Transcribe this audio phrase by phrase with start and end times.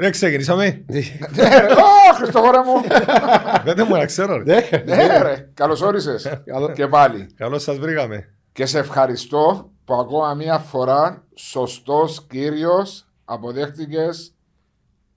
[0.00, 0.84] Δεν ξεκινήσαμε.
[0.86, 2.80] Ναι, ρε, Ω, Χριστόφορε μου.
[3.64, 4.42] Δεν μου να ξέρω.
[4.42, 4.42] ρε.
[4.44, 5.50] Ναι, Ναι, ρε.
[5.54, 6.40] Καλώς όρισες.
[6.74, 7.26] Και πάλι.
[7.36, 8.34] Καλώς σας βρήκαμε.
[8.52, 14.34] Και σε ευχαριστώ που ακόμα μία φορά σωστός κύριος αποδέχτηκες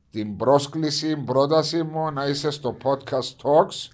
[0.09, 3.91] την πρόσκληση, πρόταση μου να είσαι στο podcast Talks.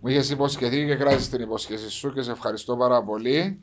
[0.00, 3.60] Μου είχες υποσχεθεί και κράτησες την υποσχέση σου και σε ευχαριστώ πάρα πολύ.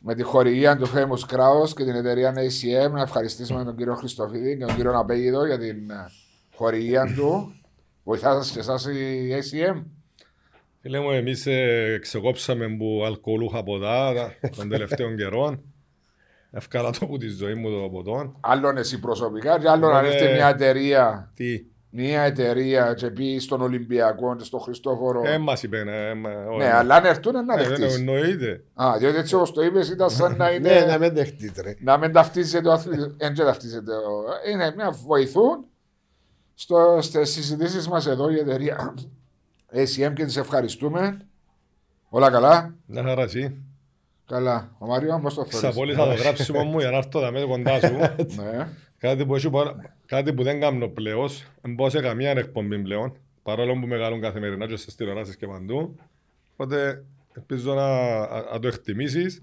[0.00, 4.56] Με τη χορηγία του Famous Kraus και την εταιρεία ACM να ευχαριστήσουμε τον κύριο Χριστοφίδη
[4.58, 6.10] και τον κύριο Απέγιδο για την ε,
[6.54, 7.54] χορηγία του.
[8.04, 9.82] Βοηθάς σας και εσάς η ACM.
[10.80, 15.62] Φίλε μου, εμείς ε, ξεκόψαμε που αλκοολούχα ποτά τα- των τελευταίων καιρών.
[16.50, 18.36] Ευκάλα το από τη ζωή μου το ποτό.
[18.40, 20.08] Άλλον εσύ προσωπικά και άλλον αν Ναι.
[20.14, 21.64] έρθει μια εταιρεία, Τι,
[21.96, 25.22] μια εταιρεία και πει στον Ολυμπιακό και στον Χριστόφορο.
[25.24, 26.66] ε, μας είπε, ναι, ε, μα- ναι, όχι.
[26.66, 27.96] αλλά αν έρθουν να Ε, δεν δεχτείς.
[27.98, 28.64] εννοείται.
[28.74, 30.84] Α, διότι έτσι όπως το είπες ήταν σαν να Ναι, είναι...
[30.88, 31.74] να μην δεχτείτε ρε.
[31.80, 33.14] να μην ταυτίζεται ο αθλητής.
[33.16, 33.92] Δεν και ταυτίζεται.
[33.92, 35.64] ο- Είναι μια βοηθούν
[36.54, 38.94] στο, στις συζητήσεις μας εδώ η εταιρεία
[39.74, 41.18] ACM και τις ευχαριστούμε.
[42.08, 43.56] Όλα καλά; Να χαρά εσύ.
[44.26, 44.70] Καλά.
[44.78, 45.58] Ο Μάριο, πώς το θέλεις.
[45.58, 47.96] Ξαπόλυσα το γράψιμο μου για να έρθω δαμέ κοντά σου.
[49.04, 49.10] Ναι.
[49.10, 51.28] Κάτι που, έχει πολλά- κάτι που δεν κάνω πλέον,
[51.62, 55.96] δεν πάω σε καμία εκπομπή πλέον, παρόλο που μεγαλούν καθημερινά και στις τηλεοράσεις και παντού.
[56.56, 57.04] Οπότε
[57.36, 57.88] ελπίζω να,
[58.18, 59.42] να- να το εκτιμήσεις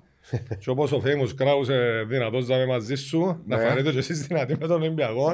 [0.60, 3.64] και όπως ο famous Kraus ε, δυνατός να είμαι μαζί σου, να Ναι.
[3.68, 5.34] φανείτε και εσείς δυνατοί με τον Ολυμπιακό,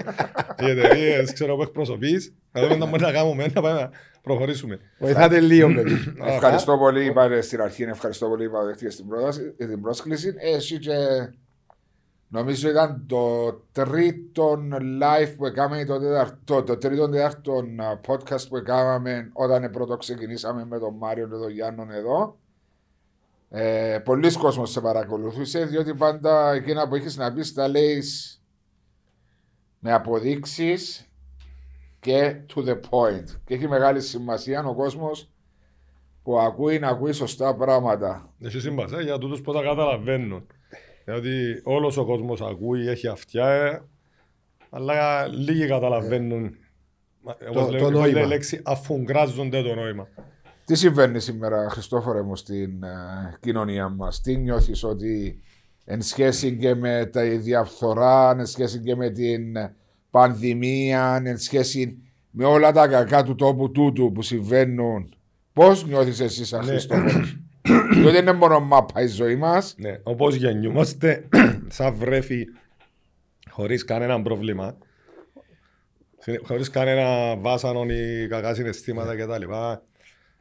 [0.62, 3.89] οι εταιρείες ξέρω που εκπροσωπείς, να δούμε τι μπορούμε να κάνουμε, να πάμε να
[4.22, 4.80] προχωρήσουμε.
[5.00, 6.14] Βοηθάτε λίγο παιδί.
[6.25, 7.06] Ευχαριστώ πολύ.
[7.06, 10.34] Είπατε στην αρχή, ευχαριστώ πολύ που δεχτήκες την, πρόταση, ε, την πρόσκληση.
[10.38, 10.91] Εσύ και
[12.28, 14.59] νομίζω ήταν το τρίτο
[15.02, 20.66] live που έκαμε, το, τέταρτο, το τρίτο τέταρτο α, podcast που έκαναμε όταν πρώτο ξεκινήσαμε
[20.66, 22.38] με τον Μάριο και τον Γιάννον εδώ.
[23.50, 28.41] Ε, Πολλοί κόσμος σε παρακολουθούσε, διότι πάντα εκείνα που έχεις να πεις τα λέεις
[29.80, 31.09] με αποδείξεις
[32.00, 33.25] και to the point.
[33.46, 35.30] Και έχει μεγάλη σημασία ο κόσμος
[36.24, 38.34] που ακούει να ακούει σωστά πράγματα.
[38.40, 40.47] Έχει σύμπαση για τούτους που τα καταλαβαίνουν.
[41.07, 43.81] Δηλαδή όλος ο κόσμος ακούει, έχει αυτιά, ε,
[44.69, 46.56] αλλά λίγοι καταλαβαίνουν.
[47.50, 48.07] Όπως το λέει- όπως νόημα.
[48.07, 50.07] λέει η λέξη, αφουγκράζονται το νόημα.
[50.66, 55.40] Τι συμβαίνει σήμερα, Χριστόφορε μου, στην ε, κοινωνία μας; Τι νιώθεις ότι
[55.85, 59.53] εν σχέση και με τα διαφθορά, εν σχέση και με την
[60.09, 61.97] πανδημία, εν σχέση
[62.31, 65.16] με όλα τα κακά του τόπου τούτου που συμβαίνουν.
[65.53, 66.75] Πώς νιώθεις εσύ σαν Ναι.
[67.67, 67.95] Χριστόφορος.
[67.97, 69.75] Διότι δεν είναι μόνο μάπα η ζωή μας.
[69.78, 71.23] Ναι, όπως γεννιούμαστε
[71.67, 72.45] σαν βρέφη
[73.50, 74.78] χωρίς κανένα πρόβλημα,
[76.17, 79.44] συνε- χωρίς κανένα βάσανο ή κακά συναισθήματα κτλ.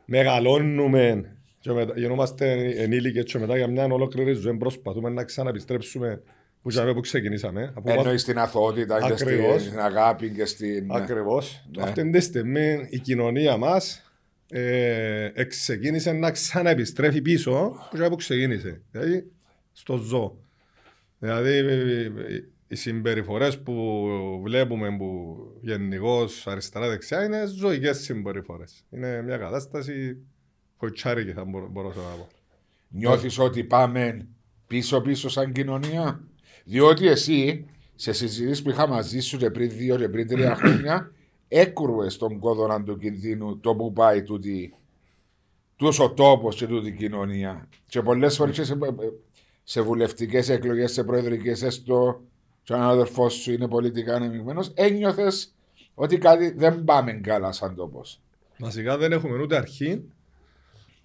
[0.05, 6.23] Μεγαλώνουμε και μετά, γινόμαστε ενήλικες και μετά για μια ολόκληρη ζωή προσπαθούμε να ξαναεπιστρέψουμε
[6.63, 7.73] που, είχαμε που ξεκινήσαμε.
[7.75, 9.63] Από Εννοείς την αθωότητα και Ακριβώς.
[9.63, 10.87] στην αγάπη και στην...
[10.91, 11.67] Ακριβώς.
[11.77, 11.83] Ναι.
[11.83, 14.06] Αυτή τη στιγμή η κοινωνία μας
[14.51, 18.83] ε, ξεκίνησε να ξαναεπιστρέφει πίσω που που ξεκίνησε.
[18.91, 19.31] Δηλαδή
[19.73, 20.39] στο ζώο.
[21.19, 22.11] Δηλαδή ε,
[22.69, 28.85] οι συμπεριφορές που βλέπουμε που γενικώς αριστερά-δεξιά είναι ζωικές συμπεριφορές.
[28.91, 30.17] Είναι μια κατάσταση
[30.77, 32.29] κοτσάρικη θα μπορώ, μπορούσα να πω.
[32.89, 34.27] Νιώθεις ότι πάμε
[34.67, 36.21] πίσω-πίσω σαν κοινωνία;
[36.65, 41.13] Διότι εσύ, σε συζητήσεις που είχα μαζί σου και πριν δύο και πριν τρία χρόνια,
[41.49, 44.75] έκρουες τον κόδωνα του κινδύνου το που πάει τούτη,
[45.77, 47.69] τούτος ο τόπος και τούτη η κοινωνία.
[47.87, 48.79] Και πολλές φορές και σε,
[49.63, 52.23] σε βουλευτικές εκλογές, σε προεδρικές, έστω
[52.63, 55.55] και αν ο αδερφός σου είναι πολιτικά ανεμειγμένος, ένιωθες
[55.95, 58.21] ότι κάτι δεν πάμε καλά σαν τόπος.
[58.59, 60.05] Βασικά δεν έχουμε ούτε αρχή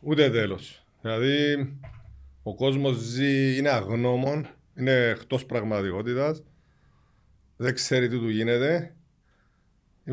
[0.02, 0.86] ούτε τέλος.
[1.02, 1.70] Δηλαδή
[2.44, 4.48] ο κόσμος ζει, είναι αγνώμων,
[4.78, 6.44] είναι εκτός πραγματικότητας,
[7.58, 8.96] δεν ξέρει τι του γίνεται.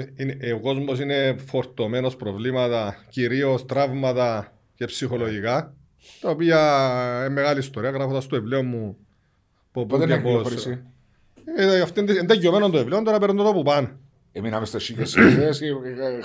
[0.00, 5.74] Είναι- είναι- ο κόσμος είναι φορτωμένος προβλήματα, κυρίως τραύματα και ψυχολογικά,
[6.20, 6.58] τα οποία
[7.20, 7.90] είναι μεγάλη ιστορία.
[7.90, 8.96] Γράφοντας το βιβλίο μου.
[9.72, 10.82] που- Πότε και να πώς- κυκλοφορήσει.
[11.56, 13.96] Ε, αυτό είναι είναι τελειωμένο το βιβλίο, τώρα παίρνω το που πάνε.
[14.32, 15.66] Εμείναμε στις χίλιες σελίδες και-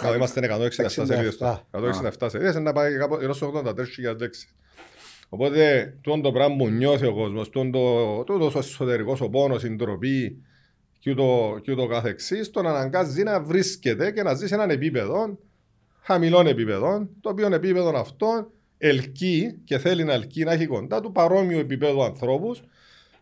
[0.02, 1.34] Καλά, είμαστε 167 σελίδες.
[1.36, 1.68] 67.
[1.72, 4.48] 167 σελίδες, είναι να πάει κάπου γύρω στους 83.000 λέξεις.
[5.30, 9.70] Οπότε, τούτο το πράγμα που νιώθει ο κόσμος, τούτο τούτο ο εσωτερικός ο πόνος, η
[9.70, 10.44] ντροπή
[11.04, 15.38] και ούτω, και ούτω καθεξής, τον αναγκάζει να βρίσκεται και να ζει σε έναν επίπεδο,
[16.02, 21.12] χαμηλών επίπεδων, το οποίο επίπεδο αυτό ελκύει και θέλει να ελκύει να έχει κοντά του
[21.12, 22.64] παρόμοιο επίπεδο ανθρώπους,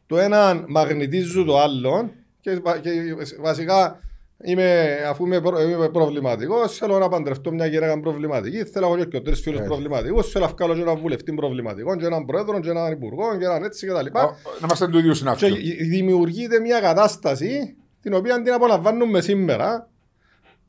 [0.08, 2.12] το έναν μαγνητίζει το άλλον
[2.42, 2.92] και, βα- και
[3.40, 4.00] βασικά
[4.44, 8.64] είμαι, αφού είμαι, προ, είμαι προβληματικός, θέλω να παντρευτώ μια γυναίκα προβληματική.
[8.64, 9.70] Θέλω εγώ και τρεις φίλους Έτσι.
[9.72, 10.32] προβληματικούς.
[10.32, 13.64] Θέλω να βγάλω και έναν βουλευτή προβληματικό, και έναν πρόεδρο, και έναν υπουργό, και έναν
[13.64, 14.06] έτσι κτλ.
[14.18, 14.32] Ω, Να
[14.64, 15.48] είμαστε του ίδιου Και συναυτού.
[15.90, 19.90] δημιουργείται μια κατάσταση την οποία την απολαμβάνουμε σήμερα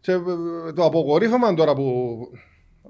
[0.00, 2.18] και ε, το αποκορύφωμα τώρα που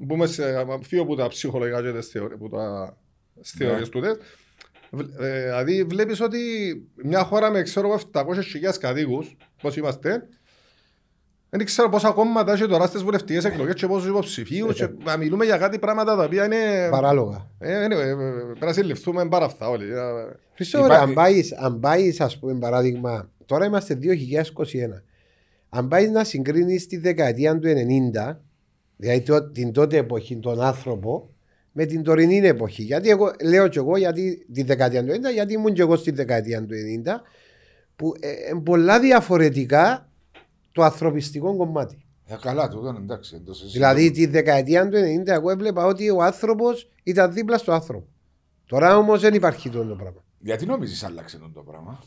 [0.01, 2.97] μπούμε σε φύγω από τα ψυχολογικά και τις θεωρίες, που τα
[3.41, 3.67] στις Ναι.
[3.67, 4.21] θεωρίες του τεστ,
[4.91, 6.39] βλ- ε, δηλαδή βλέπεις ότι
[7.05, 10.29] μια χώρα με ξέρω εγώ 700.000 κατοίκους, πώς είμαστε,
[11.57, 15.45] δεν ξέρω πόσα κόμματα έχει τώρα στις βουλευτικές εκλογές και πόσους υποψηφίους και να μιλούμε
[15.45, 16.89] για κάτι πράγματα τα οποία είναι...
[16.91, 17.51] Παράλογα.
[17.59, 19.85] Ε, είναι, ε, ε, Πρέπει να συλληφθούμε πάρα αυτά όλοι.
[19.85, 19.99] Ε,
[20.55, 25.03] Χριστό, Υπάρχει- ωραία, αν πάεις, αν πάεις, ας πούμε, παράδειγμα, τώρα είμαστε 2021.
[25.69, 28.41] Αν πάεις να συγκρίνεις τη δεκαετία του 90,
[28.97, 31.31] δηλαδή το- την τότε εποχή, τον άνθρωπο,
[31.73, 32.83] με την τωρινή εποχή.
[32.83, 36.11] Γιατί εγώ, λέω και εγώ γιατί τη δεκαετία του 90, γιατί ήμουν και εγώ στη
[36.11, 37.21] δεκαετία του 90,
[37.97, 38.35] που ε, ε,
[38.65, 40.07] πολλά διαφορετικά
[40.73, 42.05] το ανθρωπιστικό κομμάτι.
[42.27, 43.37] Ε, καλά, τούτο είναι εντάξει.
[43.37, 43.73] δεν το συζητώ.
[43.73, 46.67] Δηλαδή τη δεκαετία του 90 εγώ έβλεπα ότι ο άνθρωπο
[47.03, 48.07] ήταν δίπλα στο άνθρωπο.
[48.67, 50.25] Τώρα όμω δεν υπάρχει αυτό το πράγμα.
[50.39, 52.03] Γιατί νομίζεις άλλαξε αυτό το πράγμα.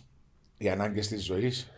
[0.58, 1.70] Οι ανάγκες της ζωής.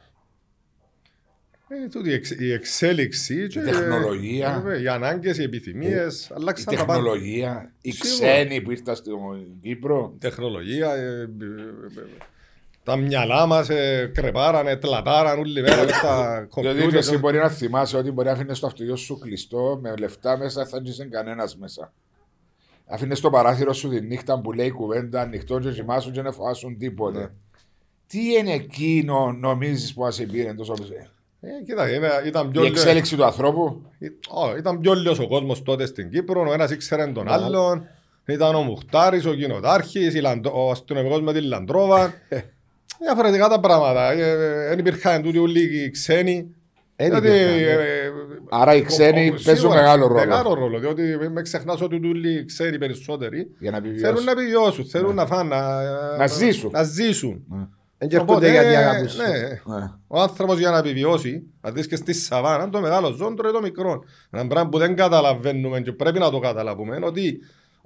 [1.70, 4.50] Ε, τούτη η εξ- η εξέλιξη, και- τεχνολογία.
[4.56, 6.94] ε, βέβαια, οι ανάγκε, οι επιθυμίε, Η αλλάξαν τα πάντα.
[6.94, 7.72] τεχνολογία.
[7.82, 8.28] Οι Σίγουρα.
[8.32, 9.14] ξένοι που ήρθαν στην
[9.62, 10.12] Κύπρο.
[10.16, 11.28] Η τεχνολογία, ε, ε, ε,
[12.88, 13.68] τα μυαλά μας
[14.14, 17.00] κρεπάρανε, τλατάραν όλη μέρα μες στα Δηλαδή κομπιούτερ.
[17.00, 20.66] εσύ μπορεί να θυμάσαι ότι μπορεί να αφήνει το αυτοκίνητο σου κλειστό με λεφτά μέσα,
[20.66, 21.94] θα δεν κανένας μέσα.
[22.88, 26.78] Αφήνε το παράθυρο σου τη νύχτα που λέει κουβέντα, ανοιχτό και κοιμάσουν και να φοβάσουν
[26.78, 27.20] τίποτε.
[27.20, 27.28] Ναι.
[28.08, 30.74] Τι είναι εκείνο νομίζεις που μας πήρε τόσο
[31.42, 35.20] Ε, κοίτα, είναι- ήταν πιο Η λιο- εξέλιξη του ανθρώπου; Ε, ω, Ήταν πιο λίγος
[35.20, 37.88] ο κόσμος τότε στην Κύπρο, ο ένας ήξερε τον άλλον,
[38.28, 42.14] ήταν ο Μουχτάρης, ο Κοινοτάρχης, η Λαντ- ο αστυνομικός με τη Λαντρόβα.
[43.00, 44.12] Διαφορετικά τα πράγματα.
[44.12, 46.56] Ε, ε, Δεν υπήρχαν τούτοι όλοι οι ξένοι.
[47.00, 47.62] Εν Διότι, υπήρχαν, ναι.
[47.62, 48.12] ε,
[48.50, 52.00] Άρα οι ο- ξένοι ο- παίζουν σίγουρα, μεγάλο ρόλο Μεγάλο ρόλο, διότι με ξεχνάς ότι
[52.00, 54.26] τούτοι οι ξένοι περισσότεροι για να θέλουν επιβιώσουν.
[54.26, 56.70] να επιβιώσουν, θέλουν να φάνε, να, Να ζήσουν.
[56.74, 57.44] Να ζήσουν.
[57.98, 59.08] Δεν έρχονται γιατί αγαπούν.
[59.18, 59.38] ναι,
[59.78, 59.92] Ναι.
[60.08, 63.62] ο άνθρωπος για να επιβιώσει, αν δεις και στη σαβάνα, το μεγάλο ζώο τρώει το
[63.62, 64.04] μικρό.
[64.32, 67.40] Ένα πράγμα που δεν καταλαβαίνουμε και πρέπει να το καταλάβουμε είναι ότι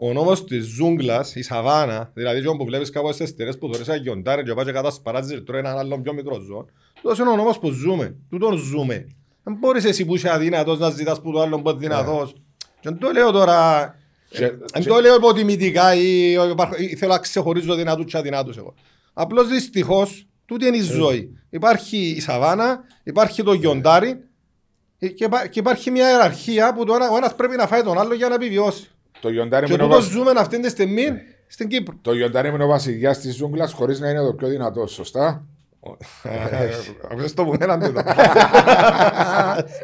[0.04, 3.90] ο νόμος της ζούγκλας, η σαβάνα, δηλαδή το που βλέπεις κάπου στις τερές που θωρείς
[3.90, 6.66] αγιοντάρι και πάει και κατασπαράζει και τρώει έναν άλλον πιο μικρό ζώο,
[7.02, 9.08] τούτος είναι ο νόμος που ζούμε, τούτον ζούμε.
[9.44, 12.34] Δεν μπορείς εσύ που είσαι αδύνατος να ζητάς που το άλλον που είναι δυνατός.
[12.80, 13.96] Και δεν το λέω τώρα,
[14.30, 16.32] Και- δεν το λέω υποτιμητικά ή,
[16.78, 18.74] ή θέλω να ξεχωρίζω δυνατούς και αδυνάτους εγώ.
[19.14, 21.40] Απλώς δυστυχώς, τούτη είναι η ζωή.
[21.50, 24.24] Υπάρχει η σαβάνα, υπάρχει το γιοντάρι
[25.00, 27.84] ε, και, υπά- και υπάρχει μια ιεραρχία που το ένα, ο ένας πρέπει να φάει
[27.84, 28.90] τον άλλο για να επιβιώσει.
[29.22, 31.08] Το γιοντάρι μου Και είναι ο τούτο βασ- ζούμε αυτή τη στιγμή
[31.48, 31.96] στην Κύπρο.
[32.02, 35.46] το γιοντάρι μου είναι ο βασιλιάς της ζούγκλας χωρίς να είναι το πιο δυνατό, σωστά;
[37.12, 38.02] Αφού το που έναν τούτο.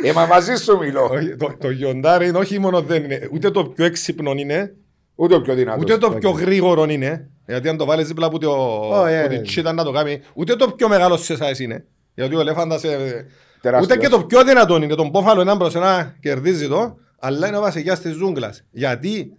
[0.04, 1.10] Ε, μα μαζί σου μιλώ.
[1.12, 4.74] Όχι, το- Το γιοντάρι είναι όχι μόνο δεν είναι, ούτε το πιο έξυπνο είναι,
[5.16, 5.82] Ούτε ο πιο δυνατός.
[5.84, 7.30] ούτε το πιο γρήγορο είναι.
[7.48, 9.36] Γιατί αν το βάλεις δίπλα από το Ω, ε, από ε.
[9.36, 11.86] την τσίτα να το κάνει, ούτε το πιο μεγάλο σε εσάς είναι.
[12.14, 13.26] Γιατί ο ελέφαντας ε,
[13.62, 13.98] Τεράστιος.
[13.98, 14.96] Ούτε και το πιο δυνατό είναι.
[14.96, 18.64] Τον πόφαλο έναν προς ένα κερδίζει το, αλλά είναι ο βασιλιάς της ζούγκλας.
[18.72, 19.34] Γιατί;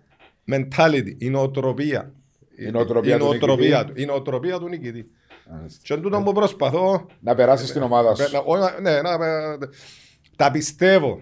[0.53, 2.13] Mentality, η νοοτροπία.
[2.57, 3.93] Η νοοτροπία η του νοοτροπία νικητή.
[3.95, 4.01] του.
[4.03, 5.07] Η νοοτροπία του νικητή.
[5.83, 7.07] Και εν τούτο που προσπαθώ.
[7.21, 8.43] Να περάσεις στην ομάδα να- σου.
[8.45, 9.19] όχι να- Ναι, να-
[10.37, 11.21] τα πιστεύω.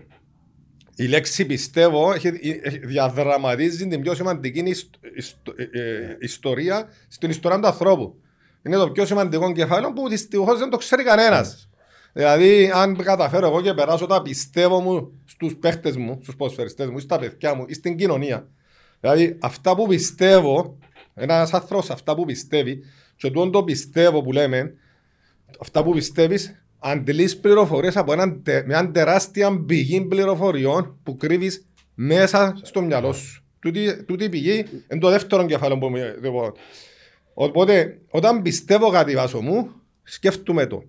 [0.96, 2.26] Η λέξη πιστεύω έχει,
[2.62, 8.20] έχει- διαδραματίζει την πιο σημαντική ιστο- ιστο- ε, ε, ιστορία στην ιστορία του ανθρώπου.
[8.66, 11.68] Είναι το πιο σημαντικό κεφάλαιο που δυστυχώς δεν το ξέρει κανένας.
[12.12, 16.96] Δηλαδή, αν καταφέρω εγώ και περάσω τα πιστεύω μου στους παίχτες μου, στους ποδοσφαιριστές μου,
[16.96, 18.48] ή στα παιδιά μου, ή στην κοινωνία.
[19.00, 20.78] Δηλαδή, αυτά που πιστεύω,
[21.14, 22.80] ένας άνθρωπος αυτά που πιστεύει,
[23.16, 24.74] και τούτο το πιστεύω που λέμε,
[25.60, 32.58] αυτά που πιστεύεις, αντλείς πληροφορίες από έναν, τε- μια τεράστια πηγή πληροφοριών που κρύβεις μέσα
[32.62, 33.44] στο μυαλό σου.
[33.58, 36.52] Τούτη, τούτη η πηγή είναι το δεύτερο κεφάλαιο που μου λοιπόν.
[37.34, 39.70] Οπότε, όταν πιστεύω κάτι βάσο μου,
[40.02, 40.82] σκέφτομαι το.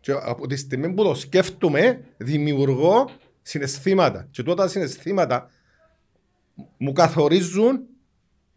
[0.00, 3.10] Και από τη στιγμή που το σκέφτομαι, δημιουργώ
[3.48, 4.28] συναισθήματα.
[4.30, 5.50] Και τότε τα συναισθήματα
[6.76, 7.80] μου καθορίζουν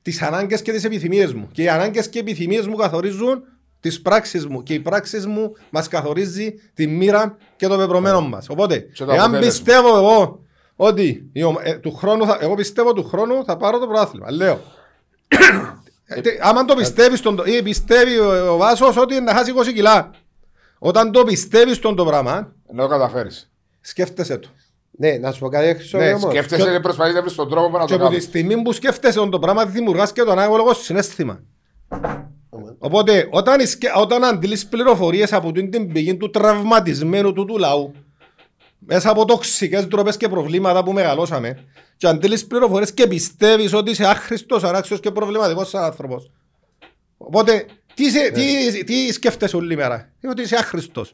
[0.01, 1.50] τις ανάγκες και τις επιθυμίες μου.
[1.51, 3.43] Και οι ανάγκες και οι επιθυμίες μου καθορίζουν
[3.79, 4.63] τις πράξεις μου.
[4.63, 8.50] Και οι πράξεις μου μας καθορίζει τη μοίρα και το πεπρωμένο μας.
[8.50, 9.50] Οπότε, Και το εάν αποτέλεσμα.
[9.63, 10.45] πιστεύω εγώ
[10.75, 14.31] ότι η ομα- ε, του χρόνου θα, εγώ πιστεύω του χρόνου θα πάρω το πρωτάθλημα.
[14.31, 14.62] Λέω.
[16.13, 19.51] Ε, τε- άμα το πιστεύεις στον το- ή πιστεύει ο, ο Βάσος ότι να χάσει
[19.51, 20.12] 20 κιλά.
[20.79, 23.51] Όταν το πιστεύεις στον το πράγμα, Να το καταφέρεις.
[23.81, 24.50] σκέφτεσαι το.
[25.01, 26.31] Ναι, να σου πω κάτι έξω Ναι, όμως.
[26.31, 28.24] Σκέφτεσαι Και- και προσπαθείς να βρεις τον τρόπο που να Και το από τη κάνεις.
[28.24, 31.39] στιγμή που σκέφτεσαι τον το πράγμα, δημιουργάς και το ανάγωλο συνέστημα.
[32.79, 37.93] Οπότε, όταν, ισκε- όταν αντιλείς πληροφορίες από την την πηγή του τραυματισμένου του του λαού,
[38.79, 41.58] μέσα από τοξικές ντροπές και προβλήματα που μεγαλώσαμε,
[41.98, 46.31] και αντιλείς πληροφορίες και πιστεύεις ότι είσαι άχρηστος, ανάξιος και προβληματικός σαν άνθρωπος.
[47.17, 51.13] Οπότε, τι, σε- τι, τι σκέφτεσαι όλη μέρα, Ε, ότι είσαι άχρηστος.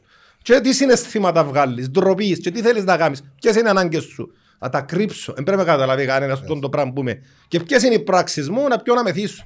[0.54, 3.22] Και τι συναισθήματα βγάλεις, ντροπής και τι θέλεις να κάνεις.
[3.40, 4.32] Ποιες είναι οι ανάγκες σου.
[4.58, 5.32] Να τα κρύψω.
[5.32, 7.20] Δεν πρέπει να καταλάβει κανένας αυτό το πράγμα που είμαι.
[7.48, 9.44] Και ποιες είναι οι πράξεις μου να πιω να μεθύσω.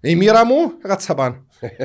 [0.00, 1.44] Η μοίρα μου, κάτσα πάνω.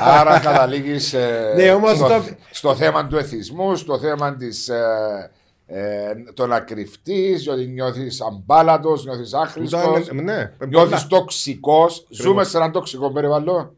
[0.00, 1.14] Άρα καταλήγεις
[1.56, 5.30] Ναι, όμως στο, το- στο θέμα του εθισμού, στο θέμα της, ε,
[5.66, 12.06] ε, το να κρυφτεί, ότι νιώθεις αμπάλατος, νιώθεις άχρηστος, Τούτα είναι- Ναι, νιώθεις τοξικός.
[12.10, 13.74] Ζούμε σε έναν τοξικό περιβάλλον.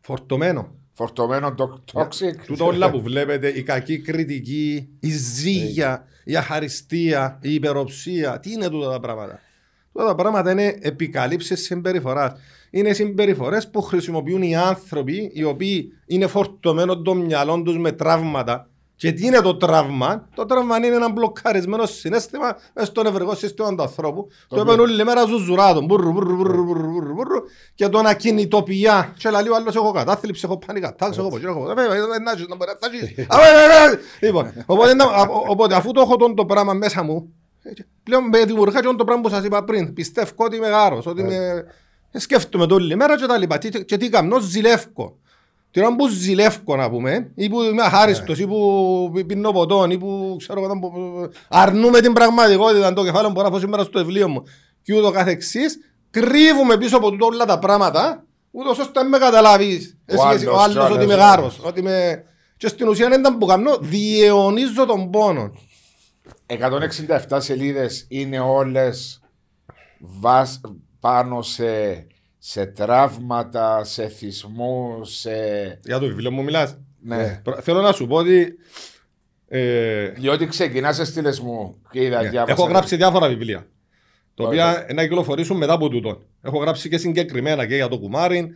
[0.00, 0.74] φορτωμένο.
[0.98, 2.44] Φορτωμένο το toxic.
[2.46, 8.68] Τούτα όλα που βλέπετε, η κακή κριτική, η ζύγια, η αχαριστία, η υπεροψία, τι είναι
[8.68, 9.40] τούτα τα πράγματα;
[9.92, 12.32] Τούτα τα πράγματα είναι επικαλύψεις συμπεριφοράς.
[12.70, 18.70] Είναι συμπεριφορές που χρησιμοποιούν οι άνθρωποι οι οποίοι είναι φορτωμένοι το μυαλό τους με τραύματα.
[18.98, 23.74] Και τι είναι το τραύμα, το τραύμα είναι ένα μπλοκαρισμένο συνέστημα μέσα στο νευρικό σύστημα
[23.74, 24.28] του ανθρώπου.
[24.48, 25.80] Το οποίο όλη μέρα ζουζουράτο.
[25.80, 27.40] Μπουρρου, μπουρρου, μπουρρου, μπουρρου, μπουρρου, μπουρρου,
[27.74, 28.86] Και τον ακινητοποιεί.
[29.18, 31.82] Και λέει ο άλλος έχω κατάθλιψη, έχω πάνικα, τάξη, έχω ποτσί, έχω ποτσί.
[31.82, 33.18] Ε, ε, ε, να ζεις, να μπορείς να φτάσεις.
[33.28, 33.98] Α, ε, ε, ε.
[34.26, 37.70] Λοιπόν, οπότε, να- α, ο- οπότε αφού το έχω τον το πράγμα μέσα μου, ε,
[38.02, 39.92] πλέον με δημιουργά και το πράγμα που σας είπα πριν.
[39.94, 41.64] Πιστεύω ότι είμαι γάρος, ότι είμαι...
[42.12, 43.58] ε, Σκέφτομαι το όλη μέρα και τα λοιπά.
[43.58, 45.18] Τι- Και τι κάνω, ζηλεύω.
[45.78, 49.98] Την ώρα που ζηλεύω να πούμε, ή που είμαι αχάριστος, ή που πίνω ποτό, ή
[49.98, 50.92] που ξέρω εγώ, που-
[51.48, 54.42] αρνούμε την πραγματικότητα, το κεφάλαιο που γράφω σήμερα στο βιβλίο μου
[54.82, 55.78] και ούτω καθεξής,
[56.10, 60.46] κρύβουμε πίσω από τούτο όλα τα πράγματα, ούτως ώστε να με καταλάβεις εσύ, Ο εσύ,
[60.46, 62.24] ο άλλος, άλλος ο ότι είμαι άλλος, γάρος, ότι είμαι...
[62.56, 65.52] Και στην ουσία δεν ήταν που κάνω, διαιωνίζω τον πόνο.
[67.28, 69.20] 167 σελίδες είναι όλες
[71.00, 71.64] πάνω σε,
[72.38, 75.30] σε τραύματα, σε θυσμούς, σε.
[75.84, 76.78] Για το βιβλίο μου μιλάς.
[77.02, 77.40] Ναι.
[77.44, 78.54] Προ- Θέλω να σου πω ότι
[79.48, 82.28] ε, Διότι ξεκινάς σε στήλε μου και είδα Ναι.
[82.28, 82.52] διάβασα.
[82.52, 83.66] Έχω γράψει διάφορα βιβλία.
[84.34, 84.70] Τα Ωραία.
[84.70, 86.22] οποία να κυκλοφορήσουν μετά από τούτο.
[86.42, 88.50] Έχω γράψει και συγκεκριμένα και για το κουμάρι.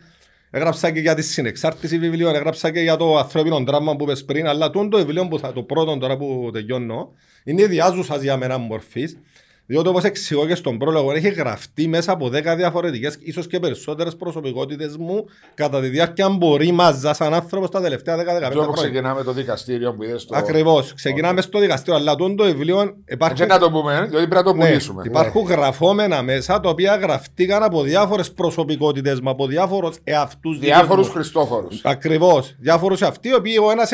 [0.49, 2.35] Έγραψα και για τη συνεξάρτηση βιβλίων.
[2.35, 4.47] Έγραψα και για το ανθρώπινο δράμα που είπες πριν.
[4.47, 7.11] Αλλά τούτο το βιβλίο που θα, το πρώτο τώρα που τελειώνω
[7.43, 9.17] είναι ιδιάζουσα για μένα μορφής.
[9.65, 14.15] Διότι όπως εξηγώ και στον πρόλογο, έχει γραφτεί μέσα από 10 διαφορετικές, ίσως και περισσότερες
[14.15, 18.73] προσωπικότητες μου κατά τη διάρκεια μπορεί μαζά σαν άνθρωπος τα τελευταία 10-15 Αυτό που χρόνια.
[18.73, 20.35] ξεκινάμε το δικαστήριο που είδες στο.
[20.37, 20.93] Ακριβώς.
[20.93, 24.43] Ξεκινάμε στο δικαστήριο, αλλά τούτο το βιβλίο Δεν υπάρχουν να το πούμε, διότι πρέπει να
[24.43, 25.03] το ναι, πουλήσουμε.
[25.05, 30.59] υπάρχουν γραφόμενα μέσα τα οποία γραφτήκαν από διάφορες προσωπικότητες μα, από διάφορους εαυτούς.
[30.59, 31.81] Διάφορους Χριστόφορους.
[31.83, 32.55] Ακριβώς.
[32.59, 33.91] Διάφορους αυτοί, οι οποίοι ο ένας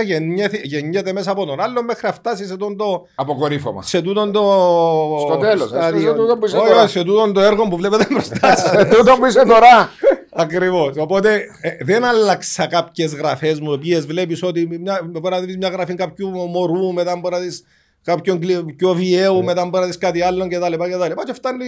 [0.64, 3.82] γεννιέται μέσα από τον άλλο μέχρι να φτάσει σε, τον το, Αποκορύφωμα.
[3.82, 4.42] σε τούτον το.
[5.28, 5.59] Στο τέλος.
[5.68, 6.14] Στάδιο.
[6.16, 6.82] τούτο που είσαι Όχι, τώρα.
[6.84, 8.70] όχι, σε τούτον το έργο που βλέπετε μπροστά σας.
[8.70, 9.90] Σε τούτο που είσαι τώρα.
[10.32, 10.96] Ακριβώς.
[10.98, 15.58] Οπότε ε, δεν άλλαξα κάποιες γραφές μου, οι οποίες βλέπεις ότι μια, μπορεί να δεις
[15.58, 17.64] μια γραφή κάποιου μωρού, μετά μπορεί να δεις
[18.04, 20.74] κάποιον κλει- πιο βιαίου, μετά μπορεί να δεις κάτι άλλο κτλ.
[20.76, 21.22] κτλ.
[21.26, 21.66] Και φτάνει.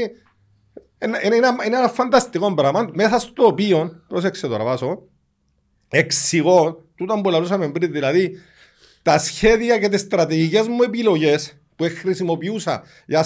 [1.04, 5.02] Είναι, είναι, ένα, είναι ένα φανταστικό πράγμα μέσα στο οποίο, πρόσεξε τώρα βάσο,
[5.90, 8.32] εξηγώ, τούτα που λαλούσαμε πριν, δηλαδή
[9.02, 11.58] τα σχέδια και τις στρατηγικές μου επιλογές
[11.90, 13.26] που χρησιμοποιούσα για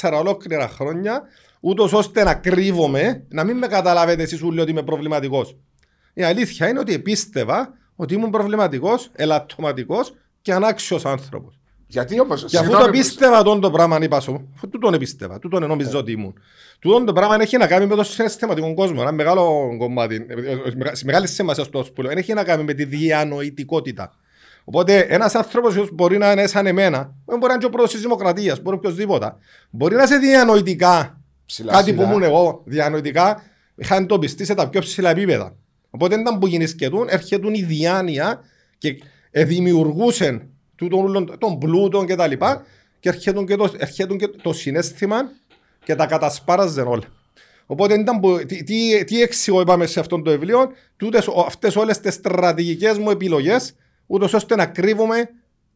[0.00, 1.22] 44 ολόκληρα χρόνια,
[1.60, 5.56] ούτως ώστε να κρύβομαι, να μην με καταλάβετε εσείς όλοι ότι είμαι προβληματικός.
[6.14, 11.54] Η αλήθεια είναι ότι πίστευα ότι ήμουν προβληματικός, ελαττωματικός και ανάξιος άνθρωπος.
[11.86, 12.44] Γιατί όμως.
[12.44, 16.12] Και αφού το πίστευα τον το πράγμα, είπα σου, αφού τούτον πίστευα, τούτον νόμιζα ότι
[16.12, 16.34] ήμουν.
[16.78, 20.56] Τούτον το πράγμα έχει να κάνει με το συναισθηματικό κόσμο, ένα μεγάλο κομμάτι, ε, ε,
[20.76, 24.12] μεγα- σε μεγάλη σημασία στο που λέω, έχει να κάνει με τη διανοητικότητα.
[24.64, 27.92] Οπότε ένας άνθρωπος μπορεί να είναι σαν εμένα, δεν μπορεί να είναι και ο πρόεδρος
[27.92, 29.34] της Δημοκρατίας, μπορεί οποιοδήποτε.
[29.70, 32.10] Μπορεί να είσαι διανοητικά Ψηλά, κάτι που ψηλά.
[32.10, 33.42] ήμουν εγώ, διανοητικά,
[33.74, 35.54] είχα εντοπιστεί σε τα πιο ψηλά επίπεδα.
[35.90, 38.40] Οπότε ήταν που γεννησκετούν, έρχεται η διάνοια
[38.78, 42.62] και ε, δημιουργούσαν τούτον όλον τον πλούτο και τα λοιπά
[43.00, 45.16] και έρχεται και, το, έρχεται και το συνέστημα
[45.84, 47.02] και τα κατασπάραζαν όλα.
[47.66, 51.76] Οπότε ήταν που, τι, τι, τι εξηγώ είπαμε σε αυτό το βιβλίο, τούτες, ο- αυτές
[51.76, 53.74] όλες τις στρατηγικές μου επιλογές,
[54.10, 55.28] ούτως ώστε να κρύβουμε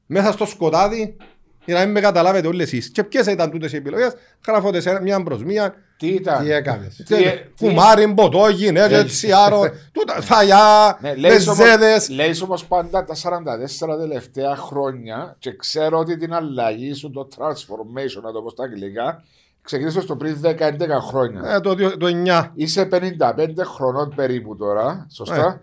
[0.07, 1.17] μέσα στο σκοτάδι
[1.65, 2.91] για να μην με καταλάβετε όλοι εσείς.
[2.91, 4.13] Και ποιες ήταν τούτες οι επιλογές,
[4.47, 6.97] γράφονται σε μια προς μία, Τι ήταν; Τι έκανες.
[6.97, 7.25] Τι- τι-
[7.59, 9.63] κουμάρι, ποτό, γυναίκες, τσιάρο,
[9.93, 12.09] τούτα, θαλιά, Ναι, λέεις όμως, μεζέδες.
[12.09, 18.23] λέεις όμως πάντα τα 44 τελευταία χρόνια και ξέρω ότι την αλλαγή σου, το transformation,
[18.23, 19.23] να το πω στα αγγλικά,
[19.63, 21.55] ξεκίνησε το πριν 10-11 χρόνια.
[21.55, 22.51] Ε, το, δύο- το 9.
[22.55, 25.61] Είσαι 55 χρονών περίπου τώρα, σωστά; Με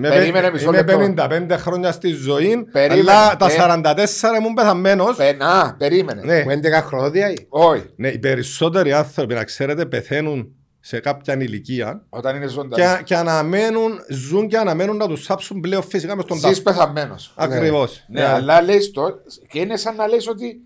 [0.00, 1.26] Περίμενε πε- μισό Είμαι λεπτό.
[1.28, 3.10] 55 χρόνια στη ζωή, Περίμενε.
[3.10, 3.56] αλλά τα Ε.
[3.56, 5.16] 44 ήμουν πεθαμένος.
[5.16, 6.22] Πε- Να, περίμενε.
[6.24, 6.42] Ναι.
[6.42, 12.36] Που 11 χρονόδια Όχι, ναι, οι περισσότεροι άνθρωποι, να ξέρετε, πεθαίνουν σε κάποια ηλικία όταν
[12.36, 12.82] είναι ζωντανή.
[12.96, 16.62] και, και αναμένουν, ζουν και αναμένουν να τους σάψουν πλέον φυσικά μες στον Ζεις τάφο.
[16.62, 17.32] πεθαμένος.
[17.36, 18.04] Ακριβώς.
[18.08, 19.02] Ναι, αλλά λέει το
[19.48, 20.60] και είναι σαν να λες ότι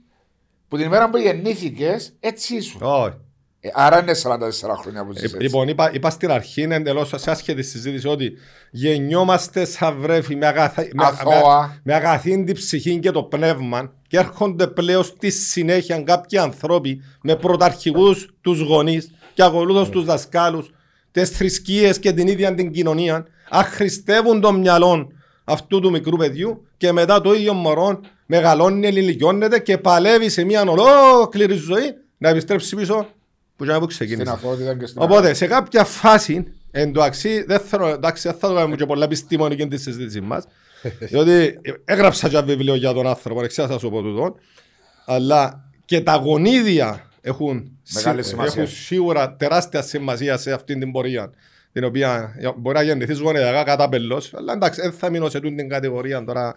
[0.68, 2.80] που την ημέρα που γεννήθηκες έτσι ήσουν.
[2.84, 3.14] Όχι.
[3.66, 5.38] Ε, άρα είναι 44 χρόνια που ζεις Ε, έτσι.
[5.38, 8.32] Λοιπόν, είπα, είπα στην αρχή εντελώς σε άσχετη συζήτηση ότι
[8.70, 10.82] γεννιόμαστε σαν βρέφη με, αγαθα...
[10.82, 11.80] με, με, Αθώα.
[11.82, 18.28] με αγαθήντη ψυχή και το πνεύμα και έρχονται πλέον στη συνέχεια κάποιοι άνθρωποι με πρωταρχικούς
[18.40, 20.70] τους γονείς και ακολούθως τους δασκάλους,
[21.12, 25.08] τις θρησκείες και την ίδια την κοινωνία, αχρηστεύουν το μυαλό
[25.44, 30.62] αυτού του μικρού παιδιού και μετά το ίδιο μωρό μεγαλώνει, ενηλικιώνεται και παλεύει σε μια
[30.62, 33.06] ολόκληρη ζωή να επιστρέψει πίσω
[33.56, 34.20] που ήταν που ξεκίνησε.
[34.24, 38.54] Στην αθωότητα και στην Οπότε σε κάποια φάση, εντάξει, δεν, θέλω, εντάξει, δεν θα το
[38.54, 40.44] κάνουμε και πολλά επιστήμονικη τη συζήτηση μας.
[41.10, 44.36] διότι έγραψα και ένα βιβλίο για τον άνθρωπο, εξιά θα σου πω τούτο.
[45.06, 48.62] Αλλά και τα γονίδια έχουν, Μεγάλη σι- σημασία.
[48.62, 51.30] έχουν σίγουρα τεράστια σημασία σε αυτή την πορεία.
[51.72, 55.54] Την οποία μπορεί να γεννηθείς γονεδιακά κατά πελός, αλλά εντάξει, δεν θα μείνω σε τούτη
[55.54, 56.54] την κατηγορία τώρα.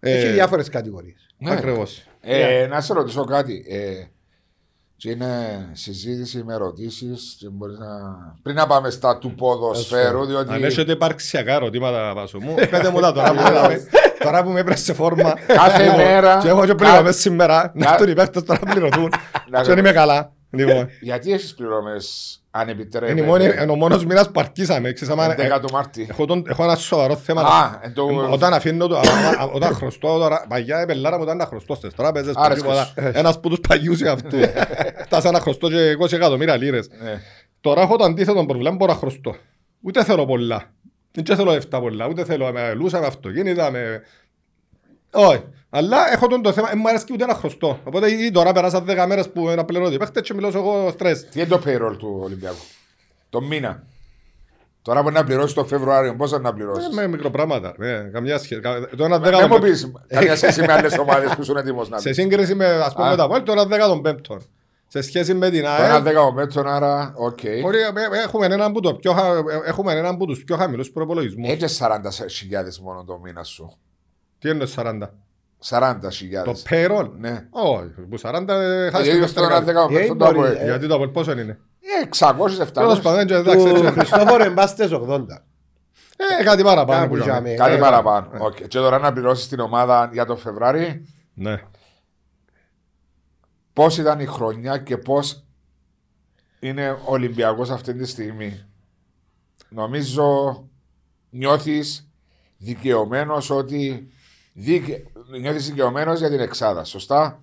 [0.00, 1.26] Έχει διάφορες κατηγορίες.
[1.38, 1.52] Ναι.
[1.52, 2.06] Ακριβώς.
[2.20, 3.64] Ε, Να σε ρωτήσω κάτι.
[3.68, 4.04] Ε,
[4.96, 7.38] και είναι συζήτηση με ερωτήσεις.
[7.78, 7.86] Να...
[8.42, 10.52] Πριν να πάμε στα του ποδοσφαίρου, διότι.
[10.54, 13.86] Αν έχετε υπαρξιακά ερωτήματα βάσο μου, πέτε μου τα τώρα που, με-
[14.24, 15.34] τώρα που με έπρεπε σε φόρμα.
[15.46, 17.72] Κάθε έχω- μέρα- Και έχω και κα- πληρωμές σήμερα.
[17.74, 19.12] Να κα- έρθουν οι παίχτες τώρα να πληρωθούν.
[19.50, 20.32] Να- Και δεν είμαι καλά.
[20.54, 21.92] Λοιπόν, Γιατί έχεις πληρώμε,
[22.50, 23.12] αν επιτρέπετε.
[23.12, 24.92] είναι η μόνη- είναι ο μόνος μήνας που αρκίσαμε.
[24.92, 26.06] Ξέρεις, άμα- 11 του Μάρτη.
[26.10, 27.40] Έχω τον- Έχω ένα σοβαρό θέμα.
[27.42, 29.00] Α, εν το- Όταν αφήνω το, α-
[29.40, 32.84] α- όταν χρωστώ τώρα, παγιά η πελάρα μου ήταν να χρωστώ στις τράπεζες, Άρα, τίποτα.
[32.84, 33.14] σκες.
[33.14, 34.36] ένας που τους παγιούς αυτού.
[35.04, 36.88] Φτάσα να χρωστώ και 20 εκατομμύρια λίρες.
[37.02, 37.20] Ναι.
[37.60, 39.36] Τώρα έχω το αντίθετο πρόβλημα, μπορώ να χρωστώ.
[39.82, 40.72] Ούτε θέλω πολλά.
[41.22, 44.02] Δεν θέλω λεφτά πολλά, ούτε θέλω με λούσα, με αυτοκίνητα, με...
[45.12, 45.42] Όχι.
[45.76, 47.78] Αλλά έχω τον το θέμα, δεν μου αρέσει ούτε να χρωστώ.
[47.84, 51.24] Οπότε ήδη τώρα πέρασα 10 μέρες που να πληρώνω ότι παίχτε και μιλώ εγώ στρες.
[51.28, 52.64] Τι είναι το payroll του Ολυμπιακού;
[53.30, 53.82] Το μήνα.
[54.82, 57.74] Τώρα μπορεί να πληρώσει το Φεβρουάριο, πόσο να πληρώσεις; Ε, Με μικροπράγματα.
[57.78, 58.60] Ναι, καμιά σχέση.
[58.60, 61.60] Κα- Το ένα Δεν δέκα μου των- πεις καμιά σχέση με άλλες ομάδες που είναι
[61.60, 62.16] έτοιμος να Σε πεις.
[62.16, 63.10] σύγκριση με, ας πούμε, Α.
[63.10, 64.42] με τα Βόλ, το ένα δέκα των πέμπτων.
[64.88, 67.38] Σε σχέση με την Το ένα ΑΕΛ, δέκα μέτρων, άρα οκ.
[67.62, 70.90] μπορεί- ε, έχουμε έναν από, το πιο, χα- ε, έχουμε έναν από τους πιο χαμηλούς
[70.90, 71.48] προπολογισμούς.
[71.50, 73.72] Έτσι 40.000 μόνο το μήνα σου.
[74.38, 74.98] Τι είναι το 40.
[75.68, 76.44] 40.000.
[76.44, 77.46] Το payroll; Ναι.
[77.50, 79.64] Όχι, που 40 ε, Ε, χάσει γιατί το στο ένα στερεγκάλι.
[79.64, 80.56] δέκα μέτρων το μπορεί, ΑΠΟΕΛ.
[80.56, 80.64] ε.
[80.64, 82.72] Γιατί το Απόελ πόσο είναι; Ε, 600-700.
[82.72, 83.90] Τέλος πάντων, και εντάξει, Του έτσι.
[83.92, 85.26] Χριστόφορο εμπάστε 80.
[86.40, 87.48] Ε, κάτι παραπάνω Κάπου που για είχαμε.
[87.50, 87.54] με.
[87.54, 88.28] Κάτι Ε, παραπάνω.
[88.44, 88.54] Οκ.
[88.56, 91.08] Και τώρα να πληρώσεις την ομάδα για τον Φεβράρι.
[91.34, 91.62] Ναι.
[93.72, 95.44] Πώς ήταν η χρονιά και πώς
[96.60, 98.64] είναι ο Ολυμπιακός αυτή τη στιγμή;
[99.68, 100.64] Νομίζω
[101.30, 102.08] νιώθεις
[102.56, 104.08] δικαιωμένος ότι.
[104.56, 105.02] Δικαι...
[105.40, 107.42] Νιώθεις δικαιωμένος για την Εξάδα, σωστά;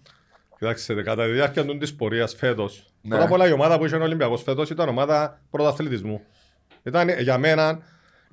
[0.60, 3.10] Κοιτάξτε, κατά τη διάρκεια του της πορείας φέτος, Ναι.
[3.10, 6.21] πρώτα απ' όλα η ομάδα που είχε ο Ολυμπιακός φέτος ήταν ομάδα πρωταθλητισμού.
[6.84, 7.80] Ήταν ε, για μένα,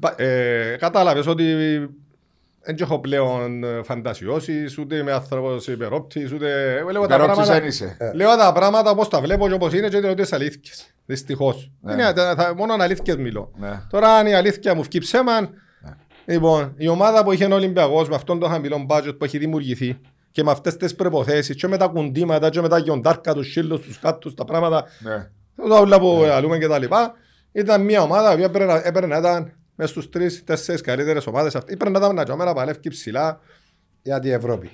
[0.00, 1.54] πα- ε, κατάλαβες ότι
[2.62, 6.76] δεν έχω πλέον ε, φαντασιώσεις, ούτε είμαι άνθρωπος υπερόπτης, ούτε...
[6.76, 7.96] ε, Λέω τα, Υπερόπτης πράγματα, δεν είσαι.
[8.14, 10.94] λέω τα πράγματα όπως τα βλέπω και όπως είναι και λέω τις αλήθειες.
[11.06, 11.70] Δυστυχώς.
[11.80, 11.92] Ναι.
[11.92, 13.50] Είναι, τα- θα- μόνο αλήθειες μιλώ.
[13.58, 13.80] Ναι.
[13.90, 15.50] Τώρα αν η αλήθεια μου βγει ψέμα,
[16.28, 19.98] λοιπόν, η ομάδα που είχε ο Ολυμπιακός με αυτόν τον χαμηλό budget που έχει δημιουργηθεί
[20.30, 23.80] και με αυτές τις προϋποθέσεις και με τα κουντήματα και με τα γιοντάρκα, τους σύλλους,
[23.80, 25.30] τους κάτους, τα πράγματα, Ναι.
[25.68, 27.12] τα όλα που αλούμε και τα λοιπά,
[27.52, 31.54] ήταν μια ομάδα που έπρεπε να- έπρεπε να ήταν μέσα στους τρεις, τέσσερις καλύτερες ομάδες
[31.56, 31.74] αυτές.
[31.74, 33.40] Έπρεπε να ήταν να τζάμε να παλεύει ψηλά
[34.02, 34.70] Για την Ευρώπη.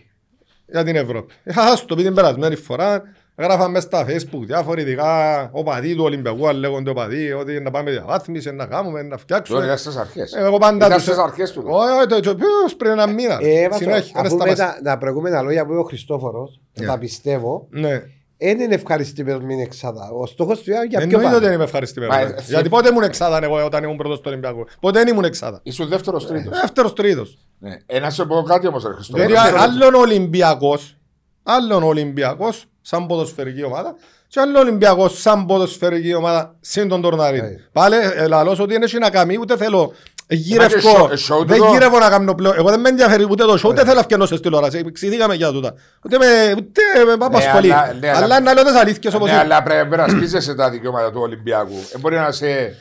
[0.67, 1.35] για την Ευρώπη.
[1.45, 3.03] Είχα στο πει την περασμένη φορά,
[3.37, 7.91] γράφαμε μέσα στα facebook διάφοροι ειδικά οπαδοί του Ολυμπιακού, αν λέγονται οπαδοί, ότι να πάμε
[7.91, 9.65] διαβάθμιση, να κάνουμε, να Τώρα φτιάξουμε.
[9.65, 10.33] ήταν στις αρχές.
[10.33, 11.63] Ε, Εγώ πάντα Ήταν τους- στις αρχές του.
[11.67, 13.39] Όχι, όχι, το- το- ποιος πριν ένα μήνα.
[13.41, 14.81] Ε, Βάσο, Συνέχεια, δεν αφού μες σταμάτησε.
[14.83, 16.87] τα, τα προηγούμενα λόγια που είπε ο Χριστόφορος, Ναι.
[16.87, 18.03] τα πιστεύω, Ναι.
[18.39, 20.11] δεν είναι ευχαριστημένος με την εξάδα.
[20.21, 21.55] Ο στόχος του ήταν για πιο Εννοείται ότι δεν πάνω.
[21.55, 22.15] είμαι ευχαριστημένος.
[22.17, 22.29] Μα, ναι.
[22.29, 25.25] ε, Γιατί θυ- πότε ήμουν εξάδα εγώ όταν ήμουν πρώτος στο Ολυμπιακό; Ποτέ δεν ήμουν
[25.25, 25.61] εξάδα.
[25.63, 26.61] Ήσουν δεύτερος τρίτος.
[26.61, 27.39] Δεύτερος τρίτος.
[27.59, 27.77] Ναι.
[27.87, 29.17] Ένα σου πω κάτι όμως, Χριστό.
[29.17, 30.97] Γιατί άλλον Ολυμπιακός,
[31.43, 33.95] άλλον Ολυμπιακός σαν ποδοσφαιρική ομάδα
[34.29, 37.47] και άλλον Ολυμπιακός σαν ποδοσφαιρική ομάδα συν τον Τορναρίδη.
[37.47, 37.69] Ε.
[37.73, 39.93] Πάλι ε, λαλώς ότι είναι να κάνει ούτε θέλω
[40.29, 41.71] γύρευκο, show- ε, show δεν τούτο.
[41.73, 42.55] γύρευω να κάνω πλέον.
[42.59, 44.83] Εγώ δεν με ενδιαφέρει ούτε το show, ούτε θέλω να φτιανώ σε τηλεόραση.
[44.87, 45.75] Εξηγήκαμε για τούτα.
[46.05, 46.83] Ούτε με, ούτε
[47.17, 47.73] με απασχολεί.
[47.73, 49.43] αλλά- ναι, αλλά- Αλλά να λέω τις αλήθειες όπως Ναι, είναι.
[49.43, 51.77] αλλά πρέπει να σπίζεσαι τα δικαιώματα του Ολυμπιακού.
[51.91, 52.77] Δεν μπορεί να σε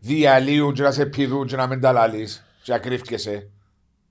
[0.00, 3.48] διαλύουν και να σε πηδούν και να μην τα λαλείς και να κρύφκεσαι.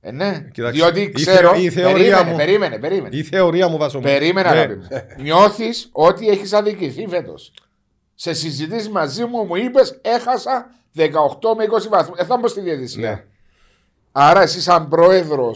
[0.03, 0.45] Ε, ναι.
[0.53, 1.49] Κοιτάξτε, Διότι η ξέρω.
[1.49, 3.15] θεω- η θεωρία περίμενε, μου- περίμενε, περίμενε.
[3.17, 3.99] Η θεωρία μου βάζω.
[3.99, 4.57] Περίμενε, Ναι.
[4.57, 4.87] αγάπη μου.
[5.21, 7.53] Νιώθεις ότι έχεις αδικηθεί φέτος.
[8.15, 12.17] Σε συζητήσεις μαζί μου, μου είπες έχασα 18 με 20 βαθμούς.
[12.19, 13.09] Ε, θα μπω στη διαιτησία.
[13.09, 13.23] Ναι.
[14.11, 15.55] Άρα, εσύ, σαν πρόεδρο,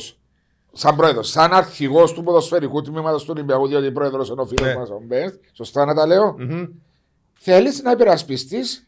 [0.73, 4.75] σαν πρόεδρος, σαν αρχηγός του ποδοσφαιρικού τμήματος του Ολυμπιακού, διότι πρόεδρος είναι ο φίλος Ναι.
[4.79, 6.63] μας ο Μπέρτ, σωστά να τα λέω, Μμμ.
[7.39, 8.85] θέλεις να υπερασπιστείς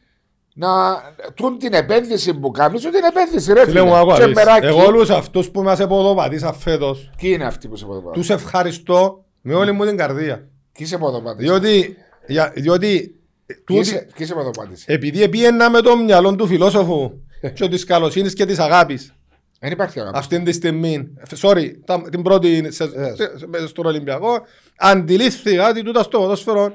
[0.59, 3.83] τούτην την επένδυση που κάνεις, την επένδυση, ρε Φίλε φίλε.
[3.89, 4.33] μου, άκου να Και δεις.
[4.35, 4.65] μεράκι.
[4.65, 8.13] Εγώ όλους αυτούς που μας εποδοπατήσαν φέτος, Ποιοι είναι αυτοί που σε ποδοπατούν.
[8.13, 10.47] τους ευχαριστώ με όλη μου την καρδία.
[10.77, 11.59] Ποιοι σε ποδοπατήσαν.
[11.59, 13.19] Διότι, για, διότι
[13.65, 14.85] τούτη- Ποιοι σε πρωτοπάτησε.
[14.93, 17.11] επειδή επίαινα με το μυαλό του φιλόσοφου
[17.53, 19.13] και της καλοσύνης και της αγάπης
[19.59, 20.17] Δεν υπάρχει αγάπη.
[20.17, 24.41] αυτή τη στιγμή, sorry, τα- την πρώτη σε, σε- στον Ολυμπιακό,
[24.77, 26.73] αντιλήφθηκα ότι τούτα στο ποδόσφαιρο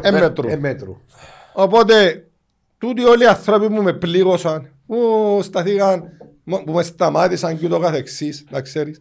[0.00, 0.48] έμετρου.
[0.48, 0.96] Ε, μέτρου.
[1.52, 2.27] Οπότε,
[2.78, 6.02] τούτοι όλοι οι άνθρωποι που με πλήγωσαν, που σταθήκαν,
[6.44, 9.00] μ- που με σταμάτησαν και ούτω καθεξής, να ξέρεις.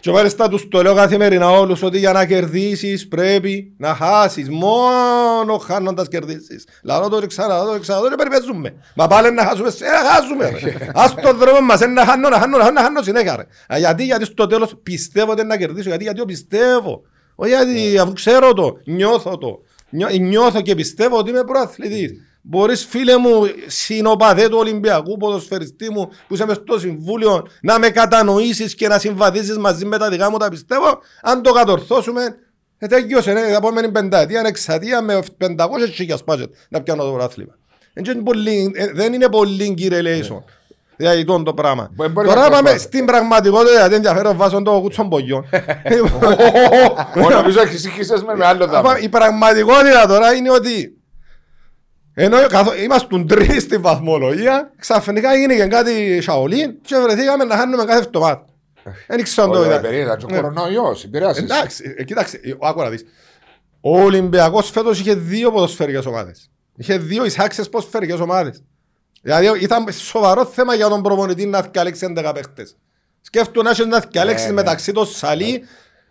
[0.00, 4.48] Και μάλιστα τους το λέω καθημερινά όλους ότι για να κερδίσεις πρέπει να χάσεις.
[4.50, 6.64] Μόνο χάνοντας κερδίσεις.
[6.82, 8.74] Λαρώ το και ξανά, το και ξανά, το και περιπέζουμε.
[8.94, 10.50] Μα πάλι να χάσουμε, σε να χάσουμε.
[10.62, 10.76] ρε.
[10.94, 13.36] Ας τον δρόμο μας, ε, να χάνω, να χάνω, να χάνω, να χάνω συνέχεια.
[13.36, 13.42] ρε.
[13.74, 17.02] Α, Γιατί, γιατί στο τέλος πιστεύω ότι είναι να κερδίσω, γιατί, γιατί το πιστεύω.
[17.34, 19.60] Όχι γιατί αφού ξέρω το, νιώθω το.
[19.90, 22.10] Νιώ- Νιώθω και πιστεύω ότι είμαι προαθλητής.
[22.48, 23.30] Μπορείς φίλε μου,
[23.66, 28.98] συνοπαδέ του Ολυμπιακού ποδοσφαιριστή μου που είσαι μες στο συμβούλιο να με κατανοήσεις και να
[28.98, 30.98] συμβαδίσεις μαζί με τα δικά μου τα πιστεύω.
[31.22, 32.36] Αν το κατορθώσουμε,
[32.78, 35.54] ε, τέλειωσε, ναι, την επόμενη πενταετία, εξατία με 500
[35.94, 37.54] χιλιάς πάτζετ να πιάνω το πρωτάθλημα.
[37.92, 40.44] Ε, και είναι πολύ- ε, Δεν είναι πολύ κύριε Λέισον.
[40.96, 41.90] Δηλαδή τόν το πράγμα.
[41.94, 42.82] Μπορεί- μπορεί Τώρα να πάμε προσπάθει.
[42.82, 45.44] στην πραγματικότητα γιατί ενδιαφέρον βάζω το κουτσον πογιόν.
[45.82, 48.98] Εγώ νομίζω ότι συγχύσες με με άλλο Απα- δάμα.
[49.00, 50.96] Η πραγματικότητα τώρα είναι ότι
[52.18, 52.74] ενώ καθο...
[52.76, 58.44] είμαστε τρεις στη βαθμολογία, ξαφνικά έγινε κάτι σαολίν και βρεθήκαμε να χάνουμε κάθε εβδομάδα.
[59.06, 59.80] Δεν ξέρω αν το Όχι, είδα.
[59.80, 60.40] περίεργα, και ο Ναι.
[60.40, 61.42] κορονοϊός, επηρεάσεις.
[61.42, 63.04] Εντάξει, ε, κοίταξε, ε, άκου να δεις.
[63.80, 66.50] Ο Ολυμπιακός φέτος είχε δύο ποδοσφαιρικές ομάδες.
[66.76, 68.62] Είχε δύο εισάξιες ποδοσφαιρικές ομάδες.
[69.22, 72.76] Δηλαδή ήταν σοβαρό θέμα για τον προπονητή να διαλέξει 11 παίχτες.
[73.20, 74.52] Σκέφτομαι να έχεις να διαλέξεις ναι.
[74.52, 75.64] μεταξύ των Σαλί,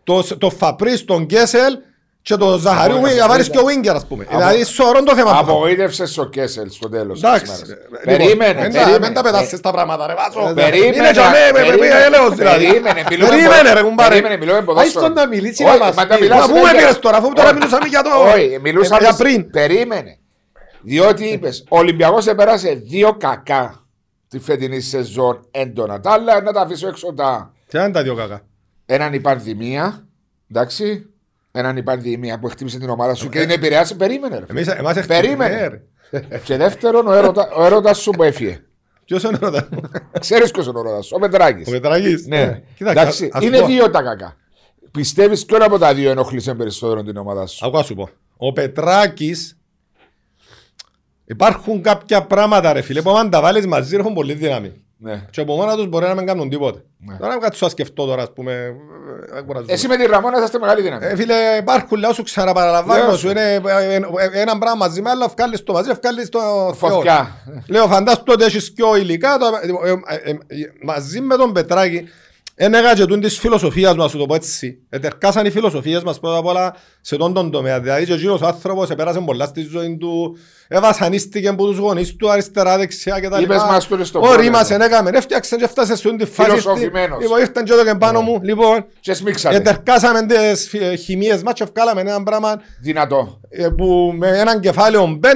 [0.04, 1.78] το, το Φαπρίς, τον Κέσελ
[2.26, 3.22] και τον Ζαχαρίου Απογοήτευσε.
[3.22, 4.26] να βάλεις και ο Βίγκερ ας πούμε.
[4.30, 5.38] Δηλαδή σοβαρό το θέμα.
[5.38, 7.46] Απογοήτευσες ο Κέσελ στο τέλος της Εντάξει.
[7.52, 7.68] ημέρας.
[7.70, 9.06] Λοιπόν, Περίμενε, μην τα- περίμενε.
[9.06, 10.54] Μην τα πετάσεις τα πράγματα ρε Βάσο.
[10.54, 12.66] Περίμενε, Είναι για μέ, με περίμενε, με έλεος δηλαδή.
[12.66, 14.10] περίμενε, μιλούμε Περίμενε ποδο- ρε κουμπάρε.
[14.10, 15.08] Περίμενε, μιλούμε Άιστον ποδόσφαιρο.
[15.14, 16.24] να μιλήσεις Όχι, να μας μα τα πεις.
[16.30, 16.80] μιλάς Μα πού με συνέχεια.
[16.80, 17.58] πήρες τώρα, αφού τώρα Όχι.
[17.58, 18.10] μιλούσαμε για το...
[18.34, 19.50] Όχι, μιλούσαμε ε, για πριν.
[19.50, 20.18] Περίμενε.
[20.82, 23.84] Διότι είπες, ο Ολυμπιακός επέρασε δύο κακά
[24.28, 26.00] τη φετινή σεζόν έντονα.
[26.00, 27.54] Τα άλλα να τα αφήσω έξω τα.
[27.70, 28.42] Τι είναι τα δύο κακά;
[28.86, 30.06] Έναν η πανδημία,
[30.52, 31.10] εντάξει.
[31.58, 33.96] Έναν η πανδημία που χτύπησε την ομάδα σου και την επηρεάσει.
[33.96, 34.38] Περίμενε.
[34.38, 34.46] Ρε.
[34.50, 35.56] Εμείς, εμάς έρθει- Περίμενε.
[35.56, 35.82] Ναι, ρε.
[36.46, 38.60] και δεύτερον, ο έρωτα, ο έρωτας σου που έφυγε.
[39.06, 39.70] Ποιος είναι ο Ρωτά.
[40.20, 41.68] Ξέρεις ποιος είναι ο έρωτας, ο Πετράκης.
[41.68, 42.26] Ο Πετραγής.
[42.28, 43.30] Ναι, Κοίταξε, εντάξει.
[43.34, 43.66] ας σου Είναι πω.
[43.66, 44.36] δύο τα κακά.
[44.92, 48.10] Πιστεύεις ποιο από τα δύο ενοχλήσε περισσότερο την ομάδα σου; Ακούω να σου πω.
[48.38, 49.58] Ο Πετράκης
[51.26, 54.85] υπάρχουν κάποια πράγματα ρε φίλε που αν τα βάλεις μαζί έχουν πολύ δύναμη.
[55.06, 55.26] Ναι.
[55.30, 56.84] Και από μόνα τους μπορεί να μην κάνουν τίποτε.
[56.98, 57.16] Ναι.
[57.18, 58.52] Τώρα να κάτσω να σκεφτώ τώρα ας πούμε.
[59.34, 59.72] ε, ε, κουραζόμαι.
[59.74, 61.06] Εσύ με τη Ραμόνα είσαστε μεγάλη δύναμη.
[61.06, 63.18] Ε, φίλε, υπάρχουν λέω σου ξαναπαραλαμβάνω Λέω σου.
[63.20, 63.30] σου.
[63.30, 66.40] Είναι ε, ε, ε, ένα πράγμα μαζί με άλλο, βγάλεις το μαζί, βγάλεις το
[66.80, 66.90] Θεό.
[66.90, 67.36] Φωτιά.
[67.68, 69.46] Λέω φαντάσου ότι έχεις πιο υλικά το,
[69.84, 70.38] ε, ε, ε, ε,
[70.84, 72.08] μαζί με τον Πετράκη
[72.56, 74.78] ένεγα και τούν της φιλοσοφίας μας, σου το πω έτσι.
[74.90, 77.80] Ετερκάσαν οι φιλοσοφίες μας πρώτα απ' όλα σε τον τον τομέα.
[77.80, 80.38] Δηλαδή και εκείνος ο άνθρωπος επέρασε πολλά στη ζωή του,
[80.68, 83.42] εβασανίστηκε από τους γονείς του αριστερά, δεξιά κτλ.
[83.42, 84.76] Είπες μας το στο Ο πρώτο, Ρήμας ναι.
[84.76, 86.50] ενέκαμε, έφτιαξε και έφτασε σε τη φάση.
[86.50, 87.22] Φιλοσοφημένος.
[87.22, 88.40] Λοιπόν, ήρθαν και εδώ και πάνω μου.
[88.44, 89.56] Λοιπόν, Και σμίξατε.
[89.56, 93.40] Ετερκάσαμε τις φι- χημίες μας και βγάλαμε ένα πράγμα Δυνατό.
[93.50, 95.28] ε, που με έναν κεφάλαιο 5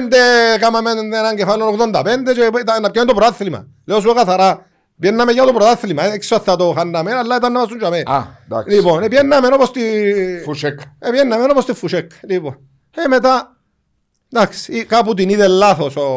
[0.60, 3.66] κάναμε έναν κεφάλαιο 85 και ήταν να πιάνει το πρωτάθλημα.
[3.86, 4.64] Λέω σου καθαρά.
[5.00, 8.02] Πιέναμε για το πρωτάθλημα, δεν ξέρω θα το χάναμε, αλλά ήταν να μας για μέ.
[8.06, 8.76] Α, εντάξει.
[8.76, 9.80] Λοιπόν, ε, πιέναμε όπως τη...
[10.44, 10.80] Φουσέκ.
[10.98, 12.10] ε, πιέναμε όπως τη Φουσέκ.
[12.28, 12.58] Λοιπόν,
[12.96, 13.56] ε, μετά,
[14.32, 15.96] εντάξει, ή κάπου την είδε λάθος.
[15.96, 16.10] Ο...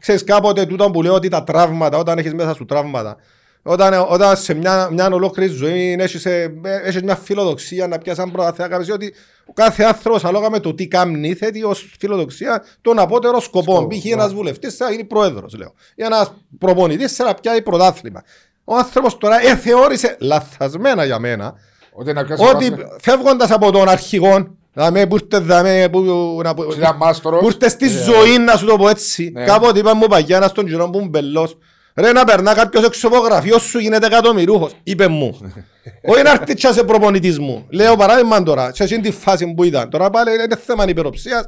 [0.00, 3.16] Ξέρεις κάποτε τούτα που λέω ότι τα τραύματα, όταν έχεις μέσα σου τραύματα,
[3.68, 6.52] όταν, όταν σε μια, μια ολόκληρη ζωή έχεις, ε,
[6.84, 9.14] έχεις μια φιλοδοξία να πιάσεις ένα πρωτάθλημα, κάποιος ότι
[9.46, 13.74] ο κάθε άνθρωπος ανάλογα με το τι κάνει θέτει ως φιλοδοξία τον απότερο σκοπό.
[13.74, 14.04] Σκοπό, Π.χ.
[14.04, 14.10] ναι.
[14.12, 15.72] ένας βουλευτής θα γίνει πρόεδρος, λέω.
[15.94, 18.22] Ή ένας προπονητής θα να πιάει πρωτάθλημα.
[18.64, 21.54] Ο άνθρωπος τώρα ε, θεώρησε λαθασμένα για μένα
[21.92, 26.00] Ότι να πιάσει ότι φεύγοντας από τον αρχηγό, δηλαδή που ήρθε δαμε, που,
[26.42, 27.40] να, που, Ήταν μάστορος.
[27.40, 29.30] που ήρθε στη ζωή να σου το πω έτσι.
[29.34, 29.44] Ναι.
[29.44, 31.56] Κάποτε είπα μου παγιάνα στον γυρό που μπελός.
[31.96, 34.72] Ρε να περνά κάποιος έξω από γραφείο σου γίνεται εκατομμυρούχος.
[34.82, 35.38] Είπε μου.
[36.10, 37.66] Όχι να έρθει και σε προπονητής μου.
[37.70, 39.90] Λέω παράδειγμα τώρα, σε εκείνη τη φάση που ήταν.
[39.90, 41.44] Τώρα πάλι είναι θέμα υπεροψίας.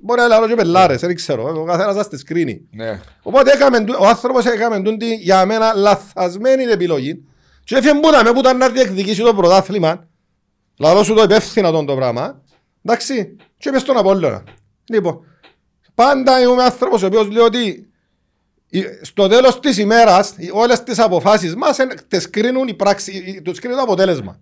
[0.00, 1.60] Μπορεί να λέω και πελάρες, δεν ξέρω.
[1.60, 2.60] Ο καθένας θα στις κρίνει.
[2.70, 3.00] Ναι.
[3.22, 7.24] Οπότε έκαμε, τού- ο άνθρωπος έκαμε τούτη για μένα λαθασμένη επιλογή
[7.64, 10.08] και έφυγε που ήταν, που ήταν να διεκδικήσει το πρωτάθλημα
[10.78, 12.42] λαλό σου το υπεύθυνα τον το πράγμα
[12.84, 14.42] εντάξει και είπες στον Απόλλωνα
[14.88, 15.20] λοιπόν
[15.94, 17.87] πάντα είμαι άνθρωπος ο οποίος λέει ότι η-
[19.02, 23.32] στο τέλος της ημέρας οι- όλες τις αποφάσεις μας εν- τις κρίνουν η πράξη, η-
[23.36, 24.40] η- τους κρίνει το αποτέλεσμα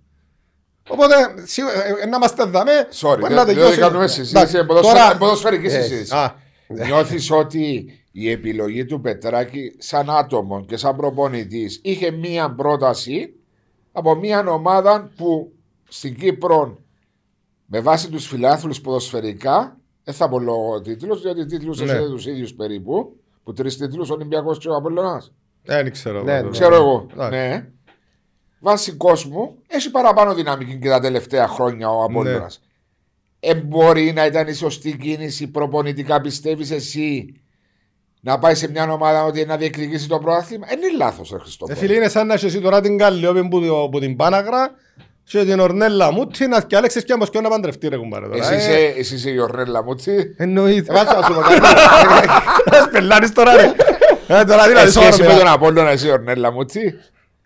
[0.88, 3.78] Οπότε, σίγουρα, ε, ε, να είμαστε δαμέ, Sorry, μπορεί δεν να δεν τελειώσει.
[3.78, 6.14] κάνουμε Εντάξει, συζήτηση, τώρα- ποδοσφαιρ- ποδοσφαιρική συζήτηση.
[6.14, 6.34] Α,
[6.68, 13.34] Νιώθεις ότι η επιλογή του Πετράκη σαν άτομο και σαν προπονητής είχε μία πρόταση
[13.92, 15.52] από μία ομάδα που
[15.88, 16.78] στην Κύπρο
[17.66, 21.84] με βάση τους φιλάθλους ποδοσφαιρικά Δεν θα πω λόγω τίτλου, διότι τίτλου Ναι.
[21.84, 23.16] έχετε τους ίδιους περίπου.
[23.46, 25.32] Που τρεις τίτλους Ολυμπιακός και ο Απόλλωνας.
[25.62, 26.22] Δεν ξέρω.
[26.22, 26.50] Ναι, εγώ, ναι.
[26.50, 27.06] Ξέρω εγώ.
[27.12, 27.38] Εντάξει.
[27.38, 27.66] Ναι.
[28.60, 32.60] Βάσει κόσμου έχει παραπάνω δυναμική και τα τελευταία χρόνια ο Απόλλωνας.
[33.40, 33.50] Ναι.
[33.50, 37.40] Ε, μπορεί να ήταν η σωστή κίνηση προπονητικά, πιστεύεις εσύ,
[38.20, 40.66] να πάει σε μια ομάδα ότι να διεκδικήσει το πρόθυμα.
[40.72, 41.78] Είναι λάθος, Ρε Ε, Χριστόφορο.
[41.78, 44.70] φίλε, είναι σαν να έχει εσύ τώρα την Καλλιόπη που, το- που την Πάναγρα
[45.28, 48.38] και την Ορνέλα Μούτσι να και Άλεξες και άμπος και να παντρευτεί ρε κουμπάρε τώρα.
[48.38, 50.34] Εσύ Ε, είσαι, εσύ είσαι η Ορνέλα Μούτσι.
[50.36, 50.92] Εννοείται.
[50.92, 51.60] Βάζω να σου πω κάτι.
[52.80, 53.62] Ας πελάνεις τώρα ρε.
[54.28, 55.38] Ε, τώρα δηλαδή Σε σχέση σώμα, με ρε.
[55.38, 56.94] τον Απόλλωνα, εσύ η Ορνέλα Μούτσι;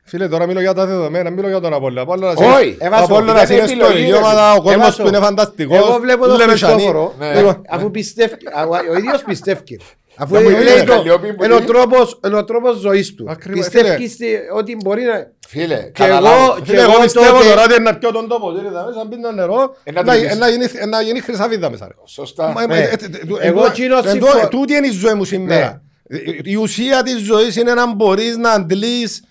[0.05, 2.01] Φίλε, τώρα μιλώ για τα δεδομένα, μιλώ για τον Απόλλωνα.
[2.01, 4.17] Απόλλωνας Όχι, είναι- έβαζω, ο Απόλλωνας ήταν είναι επιλογή, ιστορική ρε.
[4.17, 5.03] ομάδα, ο κόσμος Έβαζω.
[5.03, 5.77] του είναι φανταστικός.
[5.79, 6.73] Εγώ βλέπω τον Λέμε σανί.
[6.73, 7.35] Χριστόφορο Ναι.
[7.35, 8.63] Λοιπόν, αφού πιστεύει, α,
[8.93, 9.81] ο ίδιος πιστεύει.
[10.23, 11.67] Αφού Να μου λέει λέει, το, Καλλιόπη, που είναι ο λέει.
[11.67, 13.27] τρόπος, είναι ο τρόπος ζωής του.
[13.31, 15.27] Ακριβώς, Πιστεύει στη- ότι μπορεί να...
[15.49, 16.43] Φίλε, Και καταλάβω.
[16.45, 18.53] εγώ- Φίλε, και εγώ εγώ πιστεύω τότε- τώρα ότι είναι να πιω τον τόπο.
[18.53, 20.39] Δεν είδαμε, σαν πίνει το νερό, Ε, να να- τρυπήσεις.
[20.39, 21.87] να γίνει- ε, να γίνει χρυσαβίδα μέσα.
[21.87, 21.95] ρε.
[22.07, 22.53] Σωστά.
[22.53, 22.77] Μα, Ναι.
[22.79, 25.25] ε, ε, ε, του- Εγώ ε, εκείνο ε, συμφω- ε, Τούτη είναι η ζωή μου
[25.25, 25.83] σήμερα.
[26.09, 26.17] Ναι.
[26.19, 29.23] Ε, Η ουσία της ζωής είναι να μπορείς να αντλείς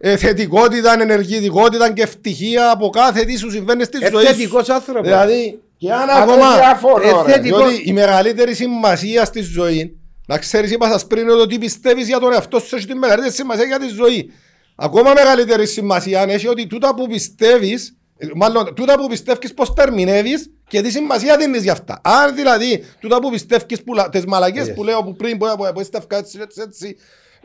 [0.00, 4.32] ε, θετικότητα, ενεργητικότητα και ευτυχία από κάθε τι σου συμβαίνει στη Ε, ζωή σου.
[4.32, 5.02] θετικός άνθρωπος.
[5.06, 6.54] Δηλαδή, και αν Μα δεν ακόμα...
[6.54, 7.30] διαφωνώ, ρε.
[7.30, 11.58] ε, θετικό- Διότι η μεγαλύτερη σημασία στη ζωή, να ξέρεις, είπα σας πριν, ότι ό,τι
[11.58, 14.30] πιστεύεις για τον εαυτό σου έχει τη μεγαλύτερη σημασία για τη ζωή.
[14.76, 19.82] Ακόμα μεγαλύτερη σημασία έχει ότι τούτα που πιστεύεις, ε, μάλλον τούτα που πιστεύεις πως τα
[19.82, 22.00] ερμηνεύεις και τι σημασία δίνεις για αυτά.
[22.04, 24.74] Αν δηλαδή τούτα που πιστεύεις, που, λα- τις μαλακίες Yes.
[24.74, 26.96] που λέω που πριν, που, που, που πιστεύω έτσι, έτσι, έτσι,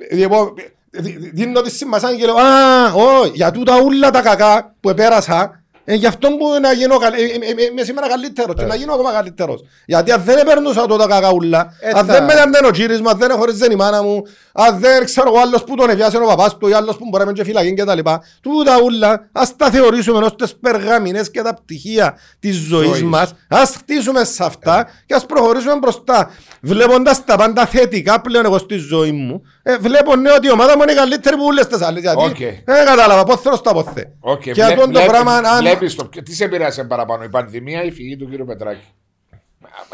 [0.10, 0.54] ε, λοιπόν,
[0.92, 4.76] ε, δι- δι- δίνω τη σημασία και λέω «Α, όχι, για τούτα ούλα τα κακά
[4.80, 5.61] που επέρασα,
[5.92, 7.14] ε, γι' αυτό που να γίνω καλ...
[7.14, 9.64] ε, ε, ε, είμαι σήμερα καλύτερος και να γίνω ακόμα καλύτερος.
[9.86, 13.02] Γιατί αν δεν επέρνουσα τότε τα κακαούλα, Ε, αν θα- δεν με ήταν ο κύρις
[13.02, 14.22] μου, αν δεν χωρίς η μάνα μου,
[14.54, 17.24] αν δεν ξέρω ο άλλος που τον εβιάσε ο παπάς του ή άλλος που μπορεί
[17.24, 21.32] να είναι και φυλακή και τα λοιπά, τούτα ούλα, ας τα θεωρήσουμε ως τις περγαμηνές
[21.32, 23.04] και τα πτυχία της ζωής Ζωής.
[23.04, 26.30] μας, ας χτίσουμε σε αυτά και ας προχωρήσουμε μπροστά.
[26.62, 30.76] Βλέποντας τα πάντα θετικά πλέον εγώ στη ζωή μου, ε, βλέπω ναι, ότι η ομάδα
[30.78, 32.02] μου είναι καλύτερη που όλες τις άλλες.
[32.02, 32.38] Γιατί Οκ.
[32.66, 34.12] δεν κατάλαβα, πώς θέλω στα ποθέ.
[34.20, 37.30] Οκ, Και βλέ- αυτό το βλέπει- πράγμα, αν- βλέπεις το- Τι σε επηρέασε παραπάνω, η
[37.30, 38.86] πανδημία ή η φυγή του κύριου Πετράκη;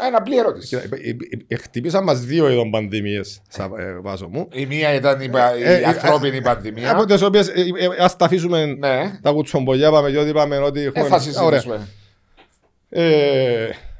[0.06, 0.66] Ένα απλή ερώτηση.
[0.80, 1.14] Κοίτα, ε, ε,
[1.48, 4.48] ε, Χτυπήσαν μας δύο ειδών πανδημίες, σα- ε, βάζω μου.
[4.52, 7.04] Η μία ήταν η, πα- η Ε, ε, ανθρώπινη Από πανδημία.
[7.04, 10.80] τις οποίες, ε, ε, ας τα αφήσουμε Ναι, τα κουτσομπολιά, πάμε και ότι είπαμε ότι...
[10.80, 11.60] ε, έχουμε- θα Ωραία.
[11.60, 11.88] συζητήσουμε.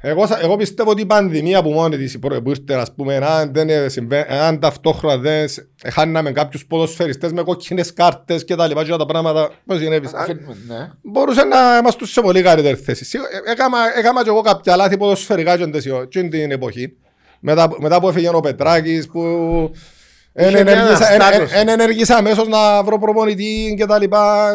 [0.01, 3.15] Ε, εγώ, σα- εγώ πιστεύω ότι η πανδημία που μόνη της που ήρθε, ας πούμε,
[3.15, 5.59] αν, δεν, ε, συμβα- αν ταυτόχρονα δεν σ-
[5.93, 10.19] χάναμε κάποιους ποδοσφαιριστές με κόκκινες κάρτες και τα λοιπά και τα πράγματα, πώς συνέβησαν.
[10.21, 10.89] Αφήνουμε, Ναι.
[11.01, 13.05] μπορούσε να είμαστε σε πολύ καλύτερη θέση.
[13.05, 16.93] Σίγουρα, ε, Έκανα, έκανα και εγώ κάποια λάθη ποδοσφαιρικά και εντες- και την εποχή.
[17.39, 19.19] Μετά, μετά που έφυγε ο Πετράκης που
[20.33, 21.53] εν Είχε μια ενεργήσα, εν- αναστάτωση.
[21.55, 24.49] εν- εν ενεργήσα αμέσως να βρω προπονητή και τα λοιπά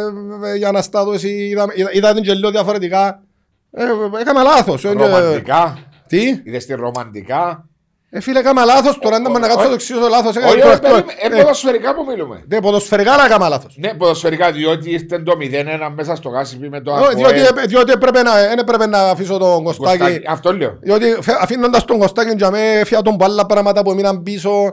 [0.53, 1.29] ε, για αναστάτωση.
[1.29, 3.23] Είδα, είδα, είδα την και λίγο διαφορετικά.
[3.77, 3.85] Ε,
[4.21, 4.85] έκανα λάθος.
[4.85, 5.79] ε, και- Ρομαντικά.
[6.07, 7.69] Τι; Είδες τη ρομαντικά.
[8.11, 9.19] Ε, φίλε, έκανα λάθος τώρα.
[9.19, 9.67] Να να κάτσω όχι.
[9.69, 10.37] το εξήσω λάθος.
[10.37, 10.89] έκανα Όχι, το όχι, αυτό.
[10.89, 12.45] περίμενε, Ε, ε, ποδοσφαιρικά που μιλούμε.
[12.49, 13.77] Ναι, ποδοσφαιρικά αλλά έκανα λάθος.
[13.79, 17.17] Ναι, ποδοσφαιρικά, διότι ήρθε το 0-1 μέσα στο Γάσιπι με το Όχι, ΑΠΟΕΛ.
[17.17, 19.99] Διότι, έπε- διότι έπρεπε να, δεν έπρεπε να αφήσω τον Κωστάκη.
[19.99, 20.25] Κωστάκη.
[20.29, 20.79] Αυτό λέω.
[20.81, 24.73] Διότι φε- αφήνοντας τον Κωστάκη για με έφυγα τον άλλα πράγματα που έμειναν πίσω Α,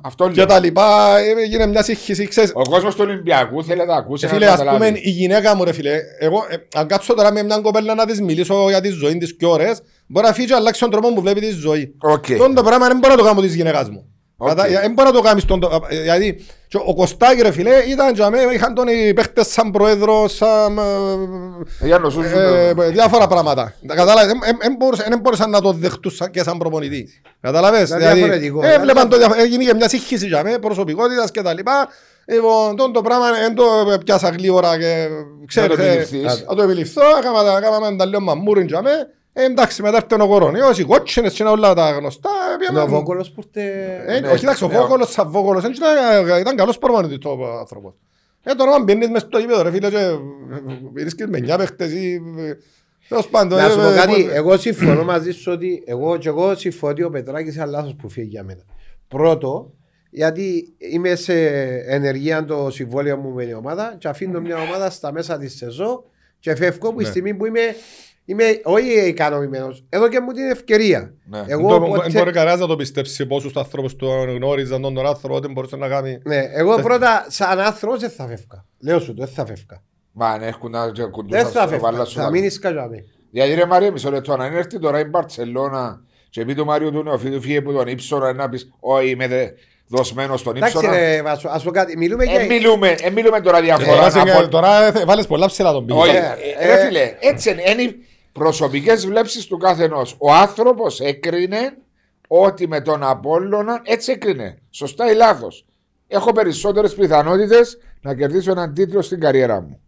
[0.00, 0.46] Αυτό και λέω.
[0.46, 1.18] τα λοιπά.
[1.18, 2.50] Ε, Έγινε μια σύγχυση, ξέρεις.
[2.54, 4.24] Ο κόσμος του Ολυμπιακού θέλει να τα ακούσει.
[4.24, 5.00] Ε, να Φίλε, τα ας πούμε, καταλάβει.
[5.04, 8.20] η γυναίκα μου ρε φίλε, εγώ ε, αν κάτσω τώρα με μια κοπέλα να της
[8.20, 11.20] μιλήσω για τη ζωή της και ώρες, μπορεί να φύγει και αλλάξει τον τρόπο που
[11.20, 11.94] βλέπει τη ζωή.
[12.00, 12.26] Οκ.
[12.38, 14.04] Τον το πράγμα δεν μπορεί να το κάνω της γυναίκας μου.
[14.42, 14.48] Οκ.
[14.48, 15.60] Κατα- ε, Δεν μπορεί να το κάνεις τον...
[15.60, 19.46] το- ε, Γιατί και ο Κωστάκη ρε φίλε ήταν για μέ, είχαν τον οι παίχτες
[19.46, 20.78] σαν πρόεδρο, σαν...
[20.78, 23.74] ε, Για να σου ε, ε, διάφορα πράγματα.
[23.86, 24.32] Τα Κατάλαβες,
[25.08, 27.20] δεν μπορούσαν να το δεχτούν σαν- και σαν προπονητής.
[27.40, 28.60] Κατάλαβες, Ήταν δηλαδή, διαφορετικό.
[28.64, 31.88] έβλεπαν το διαφο- έγινε και μια σύγχυση για μέ, προσωπικότητας και τα λοιπά.
[32.26, 33.64] Λοιπόν, τον το πράγμα δεν το
[34.04, 35.06] πιάσα γλύωρα και
[35.46, 36.44] ξέρεις, το ε, επιληφθείς.
[36.48, 38.90] να το επιληφθώ, έκανα τα- έκαναμε τα λίγο μαμούριν για μέ.
[39.32, 42.30] Ε, εντάξει, μετά έρθει ο κορονοϊός, οι κότσινες και όλα τα γνωστά.
[42.48, 44.02] Είναι πήγαμε- ο Βόκολος που ήρθε...
[44.06, 44.76] ε, Ναι, όχι, εντάξει, ο ναι.
[44.78, 47.94] Βόκολος, σαν Βόκολος, δεν ήταν, ήταν καλός προπονητής ο άνθρωπος.
[48.42, 50.18] Ε, τώρα αν μπαίνεις μες στο γήπεδο, ρε φίλε, και ε,
[50.92, 52.20] βρίσκεις με εννιά παίχτες ή...
[52.38, 52.52] ε,
[53.08, 56.16] Τέλος πάντων, Να ε, σου πω ε, κάτι, ε, εγώ συμφωνώ μαζί σου ότι εγώ
[56.16, 58.62] και εγώ συμφωνώ ότι ο Πετράκης είναι λάθος που φύγει για μένα.
[59.08, 59.72] Πρώτο,
[60.10, 61.46] γιατί είμαι σε
[61.86, 66.04] ενεργεία το συμβόλαιο μου με την ομάδα και αφήνω μια ομάδα στα μέσα τη σεζόν
[66.40, 67.10] και φεύγω που τη Ναι.
[67.10, 67.60] στιγμή που είμαι,
[68.30, 69.84] είμαι όχι ικανοποιημένος.
[69.88, 71.14] Εδώ και μου την ευκαιρία.
[71.24, 71.44] Ναι.
[71.46, 75.48] Εγώ δεν ποτέ- μπορεί κανένας να το πιστέψει πόσους ανθρώπους τον γνώριζαν τον άνθρωπο ότι
[75.48, 76.18] μπορούσε να κάνει...
[76.24, 78.64] Ναι, εγώ πρώτα σαν άνθρωπος δεν θα φεύγα.
[78.80, 79.82] Λέω σου το, δεν θα φεύγα.
[80.12, 81.78] Μα αν έχουν να Δεν κουντούσαν θα στο φεύγα.
[81.78, 82.98] βάλα σου Θα να- μείνεις καζάμι.
[83.30, 87.02] Γιατί ρε Μαρία, μισό λεπτό, αν έρθει τώρα η Μπαρτσελώνα και πει του Μάριου του
[87.02, 89.46] Νεοφίδου φύγε που τον ύψονα να πεις όχι είμαι δε
[89.86, 90.96] δοσμένος στον Εντάξει ύψονα.
[90.98, 91.96] ρε Βάσο, ας πω κάτι.
[91.96, 92.44] Μιλούμε Ε, για...
[92.44, 93.96] μιλούμε, ε, μιλούμε τώρα διαφορά.
[93.96, 95.98] Τώρα, σε- από- τώρα ε, θε- βάλες πολλά ψηλά τον πύχη.
[95.98, 96.18] Όχι, Ε,
[96.58, 97.62] ε, ε, ρε φίλε, έτσι είναι.
[98.36, 100.16] Είναι- προσωπικές βλέψεις του καθενός.
[100.18, 101.76] Ο άνθρωπος έκρινε
[102.28, 104.58] ότι με τον Απόλλωνα έτσι έκρινε.
[104.70, 105.64] Σωστά ή λάθος.
[106.08, 109.80] Έχω περισσότερες πιθανότητες να κερδίσω έναν τίτλο στην καριέρα μου.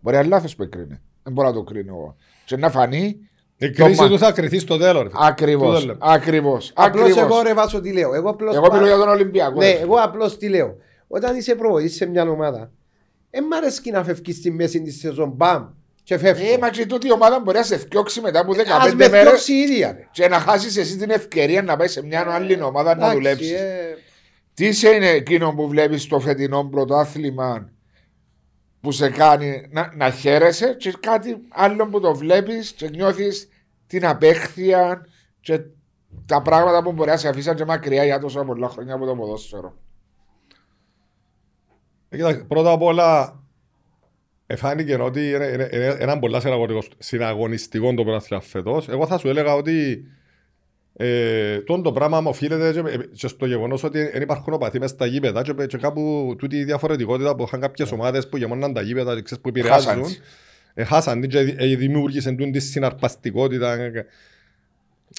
[0.00, 1.00] Μπορεί να είναι λάθος που έκρινε.
[1.22, 2.16] Δεν μπορώ να το κρίνω εγώ.
[2.44, 3.16] Και να φανεί
[3.58, 5.12] Η Το κρίση μα- του θα κρυθεί στο τέλος.
[5.14, 5.74] ακριβώς.
[5.74, 5.98] Τούτο λέμε.
[6.02, 6.72] Ακριβώς.
[6.74, 8.14] Απλώς εγώ ρε βάσω τι λέω.
[8.14, 9.58] Εγώ, απλώς Εγώ πάω- μιλώ για τον Ολυμπιακό.
[9.58, 10.76] Ναι, εγώ απλώς τι λέω.
[11.08, 12.70] Όταν είσαι προβολή σε μια ομάδα,
[13.30, 15.30] δεν μ' αρέσει να φεύγεις στη μέση της σεζόν.
[15.36, 15.66] Μπαμ!
[16.06, 16.50] Και φεύγει.
[16.52, 19.08] Ε, μα και τούτη η ομάδα μπορεί να σε φτιάξει μετά από 15 Α με
[19.08, 19.92] μέρες διώξει η ίδια.
[19.92, 20.08] ρε.
[20.10, 23.50] και να χάσεις εσύ την ευκαιρία να πάει σε μια άλλη ομάδα να Εντάξει, δουλέψεις.
[23.52, 23.96] ε,
[24.54, 27.70] Τι σε είναι εκείνο που βλέπεις στο φετινό πρωτάθλημα
[28.80, 33.48] που σε κάνει να, να χαίρεσαι και κάτι άλλο που το βλέπεις και νιώθεις
[33.86, 35.06] την απέχθεια
[35.40, 35.60] και
[36.26, 39.14] τα πράγματα που μπορεί να σε αφήσαν και μακριά για τόσα πολλά χρόνια από το
[39.14, 39.74] ποδόσφαιρο.
[42.08, 43.40] Ε, κοίτα, Πρώτα απ' όλα,
[44.46, 48.88] εφάνηκε ότι είναι, είναι, είναι ένα πολλά συναγωνιστικό- συναγωνιστικό το πρωτάθλημα φέτος.
[48.88, 50.04] Εγώ θα σου έλεγα ότι
[50.98, 54.90] ε, τόν το πράγμα μου οφείλεται και, και στο γεγονός ότι δεν υπάρχουν οπαθοί μες
[54.90, 58.80] στα γήπεδα και, και κάπου τούτη η διαφορετικότητα που είχαν κάποιες ομάδες που γεμόναν τα
[58.82, 59.86] γήπεδα και ξέρεις, που επηρεάζουν.
[59.88, 60.20] Χάσαν της.
[60.74, 64.04] Ε, χάσαν την και ε, δημιούργησαν τούν τη συναρπαστικότητα και,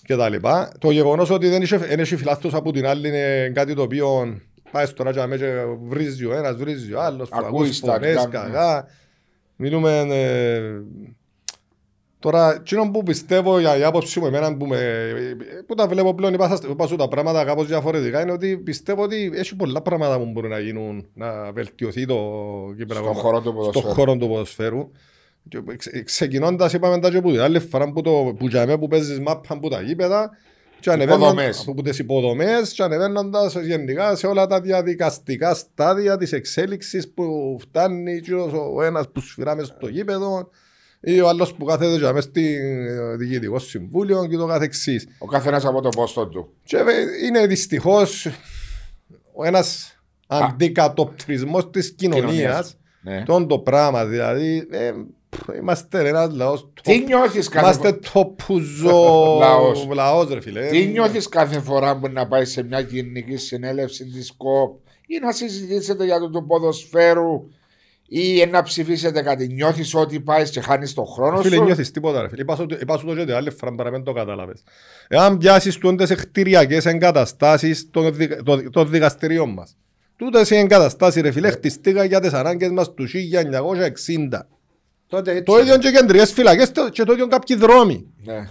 [0.05, 0.71] και τα λοιπά.
[0.79, 4.39] Το γεγονός ότι δεν είχε, δεν είχε φιλάθλους από την άλλη είναι κάτι το οποίο
[4.71, 5.45] πάει στο ράτσα με και
[5.87, 8.29] βρίζει ο ένας, βρίζει ο άλλος, Ακούεις ακούς στα φωνές, κάμερα.
[8.51, 8.87] κακά.
[9.57, 9.99] Μιλούμε...
[10.09, 10.81] Ε,
[12.19, 14.79] τώρα, εκείνο που πιστεύω για η άποψη μου εμένα που, με,
[15.67, 19.03] που τα βλέπω πλέον είπα, σας- είπα σου τα πράγματα κάπως διαφορετικά είναι ότι πιστεύω
[19.03, 22.17] ότι έχει πολλά πράγματα που μπορούν να γίνουν να βελτιωθεί το
[22.77, 23.93] κύπελλο Στον χώρο του στον ποδοσφαίρου.
[23.93, 24.91] χώρο του ποδοσφαίρου.
[25.49, 28.77] Και ξε- Ξεκινώντας είπαμε τα και που την άλλη φορά που, το, που, για μέ
[28.77, 30.29] που παίζεις μάπα που τα γήπεδα
[30.79, 31.65] και ανεβαίνοντας Υποδομές.
[31.67, 38.19] από τις υποδομές και ανεβαίνοντας γενικά σε όλα τα διαδικαστικά στάδια της εξέλιξης που φτάνει
[38.21, 40.49] και ο ο ένας που σφυρά μες στο γήπεδο
[40.99, 45.07] ή ο άλλος που κάθεται για μες στη ε, διοικητικό συμβούλιο και το καθεξής.
[45.17, 46.53] Ο καθένας από το πόστο του.
[46.63, 48.27] Και ε, είναι δυστυχώς
[49.33, 52.77] ο ένας αντικατοπτρισμός της κοινωνίας Κοινωνίας.
[53.01, 53.23] Ναι.
[53.23, 54.91] τον το πράγμα δηλαδή ε,
[55.26, 55.26] πφ,
[55.61, 59.87] είμαστε ένας λαός Τι νιώθεις κάθε, είμαστε φο- το πουζό Λαός.
[59.93, 64.33] λαός ρε φίλε τι νιώθεις κάθε φορά που να πάει σε μια γενική συνέλευση της
[64.37, 67.49] ΚΟΠ ή να συζητήσετε για το, το ποδοσφαίρου
[68.09, 72.21] ή να ψηφίσετε κάτι; Νιώθεις ότι πάεις και χάνεις τον χρόνο Φίλε σου; νιώθεις τίποτα
[72.21, 74.13] ρε φίλε είπα σου το- είπα σου το και την άλλη φορά παρά μην το
[74.13, 74.63] κατάλαβες
[75.07, 79.77] εάν πιάσεις τούντες κτηριακές εγκαταστάσεις των δι- των- των δικαστηριών μας
[80.15, 84.47] τούτες οι εγκαταστάσεις ρε φίλε χτιστήκα για τις ανάγκες μας τους 1960
[85.07, 85.43] Τότε έτσι.
[85.43, 88.49] το ίδιο και κεντρικές φυλακές το- και το ίδιο κάποιοι δρόμοι Ναι.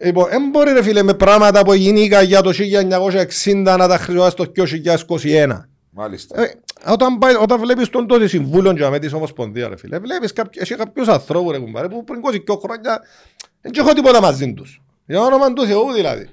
[0.00, 4.36] Λοιπόν, δεν μπορεί ρε φίλε με πράγματα που γίνηκα για το 1960 να τα χρειάζεσαι
[4.36, 5.68] το 2021.
[5.90, 6.42] Μάλιστα.
[6.42, 6.54] Ε,
[6.92, 10.60] όταν, πάει, όταν βλέπεις τον τότε συμβούλιο για με της Ομοσπονδία ρε φίλε, βλέπεις κάποιο,
[10.62, 13.00] έχει κάποιους ανθρώπους ρε κουμπάρε που πριν 22 χρόνια
[13.60, 14.82] δεν έχω τίποτα μαζί τους.
[15.06, 16.28] Για όνομα του Θεού δηλαδή.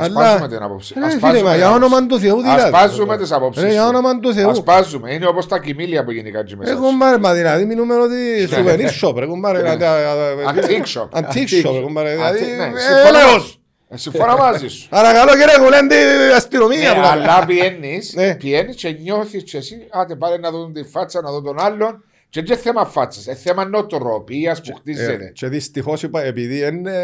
[0.00, 0.94] Ασπάζουμε την άποψη.
[0.98, 1.84] Ρε Ασπάζουμε φίλε, μα, την για άποψη.
[1.84, 2.62] όνομα του Θεού δηλαδή.
[2.62, 3.88] Ασπάζουμε τις απόψεις Ρε, για σου.
[3.88, 4.48] όνομα του Θεού.
[4.50, 5.12] Ασπάζουμε.
[5.14, 6.72] Είναι όπως τα κοιμήλια που γενικά έτσι μέσα.
[6.72, 9.62] Ρε κουμπάρε, μα δηλαδή μιλούμε ότι souvenir shop ρε κουμπάρε.
[9.62, 9.76] Ναι.
[9.76, 11.18] δηλαδή, Antique shop.
[11.18, 12.10] Antique shop ρε κουμπάρε.
[12.14, 12.64] Δηλαδή, Antique, ναι.
[12.64, 13.18] ε, Συμφωνώ.
[13.28, 13.60] έλεος.
[13.88, 14.88] Ε, Συμφωνώ μαζί σου.
[14.88, 15.94] Παρακαλώ κύριε Κουλέντη,
[16.36, 16.92] αστυνομία.
[16.94, 18.34] Ναι, που αλλά πιένεις, Ναι.
[18.34, 22.02] πιένεις και νιώθεις και εσύ, άντε πάρε να δουν τη φάτσα, να δουν τον άλλον.
[22.30, 25.30] Και δεν είναι θέμα φάτσα, είναι θέμα νοοτροπίας που Ε, χτίζεται.
[25.34, 26.94] Και δυστυχώς είπα, επειδή είναι,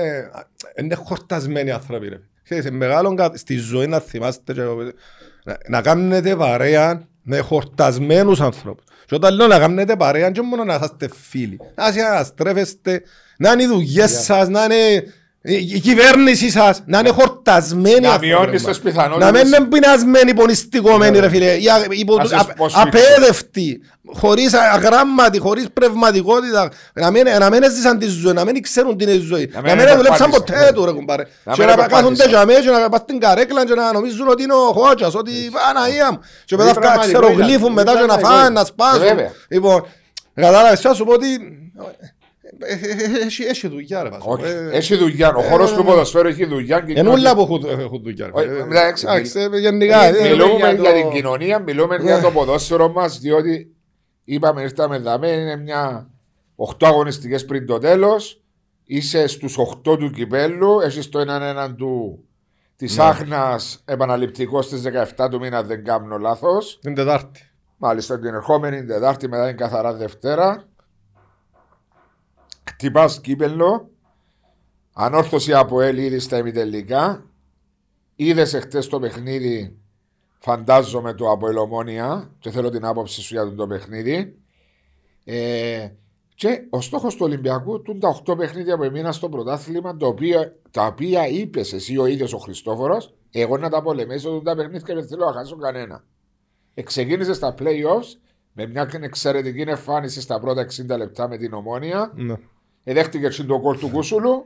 [0.81, 2.21] είναι χορτασμένοι άνθρωποι.
[2.49, 2.61] Ρε.
[2.61, 4.61] Ξέρεις, είναι μεγάλο κα- στη ζωή να θυμάστε και,
[5.45, 8.85] να, να κάνετε παρέα με χορτασμένους ανθρώπους.
[9.07, 11.61] Και όταν λέω να κάνετε παρέα, και μόνο να είσαστε φίλοι.
[11.75, 13.03] Να συναστρέφεστε,
[13.39, 15.05] να είναι οι δουλειές σας, να είναι
[15.47, 18.91] η η κυβέρνηση σας, να είναι χορτασμένοι Να άνθρωποι, μειώνεις ρε, τις μα.
[18.91, 19.31] πιθανότητες.
[19.33, 21.55] Να μην είναι πεινασμένοι, πονηστικωμένοι, ρε φίλε.
[21.57, 22.89] ή α- υπο- Να σε α- σποσφίξουν.
[22.89, 23.81] Απέδευτοι,
[24.15, 26.69] χωρίς αγράμματοι, χωρίς πνευματικότητα.
[26.95, 29.51] Να μην, να μην έζησαν τη ζωή, να μην ξέρουν τι είναι η ζωή.
[29.55, 30.61] Να Να μην μην δουλέψαν επερπάτησαν.
[30.61, 31.23] ποτέ του, ρε κουμπάρε.
[31.45, 32.03] Να Και μην να επερπάτησαν.
[32.15, 35.15] κάθονται για μέσα και να πας στην καρέκλα και να νομίζουν ότι είναι ο Χότσας,
[35.15, 36.19] ότι Παναγία μου.
[36.45, 38.35] Και μετά Είναι φκα- πραγματικό, ξερογλύφουν είναι μετά και να πραγματικό.
[38.35, 38.99] φάνε, να σπάσουν.
[39.01, 39.31] Βέβαια.
[39.49, 39.87] Λοιπόν,
[40.35, 42.14] κατάλαβες, θα σου πω ότι ε, ε, ε,
[43.25, 44.31] έχει- έχει δουλειά ρε Βάσο.
[44.31, 45.35] Όχι, Ε, έχει δουλειά.
[45.35, 46.81] Ο χώρος του ποδοσφαίρου έχει δουλειά.
[46.81, 48.27] και Εν όλα νιώθει- που έχουν- έχουν δουλειά.
[48.27, 48.33] ρε.
[48.35, 50.05] Όχι, Ε, εντάξει, εντάξει, ε, Γενικά.
[50.05, 53.75] ε, Μιλούμε για για το- την κοινωνία, μιλούμε για το ποδόσφαιρο μας, διότι
[54.25, 56.11] είπαμε ήρθαμε εδώ, είναι μια
[56.57, 58.39] 8 αγωνιστικές πριν το τέλος.
[58.87, 62.25] Είσαι στους 8 του κυπέλου, έχεις το έναν έναν του
[62.77, 66.79] της Άχνας επαναληπτικός στις 17 του μήνα, δεν κάνω λάθος.
[66.83, 67.41] Την Τετάρτη.
[67.77, 70.65] Μάλιστα την ερχόμενη Τετάρτη μετά είναι καθαρά Δευτέρα.
[72.71, 73.91] Χτυπάς κύπελο.
[74.93, 77.25] Ανόρθωση από ελ ήδη στα ημιτελικά.
[78.17, 79.77] Είδες εχθές το παιχνίδι,
[80.39, 84.39] φαντάζομαι το από Ελομόνια και θέλω την άποψη σου για το παιχνίδι.
[85.25, 85.89] Ε,
[86.35, 90.53] Και ο στόχος του Ολυμπιακού, του τα 8 παιχνίδια που έμειναν στο πρωτάθλημα, το οποίο,
[90.71, 94.87] τα οποία είπες εσύ ο ίδιος ο Χριστόφορος, εγώ να τα πολεμήσω του τα παιχνίδια
[94.87, 96.05] και δεν θέλω να χάσω κανένα.
[96.75, 98.19] Εξεκίνησε στα playoffs
[98.53, 102.13] με μια εξαιρετική εμφάνιση στα πρώτα 60 λεπτά με την ομόνια.
[102.15, 102.35] Ναι.
[102.85, 104.45] Εδέχτηκε και το κόλ του Κούσουλου.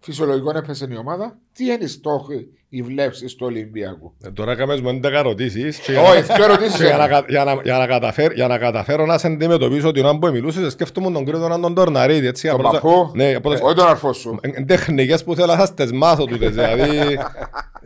[0.00, 1.38] Φυσιολογικό έπεσε η ομάδα.
[1.52, 4.12] Τι είναι οι στόχοι, οι βλέψεις του Ολυμπιακού.
[4.24, 6.76] Ε, Τώρα κάνεις μου 11 ερωτήσεις και Όχι, δύο ερωτήσεις.
[6.78, 9.90] και για να, κα- για, να, για, να καταφέρω, για να καταφέρω να σε αντιμετωπίσω
[9.92, 13.30] την ώρα που μιλούσες σκέφτομαι τον κύριο τον Αντων Τορναρίδη έτσι Τον απλώς- παππού; ναι,
[13.30, 14.38] Ε, απλώς- Όχι τον αρφό σου.
[14.40, 16.88] ε, τεχνικές που θέλω να σας τις μάθω τούτες δηλαδή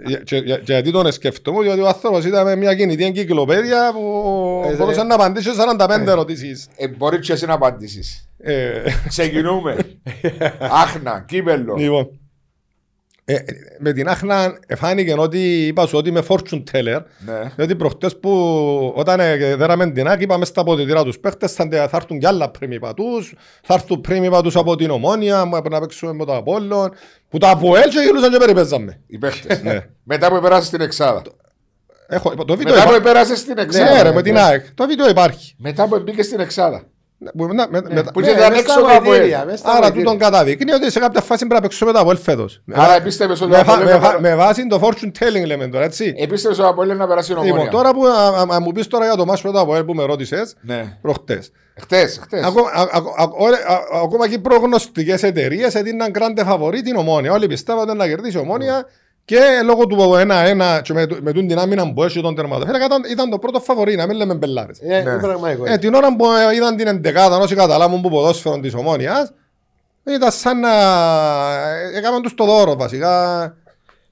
[0.07, 3.91] για- και- για- και γιατί τον σκέφτομαι διότι ο άνθρωπος ήταν με μια κινητή εγκυκλοπαίδεια
[3.93, 8.29] που Ε, μπορούσε ε, να απαντήσει σε 45 ερωτήσεις Ε, μπορεί και εσύ να απαντήσεις.
[8.39, 9.77] Ε, Ξεκινούμε.
[10.85, 11.75] Άχνα, κύπελο.
[13.27, 17.53] Λοιπόν, ε, ε, με την Άχνα φάνηκε ότι είπα σου ότι είμαι fortune teller Ναι.
[17.57, 21.91] διότι προχτές που όταν ε, δέραμε την άκη είπαμε στα αποδητήρα τους παίχτες θα, θα
[21.93, 26.13] έρθουν κι άλλα πρίμοι πατούς θα έρθουν πρίμοι πατούς από την Ομόνια μου να παίξουμε
[26.13, 26.95] με το Απόλλον
[27.29, 29.63] που τα Αποέλ και γελούσαν και περιπέζαμε Οι παίχτες.
[29.63, 29.87] Ναι.
[30.03, 31.23] Μετά που πέρασε στην Εξάδα.
[32.07, 34.03] Έχω, το βίντεο Μετά που υπάρχει πέρασε στην ναι, Εξάδα.
[34.03, 36.85] ρε, με την ΑΕΚ το βίντεο υπάρχει Μετά που μπήκε στην Εξάδα.
[37.25, 39.03] Ναι, που- να- με- μετά- Που Ναι, ήταν μες έξω στα από Αποέλ.
[39.11, 40.03] βοηθήρια, μες στα Άρα βοηθήρια.
[40.05, 43.41] τούτον καταδείκνει ότι σε κάποια φάση πρέπει να παίξουμε με το Αποέλ φέτος Άρα επίστευες
[43.41, 45.69] ότι με, ο βα- Αποέλ με, να βα- περάσει- με βάση το fortune telling λέμε
[45.69, 47.71] τώρα έτσι επίστευες ότι ο Αποέλ να περάσει η Λοιπόν, ομόνια.
[47.71, 49.95] τώρα που α, α, α, μου πεις τώρα για το μάτς με το Αποέλ που
[49.95, 50.97] με ρώτησες Ναι.
[51.03, 51.51] προχτές
[51.81, 52.45] Χτες, χτες.
[52.45, 56.97] Ακόμα, α- α- α- όλε- α- ακόμα και οι προγνωστικές εταιρείες έδιναν grande φαβορή την
[56.97, 57.33] Ομόνια.
[57.33, 58.87] Όλοι πιστεύατε να κερδίσει η Ομόνια
[59.25, 63.31] και λόγω του 1-1 και με, με την άμυνα που έχει τον τερματοφύλακα ήταν, ήταν
[63.31, 64.79] το πρώτο φαβορή, να μην λέμε μπελάρες.
[64.81, 64.97] Ε, Ναι.
[64.97, 65.65] είναι πραγματικό.
[65.67, 69.33] Ε, την ώρα που ε, είδαν την εντεκάδα όσοι καταλάβουν που ποδόσφαιρο της Ομόνιας
[70.05, 70.71] ήταν σαν να
[71.93, 73.43] ε, έκαναν τους το δώρο βασικά.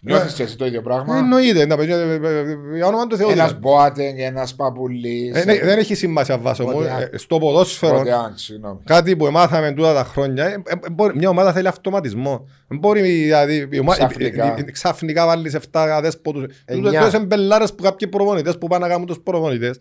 [0.05, 3.07] Νιώθεις και εσύ το ίδιο Ε, πράγμα; Εννοείται, να παιδιά, ε, ε, ε, για όνομα
[3.07, 3.29] του Θεού.
[3.31, 3.59] Ένας δηλαδή.
[3.61, 5.35] Μπόατεν, ένας Παπουλής.
[5.37, 6.71] Ε, ναι, δεν έχει σημασία βάσο μου.
[6.71, 7.01] Πρωτεά.
[7.13, 8.79] Ε, Στο ποδόσφαιρο Πρωτεάν, συγγνώμη.
[8.85, 12.49] Κάτι που μάθαμε τούτα τα χρόνια, ε, ε, μπορεί- μια ομάδα θέλει αυτοματισμό.
[12.69, 14.47] Δεν Μπορεί δηλαδή, η ομα- Ξαφνικά.
[14.47, 16.45] η- η- η- ξαφνικά βάλεις 7 αδέσποτους.
[16.65, 16.99] Εννιά.
[17.01, 19.77] Τούτες είναι μπελάρες που κάποιοι προπονητές που πάνε να κάνουν τους προπονητές.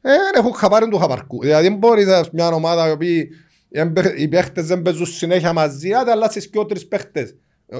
[0.00, 1.40] Ε, δεν έχουν χαπάρει του χαπαρκού.
[1.40, 3.26] Δηλαδή δεν μπορείς ας, μια ομάδα η οποία
[4.16, 7.34] οι παίχτες δεν παίζουν συνέχεια μαζί, άντε αλλάσεις και ο τρεις παίχτες.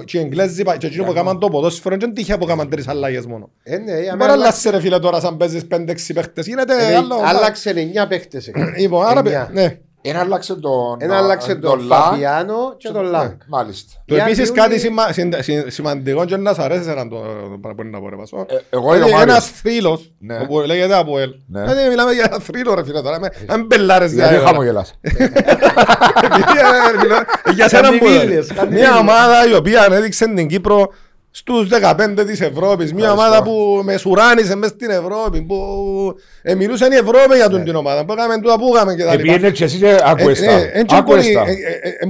[0.05, 2.87] Και οι Εγγλέζοι πα- και εκείνοι που έκαναν το ποδόσφαιρο δεν τύχε που έκαναν τρεις
[2.87, 3.49] αλλαγές μόνο.
[3.63, 6.45] Ε, ναι, Δεν για μπορεί να μένα αλλάσεις ρε φίλε τώρα σαν παίζεις 5-6 παίχτες.
[6.45, 7.15] Γίνεται Ε, άλλο.
[7.25, 7.73] Άλλαξε
[8.03, 8.51] 9 παίχτες.
[8.77, 9.49] Λοιπόν, άρα, Εννιά.
[9.53, 9.77] ναι.
[10.05, 10.97] Ένα άλλαξε τον...
[10.97, 11.95] Ένα άλλαξε τον Λα.
[12.01, 13.31] Φαπιάνο και τον Λάγκ.
[13.47, 13.91] Μάλιστα.
[14.05, 17.15] Το Για επίσης διούλη- κάτι σημα, συν- συν- σημαντικό και να σ' αρέσει έναν το
[17.15, 18.45] το πράγμα που είναι να πω ρε Πασό.
[18.49, 19.35] Ε, εγώ είμαι ο Είναι Μάριος.
[19.35, 20.45] ένας θρύλος Ναι.
[20.45, 21.29] που λέγεται από ελ.
[21.47, 21.61] Ναι.
[21.61, 23.19] Δηλαδή μιλάμε για ένα θρύλο ρε φίλε τώρα.
[23.19, 24.49] με- Αν μπελάρες Γιατί διάφορα.
[24.51, 24.93] χαμογελάς.
[26.23, 27.15] Επειδή, ε, φίλε,
[27.53, 28.99] Για σένα Κάνει που βίλες, κάνει Μια βίλες.
[28.99, 30.87] ομάδα η οποία ανέδειξε την Κύπρο
[31.35, 32.93] στους 15 της Ευρώπης.
[32.93, 33.27] Μια Ευχαριστώ.
[33.31, 35.41] ομάδα που με σουράνισε μες στην Ευρώπη.
[35.41, 35.57] Που
[36.41, 38.05] ε, μιλούσαν οι Ευρώπη για τον την ομάδα.
[38.05, 39.21] Που έκαμε τούτα που έκαμε και τα λοιπά.
[39.21, 40.57] Επήγαινε και εσύ και άκουες τα.
[40.73, 41.43] Δεν Άκουες τα.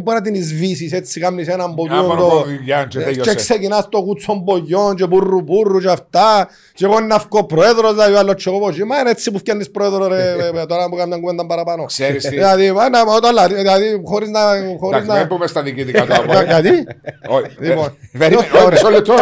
[0.04, 3.30] μπορεί να την εισβήσεις έτσι κάνεις έναν Α, ποτούρο μόνο το- κωδικιά και ε, τέλειωσε.
[3.30, 8.14] και ξεκινάς το κουτσομπογιόν και μπουρρου μπουρρου και αυτά και εγώ να βγω πρόεδρος δηλαδή
[8.14, 10.90] ο άλλος και εγώ πω «Μα είναι έτσι που φτιάχνεις πρόεδρο ρε ρε, ρε, τώρα
[10.90, 12.30] που κάνουμε κουβέντα παραπάνω Ξέρεις τι.
[12.30, 14.40] Δηλαδή πάνε όταν λα- δηλαδή χωρίς να
[14.80, 16.46] χωρίς Εντάξει, μην να πούμε στα διοικητικά του Για- Αποέλ.
[16.62, 16.88] Γιατί;
[17.28, 17.98] Όχι, Λοιπόν.
[18.14, 18.64] ε, περίμενε, Ωραία.
[18.66, 19.13] όχι, μισό λεπτό.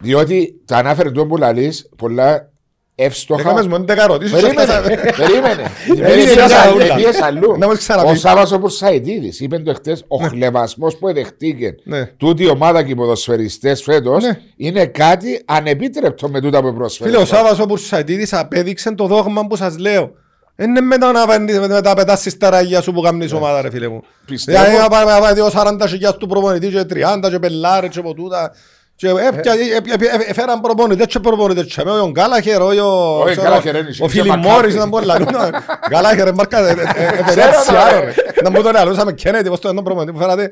[0.00, 2.50] Διότι τα ανάφερε τον που λαλείς πολλά
[2.94, 3.40] εύστοχα.
[3.40, 5.62] Έκαμες μου 11 ερωτήσεις Περίμενε, έφτασα- περίμενε.
[5.86, 6.94] Πήγες Πήγες αλλού, αλλού.
[6.94, 7.56] πήγες αλλού.
[7.58, 8.10] Να μας ξαναπείς.
[8.10, 12.06] Ο Σάββας ο Πουρσαϊτίδης είπε το χτες, ο χλεβασμός που εδεχτήκε Ναι.
[12.06, 14.38] τούτη η ομάδα και οι ποδοσφαιριστές φέτος Ναι.
[14.56, 17.12] είναι κάτι ανεπίτρεπτο με τούτα που προσφέρεις.
[17.12, 20.10] Φίλε ο Σάββας ο Πουρσαϊτίδης απέδειξε το δόγμα που σας λέω
[20.56, 24.02] είναι μετά να πέντε- μετά πετάσεις τα ραγιά σου που κάνεις ομάδα ρε φίλε μου
[24.26, 24.58] Πιστεύω.
[24.58, 28.00] Δηλαδή να πάμε να πάει δύο 40 χιλιάς του προπονητή και 30 και πελάρες και
[28.00, 28.52] ποτούτα
[29.00, 32.78] και έπια- ε- ε- ε- ε- έφεραν προπονητές και προπονητές και με ο Γκάλαχερ, όχι
[32.78, 34.50] ο- Όχι, ξέρω, Γκάλαχερ δεν είσαι, ο είσαι Φίλιπ Μακάρθι.
[34.56, 35.16] Μόρις ήταν πολλά
[35.90, 37.78] Γκάλαχερ μάρκα ε, ε, ε, ε, Ξέρω, έτσι ρε.
[37.78, 38.12] άλλο, ρε.
[38.42, 40.50] να μου τον αλούσαμε Κέννετι πως το είναι προπονητή που φέρατε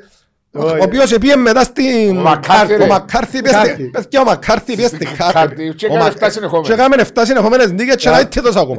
[0.53, 0.79] ο Όχι.
[0.83, 2.83] οποίος επίε μετά στην Ο Μακάρθι, ρε.
[2.83, 3.73] ο Μακάρθι πήγε Μακάρθι.
[3.75, 5.33] στη- πες και ο Μακάρθι πήγε στην Μακάρθι.
[5.33, 6.69] Κάρτη Και έκανε 7 συνεχόμενες.
[6.69, 8.79] και έκαμε 7 συνεχόμενες νίκες και να είτε τόσο ακόμα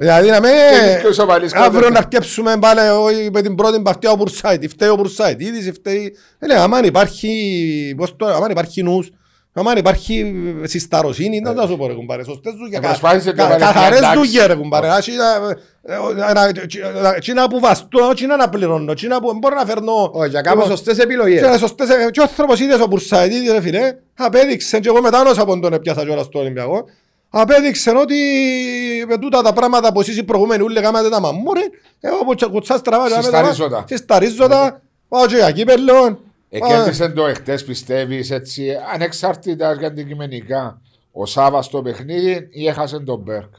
[0.00, 0.48] Δηλαδή να με...
[0.48, 1.92] Και και ο Σοβαλής Αύριο κάτω.
[1.92, 4.64] να αρκέψουμε πάλι όχι, με την πρώτη παυτιά ο Μπουρσάιτ.
[4.68, 5.40] Φταίει ο Μπουρσάιτ.
[5.40, 6.16] Ήδη φταίει.
[6.38, 9.10] Ε, λέει, άμα υπάρχει, πώς το, άμα υπάρχει νους,
[9.52, 10.34] άμα υπάρχει
[10.64, 12.24] συσταροσύνη, δεν θα σου πω ρε κουμπάρε.
[12.24, 12.78] Σωστές δουλειές.
[12.78, 14.18] Ε, προσπάθησε και κα- βάλε μια Καθαρές εντάξει.
[14.18, 14.88] δουλειές ρε κουμπάρε.
[14.88, 15.12] Άσυ,
[15.86, 20.10] ε, ε, να- ε, Τσίνα που βαστώ, τσίνα να πληρώνω, τσίνα που μπορώ να φέρνω.
[20.12, 21.40] Όχι, για κάνουμε σωστές Και επιλογές.
[21.46, 25.22] είναι σωστές, ε, και ο άνθρωπος είδες ο Μπουρσάιτ, ρε φίλε, απέδειξε και εγώ μετά
[25.22, 26.84] όσα από τον έπιασα κιόλας στο Ολυμπιακό,
[27.28, 28.14] απέδειξε ότι
[29.08, 31.60] με τούτα τα πράγματα που εσείς οι προηγούμενοι ούλοι κάνατε τα μαμούρε,
[32.00, 33.84] εγώ που τσα- κουτσάς τραβά, Συσταρίζοντα.
[33.88, 36.18] συσταρίζοντα, πάω και για κύπελλον.
[36.48, 40.80] Εκέρδισε το εχθές πιστεύεις έτσι ανεξάρτητα για αντικειμενικά
[41.12, 43.52] ο Σάββας το παιχνίδι ή έχασε τον Μπέρκ;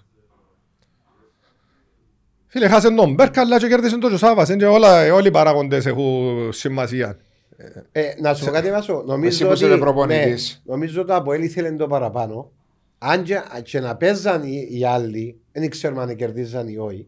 [2.47, 4.49] Φίλε, χάσε τον Μπέρκα, αλλά και κέρδισε τον Τζοσάβας.
[4.49, 7.17] Είναι και όλα, όλοι οι παράγοντες έχουν σημασία.
[7.91, 8.93] Ε, να σου πω κάτι Βάσο.
[8.93, 10.61] Εσύ Νομίζω που ότι, είσαι προπονητής.
[10.65, 12.51] ναι, νομίζω το Αποέλ ήθελε το παραπάνω.
[13.01, 17.07] Αν και, και να παίζαν οι, οι άλλοι, δεν ξέρουμε αν κερδίζαν ή όχι.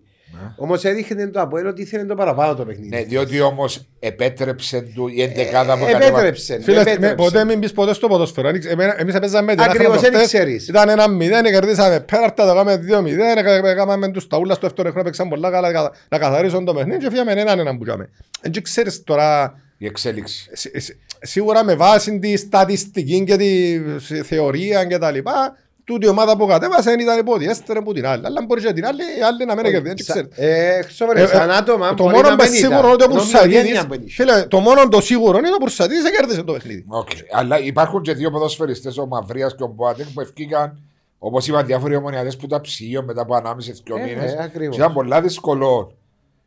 [0.57, 2.89] Όμως έδειχνε το Αποέλ ότι ήθελε το παραπάνω το παιχνίδι.
[2.89, 6.59] Ναι, διότι όμως επέτρεψε του η εντεκάδα που Ε, επέτρεψε.
[6.61, 7.07] Φίλες, επέτρεψε.
[7.09, 8.47] με- ποτέ μην πεις ποτέ στο ποδόσφαιρο.
[8.47, 10.31] Εμείς- εμένα- Εμείς έπαιζαμε με την Ακριβώς, Άχνα δεν προχτές.
[10.33, 10.67] ξέρεις.
[10.67, 15.03] Ήταν ένα μηδέν, κερδίσαμε πέναρτα, το κάναμε δύο μηδέν, έκαναμε τους ταούλας στο δεύτερο χρόνο,
[15.03, 18.09] παίξαν πολλά καλά να- να καθαρίσουν το παιχνίδι και φύγαμε έναν έναν που κάναμε.
[18.41, 20.49] Εν και ξέρεις τώρα, Η εξέλιξη.
[20.53, 23.79] σι- σι- σίγουρα με βάση τη στατιστική και τη
[24.23, 25.57] θεωρία και τα λοιπά,
[25.91, 28.25] τούτη η ομάδα που κατέβασε ήταν υποδιέστερη από την άλλη.
[28.25, 29.83] Αλλά μπορείς και την άλλη, η άλλη να μην κερδίσει,
[30.13, 30.29] δεν ξέρεις.
[30.37, 32.69] Ε, ξέρω, ρε, Ε, σαν ε, άτομα Το μπορεί μόνο να που μην ήταν.
[32.69, 34.03] σίγουρο είναι ότι ο Νομίζω Πουρσατίδης, γένεια που είναι.
[34.09, 36.85] φίλε, το μόνο το σίγουρο είναι ότι ο Πουρσατίδης κέρδισε το παιχνίδι.
[36.87, 37.09] Οκ.
[37.31, 40.79] Αλλά υπάρχουν και δύο ποδοσφαιριστές, ο Μαυρίας και ο Μποάτεκ, που ευκήκαν,
[41.19, 44.33] όπως είπαν διάφοροι ομονιατές που ήταν ψυγείο μετά από ανάμιση δύο Ε, μήνες.
[44.33, 44.75] ναι, ακριβώς.
[44.75, 45.91] Και ήταν πολλά δύσκολο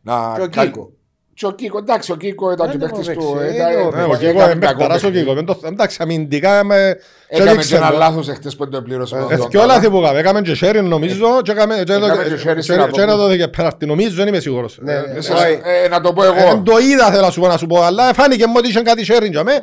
[0.03, 0.32] να...
[0.36, 0.90] Και ο καλ- Κίκο.
[1.35, 3.39] Και ο Κίκο, εντάξει, ο Κίκο ήταν Δεν και το παίκτης παίξει, του.
[3.41, 4.24] ε, ήταν- το Ναι, ο παίξει.
[4.26, 5.18] Κίκο έκανε είναι κακό παιχταράς ο παιχνίδι.
[5.24, 5.35] Κίκο.
[5.35, 6.97] Δεν το- Εντάξει, αμυντικά με...
[7.28, 7.97] και Έκαμε και έδειξε ένα το.
[7.97, 9.14] λάθος εχθές που δεν το πλήρωσε.
[9.14, 9.49] ο Ε, Ντόντα.
[9.49, 10.18] δυο λάθη που έκαμε.
[10.18, 12.91] Έκαμε και sharing νομίζω και έκαμε- και Έκαμε έδωκε- και sharing στην και- απόκριση.
[12.93, 13.87] και ένα δόθηκε πέναρτη.
[13.87, 14.78] Νομίζω, δεν είμαι σίγουρος.
[14.80, 15.61] Ναι, Ε, ναι, ε, Σε- όχι.
[15.85, 16.62] ε, Να το πω ε, εγώ.
[16.64, 19.07] Το είδα θέλω να σου πω να σου πω, αλλά φάνηκε μου ότι είχε κάτι
[19.09, 19.53] sharing για με.
[19.53, 19.61] Ναι,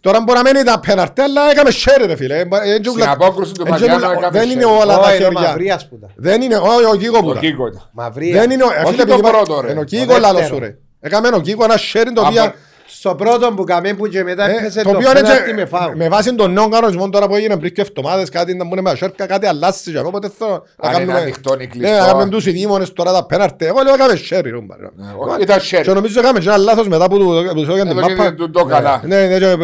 [0.00, 2.34] Τώρα μπορεί να μην ήταν πέναρτη, αλλά έκαμε share ρε φίλε.
[2.34, 4.80] Ε, ε, Στην ούλα- απόκριση του ε, Παγιάννου ούλα- έκαμε Δεν είναι sharing.
[4.80, 5.30] όλα τα Όχι, ο χέρια.
[5.40, 6.10] Μαυρίας που ήταν.
[6.16, 7.42] Δεν είναι, όχι ο Κίκο που Ο ήταν.
[7.42, 7.88] Κίκο ήταν.
[7.92, 8.38] Μαυρίας.
[8.40, 9.70] Δεν είναι, ο- ε, Όχι φίλε, το επειδή πρώτο, ρε.
[9.70, 10.54] Είναι ο Το Κίκο λάλο δεύτερο.
[10.54, 10.76] σου ρε.
[11.00, 12.42] Έκαμε ο Κίκο ένα sharing το οποίο...
[12.44, 12.54] Από-
[12.88, 15.54] Στο πρώτο που καμε που και μετά Ε, έπαιζε το το οποίο είναι πέναρτι και-
[15.54, 15.96] με φάουλ.
[15.96, 18.90] με βάση τον νέο κανονισμό τώρα που έγινε πριν και εβδομάδες κάτι να μπουν με
[18.90, 21.96] ασέρκα, κάτι αλλάσει και οπότε θέλω να Αν είναι κάνουμε- ανοιχτό ή Ναι, κλειστό.
[21.98, 23.64] να κάνουμε τους οι δήμονες τώρα τα πέναρτη.
[23.66, 24.42] Εγώ λέω έκαμε sharing.
[24.42, 24.82] ρε, μπαρε.
[24.96, 25.94] Ναι, όχι, Ήταν Και sharing.
[25.94, 28.34] νομίζω έκαμε και ένα λάθος μετά που του που τους έδωκαν την Εδώ και μάπα.
[28.34, 29.02] του το καλά.
[29.04, 29.54] Ναι, ναι, και, ε,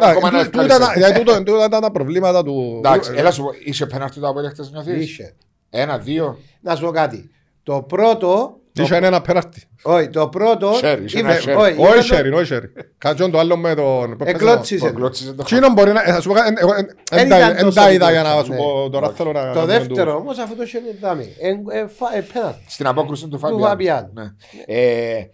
[0.00, 0.98] ακόμα εντάξει, ένα τούτα τα- ευχαριστώ.
[0.98, 2.74] γιατί τούτο- τούτα ήταν τα προβλήματα του...
[2.84, 5.34] Εντάξει, έλα σου πω, είσαι πέναρτη το Αποέλ χτες νιώθεις; Είχε.
[5.70, 6.38] Ένα, δύο.
[6.60, 7.30] Να σου πω κάτι.
[7.62, 8.56] Το πρώτο.
[8.72, 9.62] Το- Είχε ένα πέναρτη.
[9.82, 10.72] Όχι, το πρώτο.
[10.82, 11.58] Share, είχε είπε- ένα share.
[11.58, 12.82] όχι, Όχι ήταν το- sharing, όχι sharing.
[12.98, 14.16] Κάτσον το άλλο με τον...
[14.24, 14.86] Εκλώτσισε.
[14.86, 16.02] Ο Κλώτσης το Τσίνο μπορεί να...
[16.02, 17.92] ε, θα σου πω κάτι, ε, εγώ, ε, Εν εν ήταν τα- εν τόσο τα
[17.92, 18.56] είδα για δικό να σου, σου ναι.
[18.58, 19.52] πω τώρα θέλω να...
[19.52, 21.26] Το να δεύτερο όμως αφού το χέρι δάμε.
[21.38, 22.62] Πέναρτι.
[22.66, 23.60] Στην απόκριση του Φαβιάν.
[23.68, 24.10] Φαβιάν.
[24.14, 24.24] Ναι.
[24.66, 25.26] Ε,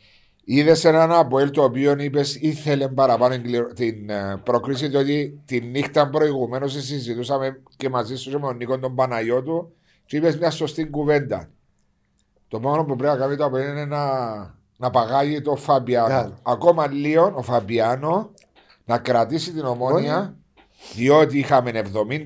[0.50, 6.08] Είδες έναν Αποέλ το οποίο είπες ήθελε παραπάνω εγκληρω- την ε, πρόκριση, διότι τη νύχτα
[6.08, 9.72] προηγουμένως συζητούσαμε και μαζί σου και με τον Νίκο τον Παναγιώτου
[10.06, 11.48] και είπες μια σωστή κουβέντα.
[12.48, 14.04] Το μόνο που πρέπει να κάνει το Αποέλ είναι να,
[14.76, 16.22] να παγάγει το Φαμπιάνο.
[16.22, 16.28] Ναι.
[16.42, 18.30] Ακόμα λίγο ο Φαμπιάνο
[18.84, 20.34] να κρατήσει την ομόνια,
[20.94, 21.70] διότι είχαμε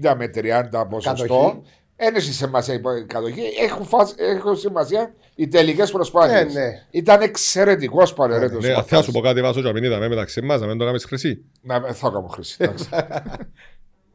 [0.03, 1.27] 70 με 30 ποσοστό.
[1.27, 1.63] Κατοχή.
[1.97, 3.43] Δεν έχει σημασία η κατοχή.
[3.61, 6.41] Έχουν, φας- έχουν σημασία οι τελικές προσπάθειες.
[6.57, 6.87] Ε, ναι.
[6.91, 8.59] Ήταν εξαιρετικός παλαιρέτο.
[8.59, 10.85] Ναι, θα σου πω κάτι βάσο και να μην είδαμε μεταξύ μας, να μην το
[10.85, 11.45] κάνεις χρυσή.
[11.63, 12.57] Να θα κάνω χρήση.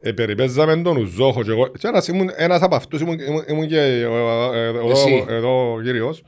[0.00, 1.66] Ε, περιπέζαμε τον Ουζόχο και εγώ.
[1.68, 5.24] Και ένας, ήμουν, ένας από αυτούς ήμουν, ήμουν, ήμουν και ε, ε, εδώ, Εσύ.
[5.28, 6.22] εδώ ο κύριος.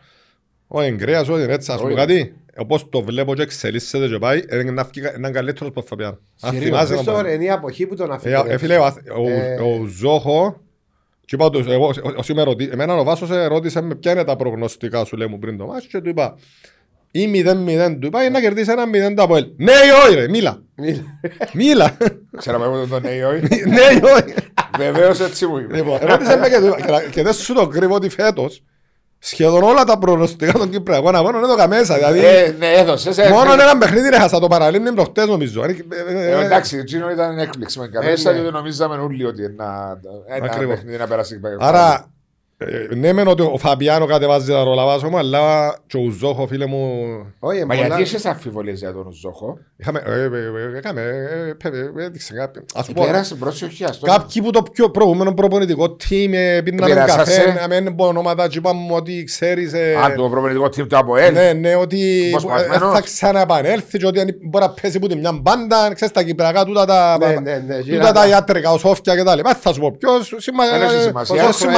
[0.66, 2.00] Ο Εγκρέας, ο έτσι, ας πούμε Όχι.
[2.00, 2.34] κάτι.
[2.56, 6.16] Όπως το βλέπω και εξελίσσεται και πάει, είναι να φύγει- έναν καλύτερος που θα πιάνει.
[6.40, 7.34] Αν Κυρίως, θυμάσαι τον Χριστό, πάει.
[7.34, 8.34] είναι η αποχή που τον Ε, αφήνει.
[8.46, 9.54] ε, φίλε, ο αθ- ο- Ε.
[9.60, 10.60] ο Ουζόχο,
[11.24, 14.36] και είπα τους, εγώ, όσοι με ρωτή, εμένα ο Βάσος ρώτησε με ποια είναι τα
[14.36, 16.36] προγνωστικά σου λέει μου πριν το μάτς και του είπα
[17.10, 19.46] ή 0-0 του είπα ή να κερδίσει ένα 0 το Αποέλ.
[19.56, 20.62] Ναι ή όχι ρε, μίλα.
[21.52, 21.96] Μίλα.
[22.36, 23.40] Ξέραμε εγώ τον ναι ή όχι.
[23.66, 24.34] Ναι ή όχι.
[24.78, 25.76] Βεβαίως έτσι μου είπε.
[25.76, 28.62] Λοιπόν, ρώτησε με και του είπα, και να- και δεν σου το κρύβω ότι φέτος
[29.18, 31.94] σχεδόν όλα τα προγνωστικά των Κυπριακών αγώνων έδωκα μέσα.
[31.94, 33.18] Δηλαδή, Ε, ναι, έδωσες.
[33.30, 35.64] μόνο ένα παιχνίδι έχασα το παραλίμνη προχτές νομίζω.
[35.64, 35.76] Ε,
[36.08, 38.32] ε, ε, Εντάξει, εκείνο ήταν έκπληξη με κανένα, ναι.
[38.32, 40.74] γιατί νομίζαμε όλοι ότι ένα ένα Ακριβώς.
[40.74, 41.40] παιχνίδι να περάσει.
[41.58, 42.04] Άρα, ε,
[42.96, 46.66] ναι μεν ότι ο Φαμπιάνο κατεβάζει τα ρόλα βάζω μου, αλλά και ο Ζόχο φίλε
[46.66, 46.98] μου...
[47.38, 51.52] Όχι, Μα πολλά- γιατί είσαι αμφιβολίες για τον Ζόχο; Είχαμε, ε, ε, ε, έκαμε, ε,
[51.52, 52.60] πε- ε, έδειξε κάτι.
[52.74, 54.06] Ας σου πω, Πέρασε πρόσεχε αυτό.
[54.06, 57.40] κάποιοι που το πιο προηγούμενο προπονητικό team ε, πίναμε Επηρεάσασε.
[57.44, 59.72] καφέ, να μην πω ονόματα και είπαμε μου ότι ξέρεις...
[59.72, 61.32] ε, Α, το προπονητικό team του Αποέλ.
[61.32, 62.94] Ναι, ναι, ότι Όπως ε, σπασμένος.
[62.94, 66.64] θα ξαναεπανέλθει και ότι αν μπορεί να πέσει που την μια μπάντα, ξέρεις τα κυπριακά
[66.64, 69.54] τούτα τα, Ναι, ναι, ναι, τούτα γύρω- τα ιατρικά, ο Σόφια και τα λοιπά.
[69.54, 71.46] Θα σου πω ποιος Δεν σημασία, έχει σημασία.
[71.46, 71.68] πόσο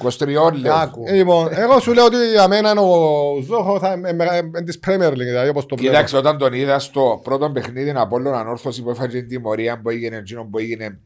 [0.00, 0.56] σημασία είναι το ποστόν του.
[0.56, 0.74] 23 λέω.
[0.74, 1.04] Άκου.
[1.08, 5.48] Λοιπόν, εγώ σου λέω ότι για μένα ο Ζόχο θα είναι της Premier League, δηλαδή
[5.48, 5.92] όπως το βλέπω.
[5.92, 9.90] Κοίταξε, όταν τον είδα στο πρώτο παιχνίδι από όλον ανόρθωση που έφαγε την τιμωρία που
[9.90, 10.98] έγινε εκείνο που έγινε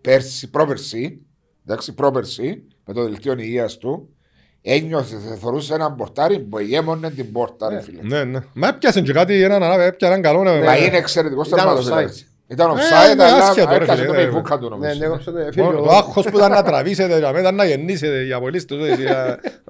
[0.00, 1.26] πέρσι, πρόπερσι,
[1.66, 4.08] εντάξει, πρόπερσι, με το δελτίο υγείας του,
[4.62, 8.00] ένιωθε, θεωρούσε έναν πορτάρι που εγέμονε την πόρτα, ρε φίλε.
[8.02, 8.38] Ναι, ναι.
[8.54, 10.42] Μα έπιασε και κάτι, έναν ανάβε, έπιανε έναν καλό.
[10.42, 10.78] ναι, Μα ναι.
[10.78, 12.24] είναι εξαιρετικός Ήταν τερματοφύλακας.
[12.24, 12.26] offside.
[12.52, 14.98] Ήταν Ε, offside, είναι αλλά άσχετο, ρε έπιασε φίλε, το ναι, πεϊβούκα του Ναι, νομίζω.
[14.98, 15.82] ναι, έκοψε το Μόνο φίλο.
[15.82, 18.78] Το άγχος που ήταν να τραβήσετε, για μένα ήταν να γεννήσετε οι απολύστες.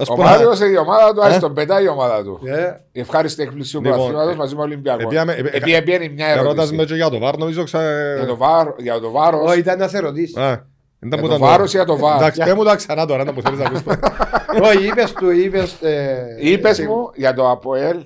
[0.09, 2.41] Ο Μάριος η ομάδα του, άρχισε τον πετάει η ομάδα του.
[2.47, 5.01] Ε, Η ευχάριστη έκπληξη του Λοιπόν, πρωταθλήματος ε, μαζί με Ολυμπιακό.
[5.03, 6.87] επιάμε- επί- Επειδή έπιανε μια Ερώτας με ερώτηση.
[6.87, 7.81] και για το βάρ, νομίζω ξα...
[8.17, 9.49] Για το βάρο- Για το βάρος.
[9.51, 10.41] Όχι, ήταν να σε ρωτήσει.
[10.41, 10.67] Α, ήταν
[11.01, 12.17] Για που το ήταν βάρος ή για το βάρ.
[12.17, 13.85] Εντάξει, πέ μου τα ξανά τώρα, να μου θέλεις να ακούσεις.
[14.69, 15.77] Όχι, είπες του, είπες...
[15.83, 17.97] ε, Είπες ε, μου για το ΑΠΟΕΛ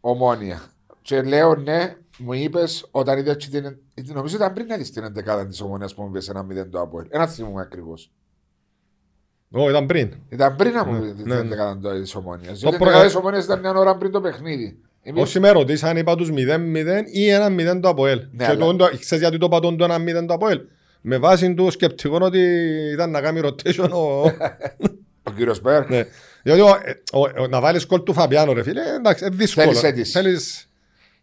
[0.00, 0.60] ομόνια.
[1.02, 3.76] Και λέω ναι, μου είπες όταν είδες την.
[4.14, 6.80] Νομίζω ήταν πριν να δεις την 11η της ομόνια που μου είπες ένα 0 το
[6.80, 7.06] ΑΠΟΕΛ.
[7.10, 8.10] Ένα θυμούμαι ακριβώς.
[9.50, 10.12] Ω, ήταν πριν.
[10.28, 11.56] Ήταν πριν να μου Ναι, πεις την ναι, ναι.
[11.56, 12.52] 11η της ομόνια.
[12.52, 14.78] Διότι προ- την 11η της ομόνια ήταν μια ώρα πριν το παιχνίδι.
[15.02, 18.18] Εμείς- Όσοι με ρωτήσαν είπα τους 0-0 ή ένα 0 το ΑΠΟΕΛ.
[18.18, 20.60] Ναι, Και αλλά- το- το- Ξέρεις γιατί το είπα τον το ένα 0 το ΑΠΟΕΛ.
[21.00, 22.38] Με βάση του σκεπτικό ότι
[22.92, 24.22] ήταν να κάνει rotation ο...
[25.26, 25.88] Ο κύριος Μπέρκ.
[25.90, 26.04] Ναι.
[26.42, 26.78] Διότι ο-
[27.20, 29.66] ο- ο- να βάλεις κόλ του Φαβιάνο ρε φίλε, εντάξει, είναι δύσκολο.
[29.66, 30.12] Θέλεις αίτηση.
[30.12, 30.68] Θέλεις...
[30.68, 30.73] Ναι,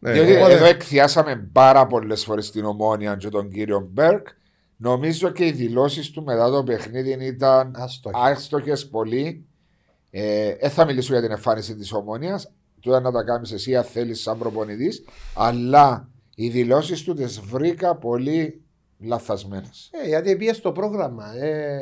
[0.03, 4.27] Διότι οπότε- εδώ εκθιάσαμε πάρα πολλές φορές την ομόνια και τον κύριο Μπέρκ.
[4.77, 8.21] Νομίζω και οι δηλώσεις του μετά το παιχνίδι ήταν Άστοχες.
[8.23, 9.45] άστοχες πολύ.
[10.09, 12.51] Ε, δεν θα μιλήσω για την εμφάνιση της ομόνιας.
[12.79, 15.03] Τούτα να τα κάνεις εσύ αν θέλεις σαν προπονητής.
[15.35, 18.61] Αλλά οι δηλώσεις του τις βρήκα πολύ
[18.99, 19.89] λαθασμένες.
[20.03, 21.35] Ε, γιατί πήγες στο πρόγραμμα.
[21.37, 21.79] Ε,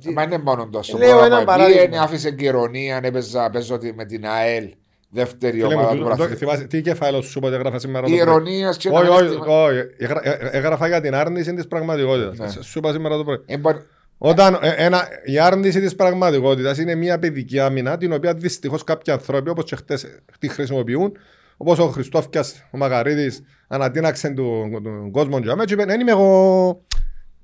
[0.00, 0.98] τι- Μα είναι μόνο τόσο.
[0.98, 1.80] Λέω ένα παράδειγμα.
[1.80, 4.74] Πήγαινε, άφησε και ηρωνία, έπαιζα, παίζω τη- με την ΑΕΛ.
[5.16, 6.38] Δεύτερη Φίλε μου, ομάδα τούτο- του το- Πρωταθλητή.
[6.44, 9.14] θυμάσαι- Τι κεφάλαιο σου είπα ότι έγραφα σήμερα Η το πρωί; ηρωνία και Όχι, να
[9.14, 9.78] όχι, αίσθημα- όχι.
[9.98, 12.38] Έγρα- ε- Έγραφα για την άρνηση της πραγματικότητας.
[12.56, 12.62] Ναι.
[12.62, 13.38] Σου είπα σήμερα το πρωί.
[13.46, 13.78] Ε, μπορεί-
[14.18, 19.12] Όταν ε, ένα, η άρνηση της πραγματικότητας είναι μια παιδική άμυνα την οποία δυστυχώς κάποιοι
[19.12, 20.06] άνθρωποι όπως και χτες
[20.38, 21.12] τη χρησιμοποιούν.
[21.56, 26.10] Όπως ο Χριστόφια, ο Μαγαρίδης, ανατείναξε τον, τον κόσμο για μένα και είπε: Δεν είμαι
[26.10, 26.80] εγώ.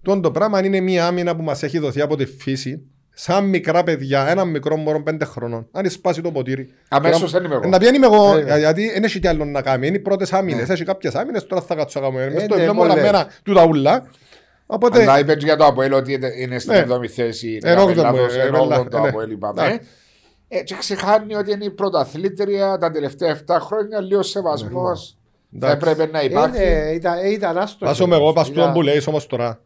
[0.02, 2.82] Τον το πράγμα είναι μια άμυνα που μας έχει δοθεί από τη φύση.
[3.14, 5.68] Σαν μικρά παιδιά, ένα μικρό μωρό πέντε χρονών.
[5.72, 6.72] Αν σπάσει το ποτήρι.
[6.88, 7.68] Αμέσως Τώρα- δεν είμαι εγώ.
[7.68, 8.58] Να πιάνει είμαι εγώ, Βέβαια.
[8.58, 9.86] γιατί δεν έχει τι άλλο να κάνει.
[9.86, 10.68] Είναι οι πρώτες άμυνες.
[10.68, 12.18] Έχει κάποιες άμυνες, τώρα θα κάτσω να κάνω.
[12.18, 13.04] Μες στο ναι, βλέμμα όλα πολλές.
[13.04, 14.06] μέρα του τα ούλα.
[14.66, 15.02] Οπότε.
[15.02, 16.78] Αλλά είπε και για το Αποέλ ότι είναι στην Ναι.
[16.88, 17.58] 7η θέση.
[17.62, 19.08] Εν Έκαμε όγδομο, λάθος, ε, εν βέβαια, όγδομο το ναι.
[19.08, 19.66] Αποέλ είπαμε.
[19.68, 19.78] Ναι.
[20.48, 24.00] Ε, και ξεχάνει ότι είναι η πρωταθλήτρια τα τελευταία 7 χρόνια.
[24.00, 25.16] Λίγος σεβασμός
[25.60, 25.90] θα Εντάξει.
[25.90, 26.56] έπρεπε να υπάρχει.
[26.62, 27.86] είναι- ήταν, ε, ήταν άστοχο.
[27.86, 29.60] Βάζω με εγώ πας Ήταν- τούτο που λέει όμως τώρα.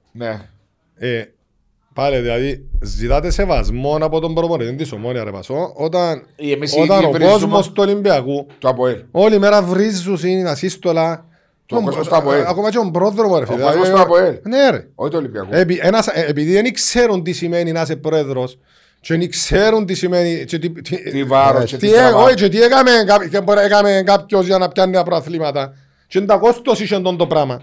[1.96, 2.04] Ναι.
[2.04, 6.76] Ε, πάλι δηλαδή ζητάτε σεβασμό από τον προπονητή της Ομόνια ρε Πασό όταν, Ή εμείς
[6.76, 9.02] οι όταν ίδιοι ο βρίζουμε κόσμος του Ολυμπιακού Το Αποέλ.
[9.10, 11.24] όλη μέρα βρίζουν είναι ασύστολα
[11.66, 12.44] Το κόσμος του ΑΠΟΕΛ.
[12.46, 14.34] Ακόμα και τον πρόδρομο ρε Ο φίλε κόσμος Ε, του ΑΠΟΕΛ.
[14.48, 15.48] Ναι ρε Όχι το Ολυμπιακό.
[15.50, 18.58] Επει, ένας, ε, επειδή δεν ξέρουν τι σημαίνει να είσαι πρόεδρος
[19.00, 22.22] και δεν ξέρουν τι σημαίνει και τι, τι, Τι βάρος και τι τι, έ- τραβά.
[22.22, 25.74] όχι, και τι έκαμε, κά- και μπορεί- έκαμε κάποιος για να πιάνει τα προαθλήματα
[26.06, 27.62] και είναι τα κόστος είχε τον το πράγμα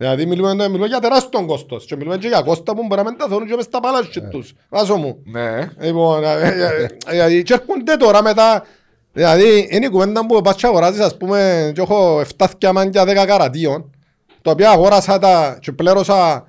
[0.00, 1.84] δηλαδή μιλούμε, μιλούμε για τεράστιο κόστος.
[1.84, 4.28] Και μιλούμε και για κόστα που μπορεί να μην τα θέλουν και μες στα παλάσια
[4.28, 4.52] τους.
[4.68, 5.22] Βάζω μου.
[5.24, 5.68] Ναι.
[5.78, 8.64] Λοιπόν, ε, ε, ε, δηλαδή και έρχονται τώρα μετά.
[9.12, 13.24] Δηλαδή είναι η κουβέντα που πας και αγοράζεις ας πούμε και έχω 7 θκιάμαν 10
[13.26, 13.94] καρατίων
[14.42, 16.44] τα οποία αγόρασα τα και πλέρωσα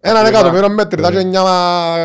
[0.00, 0.38] έναν Ακριβά.
[0.38, 1.42] εκατομμύριο μέτρητα και εννιά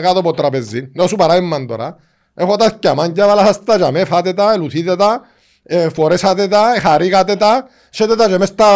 [0.02, 1.96] κάτω από το τραπεζί Να σου παράδειγμα τώρα.
[2.34, 5.22] Έχω τα θκιάμαν βάλα σας τα για με φάτε τα, ελουθείτε τα
[5.64, 7.68] ε, φορέσατε τα, χαρήκατε τα.
[7.90, 8.68] Σέτε τα και μες στα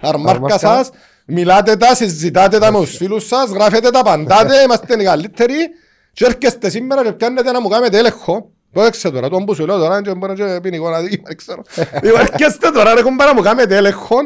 [0.00, 0.58] αρμάρκα Αρμάρκα.
[0.58, 0.90] σας
[1.24, 5.54] Μιλάτε τα, συζητάτε τα με τους φίλους σας, γράφετε τα, απαντάτε, είμαστε οι καλύτεροι
[6.12, 8.50] και έρχεστε σήμερα και πιάνετε να μου κάνετε έλεγχο.
[8.72, 11.36] Το έξε τώρα, τον που σου λέω τώρα, και μπορεί να πει εικόνα δική, δεν
[11.36, 11.62] ξέρω.
[12.02, 14.16] Λοιπόν, Έρχεστε τώρα, ρε κουμπάρα, να μου κάνετε έλεγχο.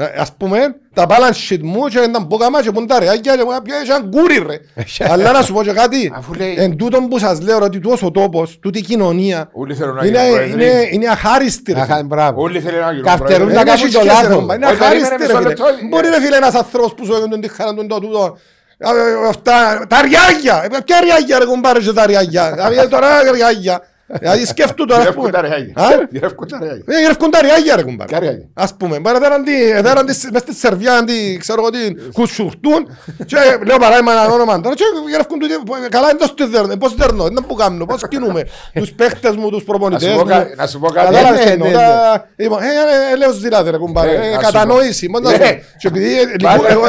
[0.00, 0.58] Ε, Ας πούμε,
[0.94, 4.10] τα balance sheet μου και τα μπούκαμα και πούν τα ρεάκια και μου πιέζει σαν
[4.10, 4.56] κούρι ρε.
[5.12, 8.02] Αλλά να σου πω και κάτι, Αφού λέει- εν τούτον που σας λέω ότι τούτος
[8.02, 10.52] ο τόπος, τούτη η κοινωνία, Όλοι θέλουν να είναι, γίνουν πρόεδροι.
[10.66, 11.80] είναι, είναι αχάριστη ρε.
[11.80, 12.42] Αχα, μπράβο.
[12.42, 13.54] Όλοι θέλουν να γίνουν Καυτερούν πρόεδροι.
[13.54, 14.38] τα Δεν κάνουν έχει το σχέση, λάθος.
[14.38, 15.70] ρε, μα, Είναι Όχι, αχάριστη περίμενε ρε μισό φίλε.
[15.70, 15.86] λεπτό.
[15.90, 18.38] Μπορεί ρε φίλε ένας άνθρωπος που σου έκανε τον τυχάνα τον το τούτο.
[18.80, 20.64] Α, ε, Αυτά, τα ριάγια.
[20.64, 22.52] Ε, Ποια ριάγια ρε κουμπάρε και τα ριάγια.
[22.70, 23.80] Δηλαδή τώρα ριάγια.
[24.20, 25.28] Δηλαδή σκέφτου τώρα ας πούμε.
[25.28, 25.72] Γυρεύκουν τα ρεάγια.
[25.76, 26.84] Α; Γυρεύκουν τα ρεάγια.
[26.86, 28.08] Ε, γυρεύκουν τα ριάγια ρε κουμπάρε.
[28.10, 31.70] Ποια ριάγια; Ας πούμε, μπορεί να τι, έδεραν τις- μες στη Σερβιά, αντί, ξέρω εγώ
[31.70, 32.88] τι, κουσουρτούν
[33.26, 33.36] και
[33.66, 35.54] λέω παράδειγμα ένα όνομα τώρα και γυρεύκουν τούτοι,
[35.88, 38.42] καλά είναι τόσο δέρνω, πώς δέρνω, δεν που κάνω, πώς κινούμε,
[38.74, 40.28] τους παίχτες μου, τους Να προπονητές σου πω μου.
[40.28, 41.06] κα- Να σου πω κάτι.
[41.12, 42.66] Κατάλαβες ναι, τι εννοώ, ναι, τα- Λοιπόν, ε,
[43.12, 45.44] ε, λέω ζηλάτε ρε κουμπάρε, Ναι, ε, να σου κατανόηση, μόνο να Ναι.
[45.46, 46.58] σου- και επειδή ε, Πάλι.
[46.60, 46.86] λυπού- εγώ-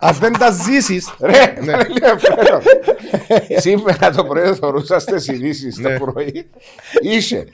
[0.00, 1.72] αν δεν τα ζήσεις, Ρε, Ναι.
[1.72, 2.62] πάλι λέω, φέρω.
[3.60, 5.98] Σήμερα το πρωί θεωρούσα στις ειδήσεις Ναι.
[5.98, 6.50] το πρωί.
[7.02, 7.46] Είσαι.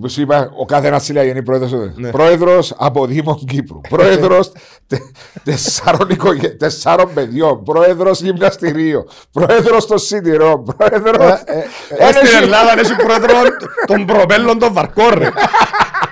[0.00, 2.10] Που σου είπα, ο κάθε ένας λέει είναι πρόεδρος, Ναι.
[2.10, 4.52] πρόεδρος από Δήμο Κύπρου, πρόεδρος
[4.86, 5.00] τε-
[5.44, 11.30] τεσσάρων, οικογε- τεσσάρων παιδιών, πρόεδρος γυμναστηρίου, πρόεδρος των σιτηρών, πρόεδρος...
[11.44, 11.64] Ε,
[11.98, 13.42] Ε, στην εσύ- Ελλάδα έχει πρόεδρος
[13.86, 15.28] των προπέλων των βαρκών ρε.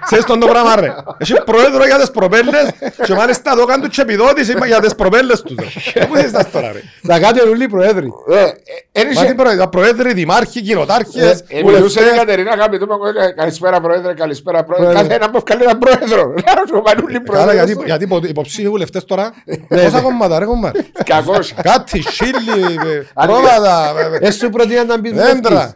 [0.09, 0.95] Ξέρεις τον το πράγμα ρε.
[1.19, 2.69] Έχει πρόεδρο για τις προπέλες
[3.05, 5.57] και μάλιστα εδώ κάνουν και επιδότηση για τις προπέλες τους
[5.95, 6.07] ρε.
[6.07, 6.81] Πού είσαι τώρα ρε.
[7.03, 8.09] Θα κάνουν όλοι οι προέδροι.
[8.31, 8.47] Ε, ε,
[8.93, 12.17] εν Μα είσαι- τι πρόεδροι, πρόεδροι, δημάρχοι, κοινοτάρχες, Ε, Μιλούσε η βουλευτές.
[12.17, 14.87] Κατερίνα Γαμπητού, μου έλεγε, καλησπέρα πρόεδρε, καλησπέρα πρόεδρε.
[14.87, 15.03] Πρόεδρε.
[15.09, 16.33] Κάθε ένας που ευκαλεί έναν πρόεδρο.
[16.35, 17.85] Να σου πανούλοι Καλά, γιατί, πρόεδρος.
[17.85, 19.31] γιατί υπο- υποψήφοι βουλευτές τώρα,
[19.69, 20.91] πόσα κόμματα ρε κομμάτι.
[21.05, 21.55] Κακός.
[21.63, 25.51] Κάτι, σίλι, ε, πρόβατα, ε, ε, Ε, σου προτείναν να μπεις δέντρα.
[25.51, 25.75] βουλευτής.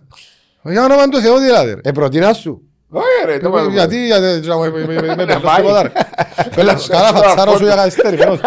[0.62, 1.80] Για όνομα του Θεού δηλαδή ρε.
[1.85, 2.62] Ε, προτείνα σου.
[2.95, 3.72] Όχι ρε, το πάμε.
[3.72, 4.49] Γιατί, γιατί,
[5.07, 5.57] με πέλος πάει.
[5.57, 5.93] τίποτα ρε.
[6.55, 8.40] Πέλος, Καλά στο φατσάρο αρφό σου για καθυστερημένος.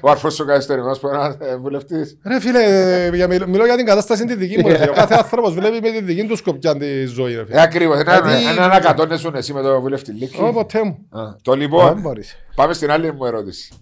[0.00, 2.18] Ο αρφός σου καθυστερημένος που είναι ένας βουλευτής.
[2.26, 2.62] Ρε φίλε,
[3.04, 4.68] ε, για- μιλώ μιλώ για την κατάσταση τη δική μου.
[4.68, 4.90] ρε φίλε.
[4.90, 7.34] Ο κάθε άνθρωπος βλέπει με τη δική του σκοπιά τη ζωή.
[7.34, 7.56] ρε φίλε.
[7.58, 8.00] Ε, ακριβώς.
[8.00, 10.40] Ένα- Γιατί- Ένα ανακατώνεσουν εσύ με το βουλευτή Λίκη.
[10.42, 10.98] Ω, ποτέ μου.
[11.10, 12.36] Α, Το Δεν λοιπόν, μπορείς.
[12.54, 13.72] πάμε στην άλλη μου ερώτηση.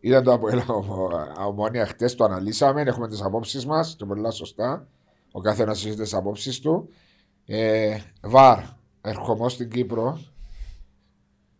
[0.00, 0.48] Ήταν το από
[1.48, 4.86] ομόνια χτες, το αναλύσαμε, έχουμε τις απόψεις μας και πολλά σωστά.
[5.32, 6.88] Ο καθένας έχει τις απόψεις του.
[7.46, 8.58] Ε, βαρ,
[9.06, 10.20] ερχομό στην Κύπρο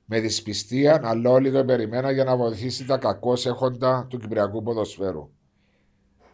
[0.05, 5.31] με δυσπιστία, αλλά όλοι το περιμέναν για να βοηθήσει τα κακώς έχοντα του Κυπριακού ποδοσφαίρου.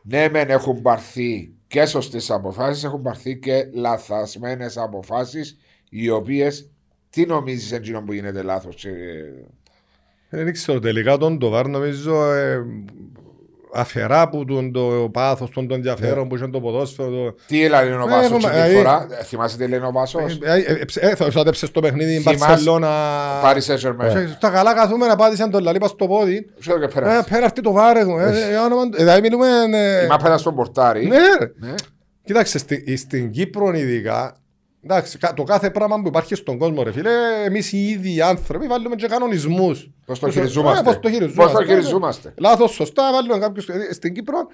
[0.02, 5.58] Ναι, μεν έχουν πάρθει και σωστές αποφάσεις, έχουν πάρθει και λαθασμένες αποφάσεις,
[5.88, 6.70] οι οποίες
[7.10, 8.86] τι νομίζεις εκείνο που γίνεται λάθος.
[10.28, 12.64] Δεν ξέρω, τελικά τον το βάρ νομίζω ε,
[13.74, 17.08] αφαιρά από τον το πάθος, τον το ενδιαφέρον που είχε το ποδόσφαιρο.
[17.08, 19.90] το- Τι έλεγε ο Ε, Βάσος έχουμε- τη ε, φορά, Ε, θυμάσαι τι λένε ο
[19.92, 22.88] Βάσος; Ε, ε, ε, ε, θα ουσιαστέψε στο παιχνίδι η Θυμάσαι- Μπαρσελώνα.
[23.42, 24.12] Πάρει Σέζερμεν.
[24.26, 26.46] Και Στα καλά καθούμενα πάτησαν τον λαλίπα στο πόδι.
[26.60, 27.24] Ξέρω και Ε, πέρα.
[27.30, 28.18] πέρα αυτή το βάρε μου.
[28.18, 29.46] ε, ε, όνομα του- ε, Δηλαδή μιλούμε...
[29.72, 31.06] ε, Η μάπα ήταν στον πορτάρι.
[31.06, 31.52] Ναι, ρε.
[31.68, 31.74] Ναι.
[32.24, 34.36] Κοίταξε, στη- στην Κύπρο ειδικά,
[34.84, 37.10] εντάξει, κα- το κάθε πράγμα που υπάρχει στον κόσμο, ρε φίλε,
[37.44, 39.90] εμείς οι ίδιοι οι άνθρωποι βάλουμε και κανονισμούς.
[40.06, 40.82] Πώς το Ε, χειριζόμαστε.
[40.84, 41.52] Πώς το χειριζόμαστε.
[41.56, 42.34] Πώς το χειριζόμαστε.
[42.38, 44.46] Λάθος, σωστά, βάλουμε κάποιους ε, στην Κύπρο.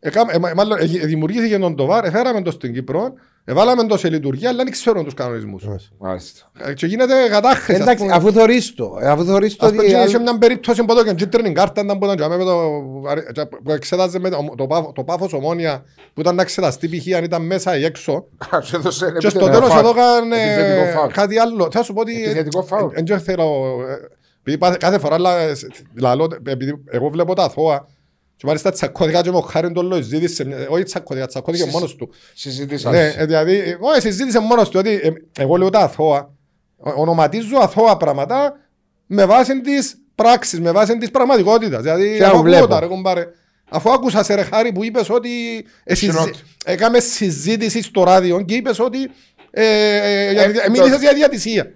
[0.00, 3.12] Εκάμε- ε, μάλλον, ε, δημιουργήθηκε τον τοβάρ, εφέραμε το στην Κύπρο,
[3.44, 5.64] εβάλαμε το σε λειτουργία, αλλά δεν ξέρουν τους κανονισμούς.
[5.98, 6.50] Μάλιστα.
[6.58, 7.72] Ε, Και γίνεται κατάχρηση.
[7.72, 8.14] ας Εντάξει, πούμε.
[8.16, 8.98] αφού θωρείς το.
[9.00, 9.66] ε, Αφού θωρείς το.
[9.66, 12.36] Ας πούμε, ότι- και σε μια περίπτωση που έδωκαν κίτρινη κάρτα ήταν που ήταν και
[12.36, 12.58] με το,
[13.64, 15.84] που εξέταζε με το, το, πάφο- το πάφος ομόνια
[16.14, 17.16] που ήταν να εξεταστεί π.χ.
[17.16, 18.24] αν ήταν μέσα ή έξω
[18.62, 19.84] Σου έδωσε ένα και στο επιθετικό τέλος φάουλ.
[19.84, 21.10] έδωκαν Επιθετικό ε, φάουλ.
[21.12, 21.68] κάτι άλλο.
[21.72, 22.90] Θα σου πω ότι Επιθετικό φάουλ.
[22.94, 23.44] ε, δεν θέλω
[23.88, 23.94] ε,
[24.40, 25.66] επειδή πα- κάθε φορά λα- σ-
[26.00, 27.88] λαλώ, επειδή εγώ βλέπω τα αθώα
[28.38, 31.72] και μάλιστα τσακώθηκα και με ο Χάριν τον Λοϊς ζήτησε, μια- όχι τσακώθηκα, τσακώθηκε Συ-
[31.72, 32.10] μόνος του.
[32.34, 32.96] Συζητήσαμε.
[32.96, 36.34] Ναι, ε, δηλαδή, ε, όχι, συζήτησε μόνος του ότι ε, εγώ λέω τα αθώα,
[36.76, 38.52] Ο- ονοματίζω αθώα πράγματα
[39.06, 41.82] με βάση τις πράξεις, με βάση τις πραγματικότητας.
[41.82, 42.66] Δηλαδή, Και αφού να ακούω βλέπω.
[42.66, 43.26] τα, ρε κομπάρε,
[43.70, 45.30] αφού άκουσα σε ρε Χάρη που είπες ότι
[45.84, 46.38] ε, συζη- Συνότι.
[46.64, 49.10] έκαμε συζήτηση στο ράδιο και είπες ότι
[49.50, 51.66] ε, ε, για- Ε, ε, μίλησες για διατησία.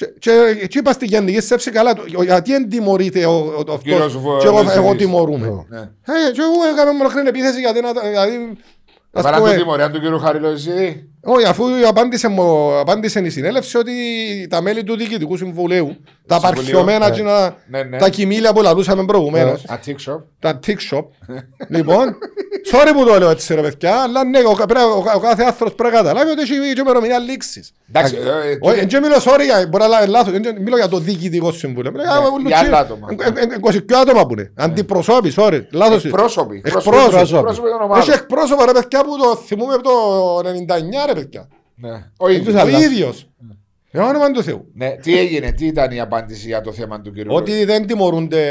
[0.00, 0.06] Ναι.
[0.06, 3.78] Και, και, και είπα στη γενική σκέψη καλά, το- γιατί εν τιμωρείται ο, ο, ο
[3.78, 4.76] κύριος αυτός Βο- και εγώ, Βελζίδης.
[4.84, 5.64] εγώ τιμωρούμε.
[5.68, 5.78] Ναι.
[5.78, 8.56] Ε, και εγώ έκαμε μονοχρόνια επίθεση γιατί να, δηλαδή,
[9.12, 11.10] ας Παρά πούμε, την τιμωρία του κύριου Χαριλοζίδη.
[11.26, 13.92] Όχι, αφού απάντησε, μου- απάντησε η συνέλευση ότι
[14.50, 15.96] τα μέλη του Διοικητικού Συμβουλίου,
[16.26, 17.14] τα Συμβουλίου, παρχιωμένα, ναι.
[17.14, 17.98] εκείνα, Ναι, ναι.
[17.98, 20.24] τα κοιμήλια που λαλούσαμε προηγουμένως, Ατίξο.
[20.38, 21.04] τα tick shop,
[21.76, 22.16] λοιπόν,
[22.72, 25.74] sorry που το λέω έτσι ρε παιδιά, αλλά ναι, ο, πρέπει- ο, ο κάθε άνθρωπος
[25.74, 27.72] πρέπει να καταλάβει ότι έχει και ημερομηνία λήξης.
[27.88, 30.88] Εντάξει, ε, ε, Όχι, δεν μιλώ sorry, για- μπορεί να είναι λάθος, δεν μιλώ για
[30.88, 31.90] το διοικητικό συμβούλιο.
[31.90, 33.08] Μιλώ για Ναι, όλους για τους- άλλα άτομα.
[33.20, 34.52] ε, ε, ε, 22 άτομα που είναι.
[34.54, 36.04] Αντιπροσώποι, sorry, λάθος.
[36.04, 36.12] είναι.
[36.14, 36.62] Εκπρόσωποι.
[36.64, 36.96] Εκπρόσωποι.
[37.18, 37.98] Εκπρόσωποι των ομάδων.
[37.98, 41.48] Έχει εκπρόσωπα ρε παιδιά που το θυμούμε από το 99 ρε παιδιά.
[41.74, 42.10] Ναι.
[42.18, 42.44] Ο ίδιος.
[42.44, 42.78] τους Ο άλλα.
[42.78, 43.30] ίδιος.
[43.90, 44.70] Για όνομα του Θεού.
[44.74, 48.42] Ναι, τι έγινε, τι ήταν η απάντηση για το θέμα του κύριου Ότι δεν τιμωρούνται,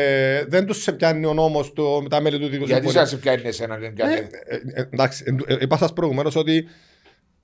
[0.47, 3.07] δεν τους σε πιάνει ο νόμος του, τα μέλη του Διοικητικού Γιατί Συμβουλίου.
[3.09, 4.13] σας πιάνει εσένα δεν Ε, κάνει.
[4.13, 6.67] ε, ε, Εντάξει, ε, ε, είπα σας προηγουμένως ότι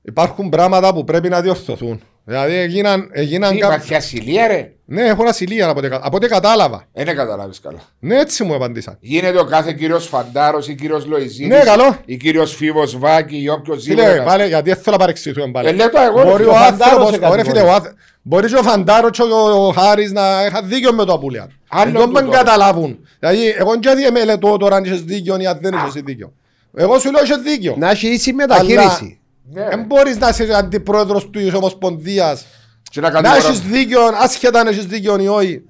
[0.01, 2.01] υπάρχουν πράγματα που πρέπει να διορθωθούν.
[2.25, 3.75] Δηλαδή έγιναν, έγιναν Τι κάποιοι...
[3.77, 6.83] υπάρχει ασυλία ρε; Ναι, έχουν ασυλία από ό,τι κα- από ό,τι κατάλαβα.
[6.93, 7.79] Δεν Ε, καταλάβεις καλά.
[7.99, 8.97] Ναι, έτσι μου απαντήσαν.
[8.99, 11.47] Γίνεται ο κάθε κύριος Φαντάρος ή κύριος Λοϊζίδης.
[11.47, 11.97] Ναι, καλό.
[12.05, 15.67] Ή κύριος Φίβος Βάκη ή όποιος Φίλε, πάλι, γιατί δεν θέλω να παρεξηγηθούμε πάλι.
[15.67, 17.73] Ε, λέω το εγώ, ρε Μπορεί φίλε, ο ο Φαντάρος άνθρωπος, έκανε ωραία φίλε, μόνος.
[17.73, 21.13] ο άθ- μπορεί και ο Φαντάρος και ο, ο Χάρης να είχαν δίκιο με το
[21.13, 21.47] Απούλια.
[21.69, 22.29] Άλλο Δεν τον τούτο.
[22.37, 22.99] καταλάβουν.
[23.19, 26.33] Δηλαδή, εγώ δεν διεμελετώ τώρα αν είχες δίκιο ή αν δεν είχες δίκιο.
[26.75, 27.75] Εγώ σου λέω είχες δίκιο.
[27.77, 29.19] Να έχει ίση μεταχείριση.
[29.53, 32.45] Ναι, Δεν μπορείς να είσαι αντιπρόεδρος του Ομοσπονδίας.
[32.91, 35.61] Και να Να κατηγορώ- έχεις δίκιο, άσχετα αν έχεις δίκιο ή όχι.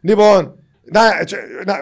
[0.00, 0.54] Λοιπόν,
[0.84, 1.02] να,
[1.66, 1.74] να,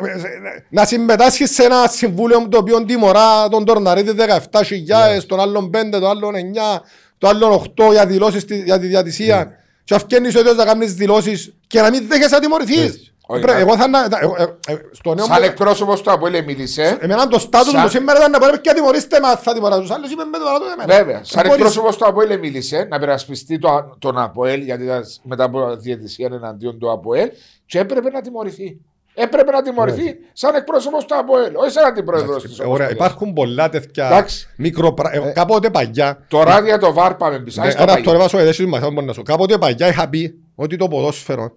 [0.70, 4.12] να συμμετάσχεις σε ένα συμβούλιο το οποίο τιμωρά τον Τορναρίδη
[4.50, 6.80] 17.000, τον άλλον 5, τον άλλον 9,
[7.18, 9.50] τον άλλον 8 για δηλώσεις στη- για τη διατησία.
[9.84, 13.13] Και αυκένεις ο ίδιος να κάνεις δηλώσεις και να μην δέχεσαι να τιμωρηθείς.
[13.26, 13.88] Όχι, Πρέπει- να- Εγώ θα...
[13.88, 15.44] να- εγώ- ε, ε, Στο νέο Σαν μου...
[15.46, 16.98] εκπρόσωπος του Αποέλ μίλησε.
[17.00, 19.90] Εμένα το στάτους Σαν- μου σήμερα ήταν να πω και τιμωρήστε με, θα τιμωρά τους
[19.90, 20.98] άλλους, είπε με το παράδειγμα εμένα.
[20.98, 21.20] Βέβαια.
[21.24, 25.44] Σαν Δεν μπορείς- εκπρόσωπο του Αποέλ μίλησε να περασπιστεί το, τον Αποέλ γιατί ήταν μετά
[25.44, 27.30] από διαιτησία εναντίον του Αποέλ
[27.66, 28.80] και έπρεπε να τιμωρηθεί.
[29.16, 32.66] Έπρεπε να τιμωρηθεί σαν εκπρόσωπος του Αποέλ, όχι σαν αντιπρόεδρος της Ναι.
[32.68, 34.48] Ωραία, υπάρχουν πολλά τέτοια Εντάξει.
[34.56, 35.10] μικροπρα...
[35.14, 37.60] ε, Κάποτε παγιά Τώρα για το βάρ πάμε πίσω.
[37.60, 38.04] Ναι, Ας το Άρα παγί.
[38.04, 39.22] τώρα βάζω εδέσεις μας, θα μπορώ να σου.
[39.22, 41.52] Κάποτε παγιά είχα πει ότι το ποδόσφαιρο,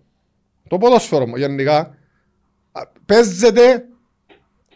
[0.68, 1.78] το ποδόσφαιρο γενικά,
[2.72, 3.86] α, παίζεται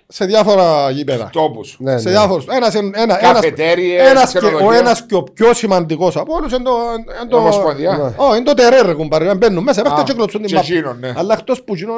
[0.08, 1.30] σε διάφορα γήπεδα.
[1.32, 1.78] Τόπους.
[1.80, 2.16] Ναι, Σε ναι.
[2.16, 2.46] διάφορους.
[2.48, 4.80] Ένας, ένα, ένας, Καφετέριες, ένας και, ο ξενοδοχεία.
[4.80, 6.72] ένας και ο πιο σημαντικός από όλους είναι το...
[7.22, 7.98] είναι το- Ομοσπονδία.
[7.98, 8.24] Ναι.
[8.26, 10.68] Ω, είναι το τερέρ, κουμπάρε, να μπαίνουν μέσα, παίχτε Α, και κλωτσούν την και μάπα.
[10.68, 11.14] εκείνον, ναι.
[11.18, 11.94] Αλλά εκτός που εκείνο,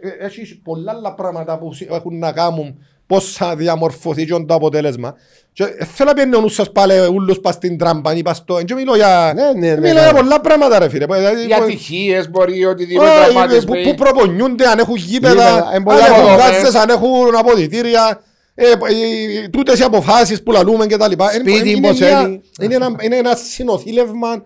[0.00, 4.54] ε, έχεις πολλά άλλα πράγματα που σι- έχουν να κάνουν πώς θα διαμορφωθεί και το
[4.54, 5.14] αποτέλεσμα.
[5.52, 8.36] Και ε, θέλω να πιένει ο νους σας πάλι ούλους πας στην τράμπα ή πας
[8.36, 8.62] στο...
[8.62, 9.32] Και μιλώ για...
[9.34, 10.18] Ναι, ναι, ναι, Μιλώ για ναι.
[10.18, 11.06] πολλά πράγματα ρε φίλε.
[11.06, 13.82] Δηλαδή, Για που- ατυχίες μπορεί οτιδήποτε Όχι, που, τραυματισμοί.
[13.82, 16.38] που προπονιούνται, αν έχουν γήπεδα, Γήπεδα, αν πολλά έχουν δομές.
[16.40, 18.20] γάζες, αν έχουν αποδητήρια,
[18.54, 18.70] ε, ε,
[19.44, 21.30] ε, τούτες οι αποφάσεις που λαλούμε και τα λοιπά.
[21.30, 22.40] Σπίτι, είναι, είναι, πώς μια- είναι.
[22.62, 24.42] είναι, ένα, είναι ένα συνοθήλευμα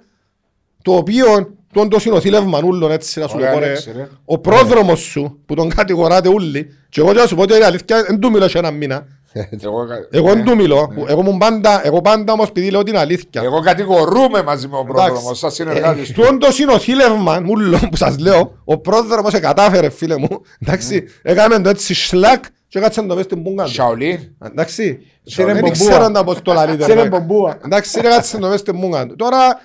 [0.82, 3.66] το οποίο τον το συνοθήλευμα ούλων έτσι να σου το Ωραία πω ρε.
[3.66, 4.08] λέξη, ρε.
[4.24, 8.02] Ο πρόδρομος σου που τον κατηγοράτε ούλοι και εγώ να σου πω ότι είναι αλήθεια
[8.02, 9.06] δεν του μιλώ σε ένα μήνα.
[9.62, 10.34] Εγώ, Εγώ ναι.
[10.34, 10.92] δεν του μιλώ.
[11.08, 13.42] Εγώ, μου πάντα, εγώ πάντα όμως επειδή λέω την αλήθεια.
[13.44, 15.10] Εγώ κατηγορούμε μαζί με τον Εντάξει.
[15.10, 16.20] πρόδρομο, σαν συνεργάτης του.
[16.20, 21.68] Τούτο το συνοθήλευμα μούλο που σας λέω, ο πρόδρομος κατάφερε φίλε μου, εντάξει, έκαμε το
[21.68, 23.70] έτσι σλακ και έκατσε το μέσα στην πούγκα του.
[23.72, 24.18] Σαολίν.
[24.44, 25.88] Εντάξει, Σέρε δεν μπομπούα.
[25.88, 26.84] ξέρω να πώς το λαλείτε.
[26.84, 27.08] Σέρε ρε.
[27.08, 27.58] μπομπούα.
[27.64, 29.16] Εντάξει, έκατσε το μέσα στην πούγκα του.
[29.16, 29.60] Τώρα, για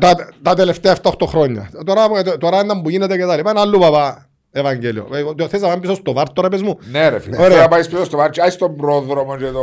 [0.00, 2.08] τα, τα τελευταία 7-8 χρόνια, τώρα,
[2.38, 5.08] τώρα είναι που γίνεται και τα λοιπά, είναι άλλο παπά Ευαγγέλιο.
[5.12, 7.36] Ε, το Θες να πάμε πίσω στο βάρ τώρα πες μου; Ναι ρε φίλε.
[7.36, 7.48] Ωραία.
[7.48, 9.62] Θέλω να πάεις πίσω στο βάτσο, άι στον πρόδρομο και το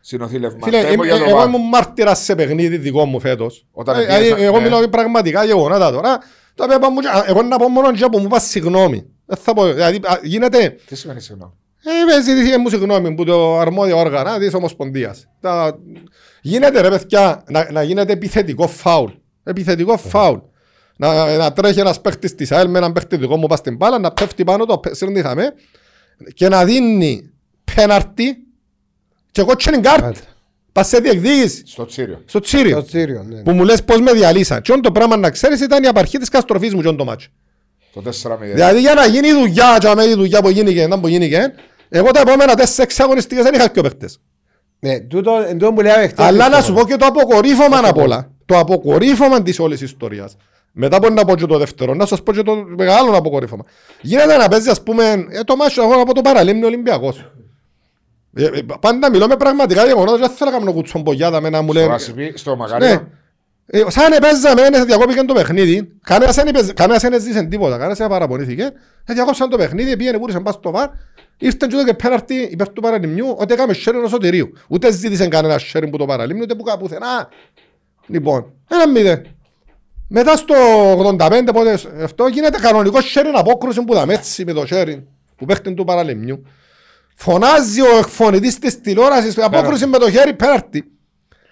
[0.00, 0.66] συνοθήλευμα.
[0.66, 1.46] Φίλε, Πες μου είμαι- για το εγώ βάρ.
[1.46, 3.66] ήμουν μάρτυρας σε παιχνίδι δικό μου φέτος.
[3.72, 4.62] Όταν Ε, πήγες, δηλαδή, Εγώ ναι.
[4.62, 6.18] μιλάω πραγματικά γεγονότα τώρα.
[6.54, 9.04] Τα οποία πάμε- Εγώ να πω μόνο για που μου πας συγγνώμη.
[9.26, 10.76] Δεν θα πω, δηλαδή α, γίνεται...
[10.86, 11.52] Τι σημαίνει συγγνώμη;
[11.84, 15.26] Ε, με ζητήθηκε μου συγγνώμη που το αρμόδιο όργανα της Ομοσπονδίας.
[15.40, 15.78] Τα...
[16.42, 19.10] Γίνεται ρε παιδιά να, να γίνεται επιθετικό φάουλ.
[19.44, 20.38] Επιθετικό φάουλ.
[20.96, 23.98] Να, να τρέχει ένας παίχτης της ΑΕΛ με έναν παίχτη δικό μου πας στην μπάλα,
[23.98, 25.54] να πέφτει πάνω το, σύρνει θαμέ
[26.34, 27.30] και να δίνει
[27.74, 28.36] πέναρτη
[29.32, 30.06] και κότσινη κάρτα.
[30.06, 30.18] Άντε.
[30.72, 32.22] Πας σε διεκδίκηση Στο Τσίριο.
[32.26, 32.76] στο Τσίριο.
[32.76, 33.42] Το Τσίριο, ναι.
[33.42, 34.62] Που μου λες πώς με διαλύσαν.
[34.62, 37.28] Και το πράγμα να ξέρεις ήταν η απαρχή της καστροφής μου και το μάτσο.
[37.92, 38.38] Το 4-0.
[38.40, 41.54] Δηλαδή για να γίνει η δουλειά και αμέ η δουλειά που γίνηκε, ήταν που γίνηκε,
[41.88, 44.20] εγώ τα επόμενα τέσσερις αγωνιστικές δεν είχα και παίχτες.
[44.78, 46.26] Ναι, τούτο εν τούτο που λέω εχθές.
[46.26, 46.78] Αλλά να πιστεύω.
[46.78, 48.33] σου πω και το αποκορύφωμα απ' όλα.
[48.46, 50.36] Το αποκορύφωμα της όλης ιστορίας.
[50.72, 53.64] Μετά από να πω και το δεύτερο, να σας πω και το μεγάλο αποκορύφωμα.
[54.00, 57.30] Γίνεται να παίζει ας πούμε, ε, το μάτσο εγώ από το παραλίμνη Ολυμπιακός.
[58.36, 61.62] Ε, ε, πάντα μιλώ με πραγματικά γεγονότα και δεν θέλω να κάνω κουτσομπογιάδα με να
[61.62, 62.56] μου Στο λένε Ρασιπί, στο ναι.
[62.56, 63.08] Μακάριο.
[63.66, 65.92] Ε, σαν επέζαμε, ε, διακόπηκε το παιχνίδι.
[66.02, 67.76] Κανένας δεν έπαιζε- Κανένας δεν έζησε τίποτα.
[67.76, 68.72] Κανένας δεν παραπονήθηκε.
[69.04, 70.88] Ε, διακόψαν το παιχνίδι, πήγαινε πούρισαν πας στο βαρ.
[71.38, 74.52] Ήρθαν και ούτε και πέναρτη υπέρ του παραλιμνιού, ότι έκαμε sharing ενός σωτηρίου.
[74.68, 77.28] Ούτε ζήτησε κανένας sharing που το παραλίμνιο, ούτε που κάπου πουθενά.
[78.06, 79.26] Λοιπόν, ένα μηδέν.
[80.08, 80.54] Μετά στο
[81.18, 85.02] 85 πότε αυτό γίνεται κανονικό sharing απόκρουση που δαμε έτσι με το sharing
[85.36, 86.42] που παίχτην του παραλιμνιού.
[87.14, 90.84] Φωνάζει ο εκφωνητής της τηλεόρασης απόκρουση με το χέρι πέναρτη.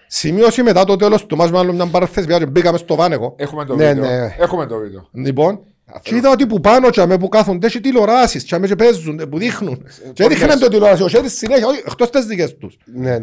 [0.07, 3.33] Σημείωση μετά το τέλος του μάτς με άλλο μια παραθέση και μπήκαμε στο βάνεκο.
[3.37, 4.09] Έχουμε το Ναι, βίντεο.
[4.09, 4.35] ναι.
[4.39, 5.07] Έχουμε το βίντεο.
[5.11, 5.59] Λοιπόν,
[6.01, 9.21] και είδα ότι που πάνω και αμέ που κάθονται έχει τηλεοράσεις και αμέ και παίζουν,
[9.29, 9.85] που δείχνουν.
[10.13, 12.77] Και δείχναν το τηλεόραση, ο Σέρις συνέχεια, όχι, εκτός τις δικές τους.
[12.85, 13.17] Ναι.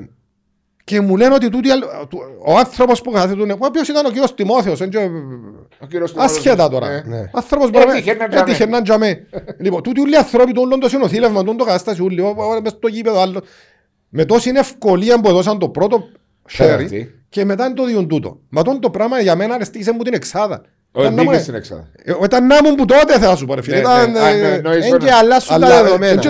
[0.85, 4.09] Και μου λένε ότι τούτοι, άλλοι- του- ο άνθρωπος που κάθεται, ο οποίος ήταν ο
[4.09, 5.09] κύριος Τιμόθεος, εν και-
[5.83, 6.89] Ο κύριος του ασχέτα Μαρος- τώρα.
[7.07, 7.17] Ναι.
[7.17, 7.31] Ναι.
[7.33, 8.41] Άνθρωπος μπορεί να- Έτυχε να τζαμέ.
[8.51, 9.27] έτυχε να τζαμέ.
[9.59, 12.73] Λοιπόν, τούτοι όλοι οι άνθρωποι, το όλο το συνοθήλευμα, το κατάσταση όλοι, ο- ο- μες
[12.73, 13.43] στο γήπεδο άλλο.
[14.09, 16.03] Με τόση ευκολία που έδωσαν το πρώτο
[16.57, 16.89] Πέναρτι.
[16.89, 18.39] χέρι και μετά είναι το διον τούτο.
[18.49, 20.63] Μα τον το πράγμα για μένα αριστήσε μου την εξάδα.
[20.93, 21.89] Ο Ήταν να μου- Μπήκε στην Εξάδα.
[22.05, 23.75] ε, Ήταν να μου που τότε θα σου πω ρε φίλε.
[23.77, 24.19] Ναι, Ήταν, ναι.
[24.19, 26.21] Α, ναι, ε, εννοείς Εν ότι- και αλλάσουν τα Αλλά δεδομένα.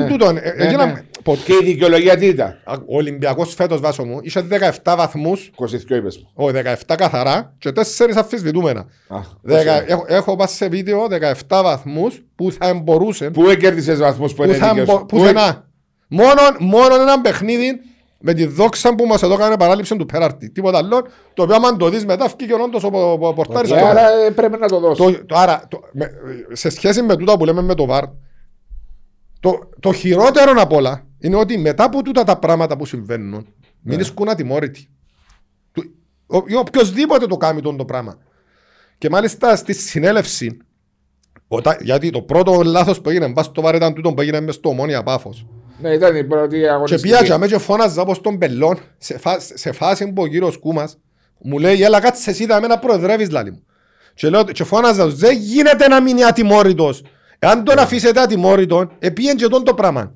[1.25, 1.57] Έτσι τούτον.
[1.57, 1.57] ε, Ναι, έγινα- ναι.
[1.57, 2.57] ποτέ- Και η δικαιολογία τι ήταν;
[2.87, 6.31] Ο Ολυμπιακός φέτος βάσο μου είχε 17 βαθμούς, 22 είπες μου.
[6.35, 8.81] όχι 17 καθαρά και 4 αμφισβητούμενα.
[9.09, 9.93] Α, Δεκα- πώς είναι.
[9.93, 14.45] έχω- Έχω πάει σε βίντεο 17 βαθμούς που θα μπορούσε Πού κέρδισες βαθμούς που που
[14.45, 15.07] είναι θα δίκαιος; μπο- σου.
[15.07, 15.69] πουθενά.
[16.09, 17.81] Μόνο, μόνο ένα παιχνίδι
[18.23, 20.51] με τη δόξα που μας εδώ έκανε παράληψη του πέραρτη.
[20.51, 23.71] Τίποτα άλλο, το οποίο άμα το δεις μετά βγήκε όντως ο πο- πο- πορτάρης.
[23.71, 25.05] Ε, και- Άρα ε, πρέπει να το δώσω.
[25.13, 26.11] Το, το, άρα, το, με,
[26.53, 28.05] σε σχέση με τούτα που λέμε με το ΒΑΡ,
[29.41, 33.47] το, το χειρότερο απ' όλα είναι ότι μετά από τούτα τα πράγματα που συμβαίνουν,
[33.81, 34.03] μην Ναι.
[34.03, 34.89] ισκούν ατιμόρυτοι.
[35.73, 35.95] Του-
[36.27, 38.19] ο- Ή οποιοδήποτε το κάνει τον το πράγμα.
[38.99, 40.57] Και μάλιστα στη συνέλευση,
[41.49, 44.55] όταν, γιατί το πρώτο λάθος που έγινε μπας στο ΒΑΡ ήταν τούτο που έγινε μες
[44.55, 45.47] στο ομόνια πάφος.
[45.81, 47.03] Ναι, ήταν η πρώτη Και αγωνιστική.
[47.03, 50.99] πήγα και και φώναζα όπως τον πελόν σε, φά, σε φάση που ο κύριος Κούμας
[51.43, 53.63] μου λέει έλα κάτσε εσύ δάμε να προεδρεύεις λάλη μου.
[54.15, 57.03] Και, λέω, και φώναζα τους δεν γίνεται να μείνει ατιμόρυτος.
[57.39, 60.15] Εάν τον αφήσετε ατιμόρυτον επίεν και τον το πράγμα.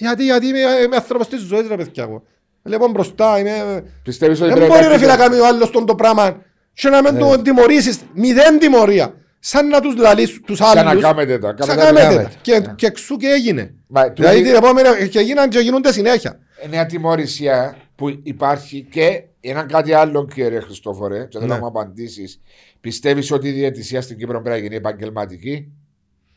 [0.00, 2.22] Γιατί, γιατί είμαι, είμαι άνθρωπος της ζωής ρε παιδιά εγώ.
[2.62, 3.84] Λοιπόν μπροστά είμαι...
[4.02, 6.42] Πιστεύεις ότι Δεν πρέπει μπορεί να ρε φίλε να κάνει ο άλλος τον το πράγμα
[6.72, 7.98] και να μην τον τιμωρήσεις.
[8.14, 9.14] Μηδέν τιμωρία.
[9.38, 11.02] Σαν να τους λαλείς τους Σαν να άλλους.
[11.02, 11.54] κάνετε τα.
[11.58, 12.02] Σαν κάνετε τα.
[12.06, 12.30] κάνετε τα.
[12.42, 13.74] Και, και εξού και έγινε.
[13.86, 16.38] Μα, τούτη- Δηλαδή την επόμενη και γίναν και γίνονται συνέχεια.
[16.64, 21.54] Είναι ατιμωρησία που υπάρχει και ένα κάτι άλλο, κύριε Χριστόφορε, και θέλω Ναι.
[21.54, 22.40] να μου απαντήσεις.
[22.80, 25.72] Πιστεύεις ότι η διαιτησία στην Κύπρο πρέπει να γίνει επαγγελματική;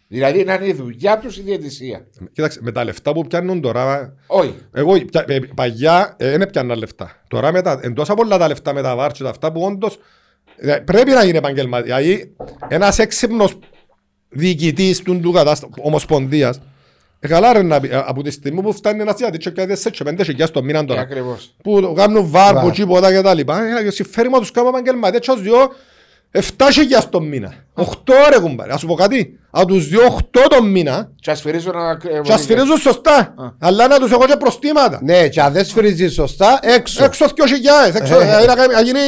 [0.07, 2.05] Δηλαδή να είναι η δουλειά τους η διαιτησία.
[2.31, 4.55] Κοίταξε, με τα λεφτά που πιάνουν τώρα, Όχι.
[4.73, 7.21] εγώ πια- ε, παγιά ε, δεν πιάνουν λεφτά.
[7.27, 9.61] Τώρα με τα, εν τόσα πολλά τα λεφτά με τα βάρ και τα αυτά που
[9.61, 9.99] όντως
[10.57, 11.97] ε, πρέπει να γίνει επαγγελματία.
[11.97, 12.35] Δηλαδή,
[12.67, 13.57] ένας έξυπνος
[14.29, 16.59] διοικητής του, του κατάστα, ομοσπονδίας
[17.19, 19.75] Ε, καλά ρε να πει, ε, από τη στιγμή που φτάνει ένας γιατί και πιάτε
[19.75, 21.01] σε και πέντε χιλιάς το μήνα Ε, τώρα.
[21.01, 21.55] Ακριβώς.
[21.63, 22.63] Που το κάνουν βάρ, Βάρ.
[22.63, 23.63] που τσίποτα και τα λοιπά.
[23.85, 25.45] Ε, συμφέρει μου να τους κάνουμε επαγγελματίες και να τους
[26.33, 27.53] διώ 7 χιλιάς το μήνα.
[27.75, 27.83] 8
[28.29, 28.73] ρε κουμπάρε.
[28.73, 29.37] Ας σου πω κάτι.
[29.51, 31.97] Να τους διώ 8 το μήνα Και ασφυρίζουν να...
[32.23, 33.33] και ας φυρίζουν σωστά.
[33.59, 34.99] Αλλά να τους έχω και προστήματα.
[35.03, 37.03] Ναι, και αν δεν σφυρίζεις σωστά, έξω.
[37.03, 37.95] Έξω 2.000.
[37.95, 38.99] Έξω, ε, να κάνει- να γίνει...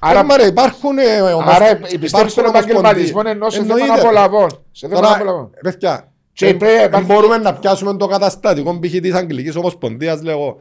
[0.00, 0.98] Άρα- Άρα, ρε, υπάρχουν...
[0.98, 3.34] ε, ομοσ- Άρα η πιστέψη στον υπάρχουν επαγγελματισμό ομοσπονδίες.
[3.34, 4.00] ενώ σε θέμα Εννοείται.
[4.00, 4.48] απολαβών.
[4.72, 5.50] Σε θέμα Τώρα, απολαβών.
[5.62, 8.90] παιδιά, Και δεν- πρέπει- δεν υπάρχει- μπορούμε να πιάσουμε το καταστατικό π.χ.
[8.90, 10.56] της Αγγλικής Ομοσπονδίας, λέγω.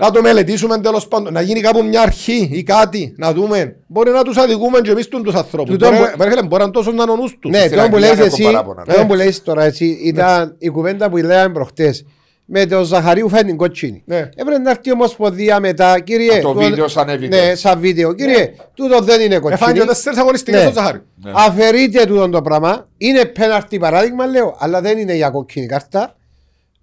[0.00, 3.76] Να το μελετήσουμε τέλος πάντων, να γίνει κάπου μια αρχή ή κάτι, να δούμε.
[3.86, 5.70] Μπορεί να τους αδικούμε και εμείς τους ανθρώπους.
[5.70, 7.50] Τούτο Μπορεί- που- μπορεί να- Μπορεί να είναι τόσο να είναι ο νους τους.
[7.50, 9.06] Ναι, Στην το που Αγγλία λες έχω εσύ, παράπονα, το ναι.
[9.06, 12.04] που λες τώρα εσύ, ήταν η κουβέντα που λέγαμε προχτές.
[12.50, 14.02] Με το Ζαχαρίου φάει την κοτσίνη.
[14.06, 14.16] Ναι.
[14.16, 16.32] Έπρεπε να έρθει η Ομοσπονδία μετά, κύριε.
[16.38, 17.28] Α, το τούτο- βίντεο σαν evidence.
[17.28, 18.12] Ναι, σαν βίντεο.
[18.14, 19.60] Κύριε, τούτο δεν είναι κοτσίνη.
[19.62, 20.70] Εφάνηκε τέσσερις αγωνιστικές Ναι.
[20.70, 20.98] στο Ζαχάρι.
[21.24, 21.30] Ναι.
[21.34, 22.88] Αφαιρείται τούτο το πράγμα.
[22.98, 26.14] Είναι πέναρτη παράδειγμα, λέω, αλλά δεν είναι για κόκκινη κάρτα.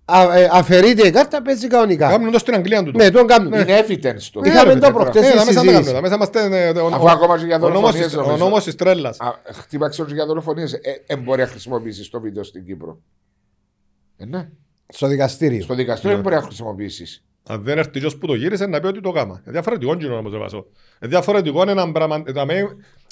[0.06, 2.10] Α, ε, αφαιρείται η κάρτα, παίζει κανονικά.
[2.10, 2.98] Κάνουν το στην Αγγλία τούτο.
[2.98, 3.54] Ναι, τον κάνουν.
[3.54, 4.42] Είναι evidence το.
[4.44, 4.92] Είχαμε ρε, το παιδιά.
[4.94, 5.74] προχτές Ε, στη τα μέσα τα συζήτηση.
[5.74, 8.16] κάνουν, τα μέσα είμαστε, ε, ο- Αφού ο- ακόμα και για ο νόμος δολοφονίες της-
[8.18, 8.44] Ο νομίζω.
[8.44, 9.20] νόμος της τρέλας.
[9.20, 10.74] Α, Χτύπαξε όλους για δολοφονίες.
[10.74, 13.00] Ε, ε, μπορεί να χρησιμοποιήσεις το βίντεο στην Κύπρο.
[14.18, 14.50] Ε, ναι.
[14.88, 15.62] Στο δικαστήριο.
[15.64, 17.24] Στο δικαστήριο δεν μπορεί να χρησιμοποιήσεις.
[17.48, 19.42] Αν δεν έρθει ποιος που το γύρισε να πει ότι το κάμα.
[19.46, 20.66] Ε, Διαφορετικό είναι όμως το βάσο.
[21.00, 22.24] Ε, Διαφορετικό είναι ένα πράγμα.
[22.26, 22.70] ε, δαμέ-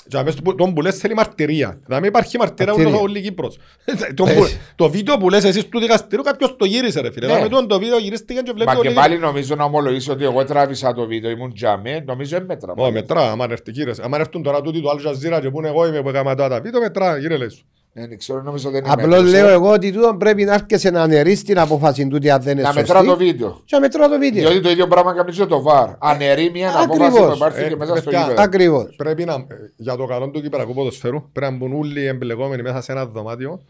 [0.08, 1.80] για μες του- Τον που λες θέλει μαρτυρία.
[1.86, 2.94] Δηλαδή υπάρχει μαρτυρία Μαρτυρία.
[2.98, 3.58] ούτως όλη η Κύπρος.
[4.16, 7.26] Τον που- Το βίντεο που λες εσείς του δικαστηρίου κάποιος το γύρισε ρε φίλε.
[7.28, 7.34] Ναι.
[7.34, 10.12] Δηλαδή τον το βίντεο γυρίστηκε και βλέπεις Μα όλη και η πάλι νομίζω να ομολογήσω
[10.14, 12.74] ότι εγώ τράβησα το βίντεο, ήμουν τζαμέ, νομίζω έμετρα.
[12.78, 13.94] Ω, μετρά, άμα έρθει κύριε.
[14.02, 16.62] Άμα έρθουν τώρα τούτοι του Al Jazeera και πούνε εγώ είμαι που έκανα τώρα τα
[16.62, 17.66] βίντεο, μετρά, κύριε λες σου.
[17.96, 19.42] Δεν ξέρω, νομίζω δεν Απλώς μέτρησε.
[19.42, 22.62] λέω εγώ ότι τούτο πρέπει να έρχεσαι να αναιρείς την απόφαση του αν δεν είναι
[22.62, 22.80] Να σωστή.
[22.80, 23.62] μετρά το βίντεο.
[23.66, 24.42] Και να μετρά το βίντεο.
[24.50, 25.90] Διότι το ίδιο πράγμα κάνει και το βαρ.
[26.00, 27.30] Αναιρεί μια απόφαση Ακριβώς.
[27.30, 28.42] που υπάρχει Ε, και μέσα στο παιδιά, γήπεδο.
[28.42, 28.94] Ακριβώς.
[28.98, 32.82] Πρέπει να, για το καλό του Κυπριακού ποδοσφαίρου, πρέπει να μπουν όλοι οι εμπλεκόμενοι μέσα
[32.82, 33.62] σε ένα δωμάτιο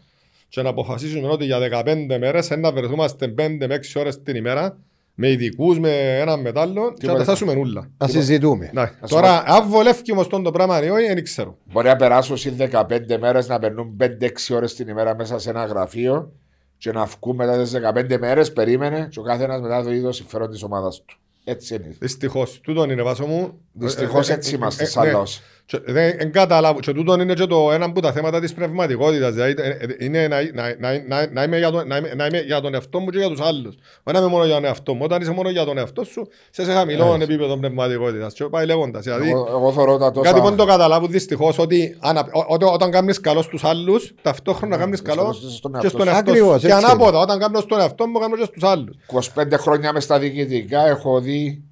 [0.48, 4.78] και να αποφασίσουμε ότι για 15 μέρες να βρεθούμαστε 5 με 6 ώρες την ημέρα
[5.14, 7.24] με ειδικούς, με έναν μετάλλο και να μπορεί.
[7.24, 7.90] τα θέσουμε όλα.
[7.98, 8.70] Να συζητούμε.
[8.72, 8.90] Ναι.
[9.08, 11.58] Τώρα, αν βολεύει όμως τον το πράγμα ή όχι, δεν ξέρω.
[11.72, 14.06] Μπορεί να περάσουν συν 15 μέρες να περνούν 5-6
[14.50, 16.32] ώρες την ημέρα μέσα σε ένα γραφείο
[16.78, 18.52] και να βγουν μετά τις 15 μέρες.
[18.52, 21.18] Περίμενε και ο καθένας μετά το ίδιο συμφέρον της ομάδας του.
[21.44, 21.96] Έτσι είναι.
[21.98, 22.60] Δυστυχώς.
[22.60, 23.60] Τούτον είναι βάσο μου.
[23.72, 25.12] Δυστυχώς Ε, ε, έτσι ε, είμαστε ε, σαν ναι.
[25.72, 25.82] Λαός.
[25.86, 26.80] Και Δεν εν καταλάβω.
[26.80, 29.32] Και τούτον είναι και το ένα από τα θέματα της πνευματικότητας.
[29.32, 32.26] Δηλαδή, ε, ε, είναι να, να, να, να, να, είμαι για τον, να, είμαι, να
[32.26, 33.74] είμαι για τον εαυτό μου και για τους άλλους.
[34.04, 35.00] Δεν είμαι μόνο για τον εαυτό μου.
[35.04, 38.34] Όταν είσαι μόνο για τον εαυτό σου, είσαι σε χαμηλό επίπεδο πνευματικότητας.
[38.34, 39.04] Και πάει λέγοντας.
[39.04, 40.28] Δηλαδή, Εγώ, εγώ θεωρώ τα τόσα.
[40.30, 44.12] Κάτι που δεν το καταλάβουν δυστυχώς ότι ανα- ό- ό- όταν κάνεις καλό στους άλλους,
[44.22, 46.08] ταυτόχρονα κάνεις καλό καλός και στον και εαυτό στον σου.
[46.14, 46.66] εαυτό Ακριβώς, σου.
[46.66, 48.96] Και έτσι ανάποδα, όταν κάνω στον εαυτό μου, κάνω και στους άλλους.
[49.06, 51.62] 25 χρόνια με στα διοικητικά έχω δει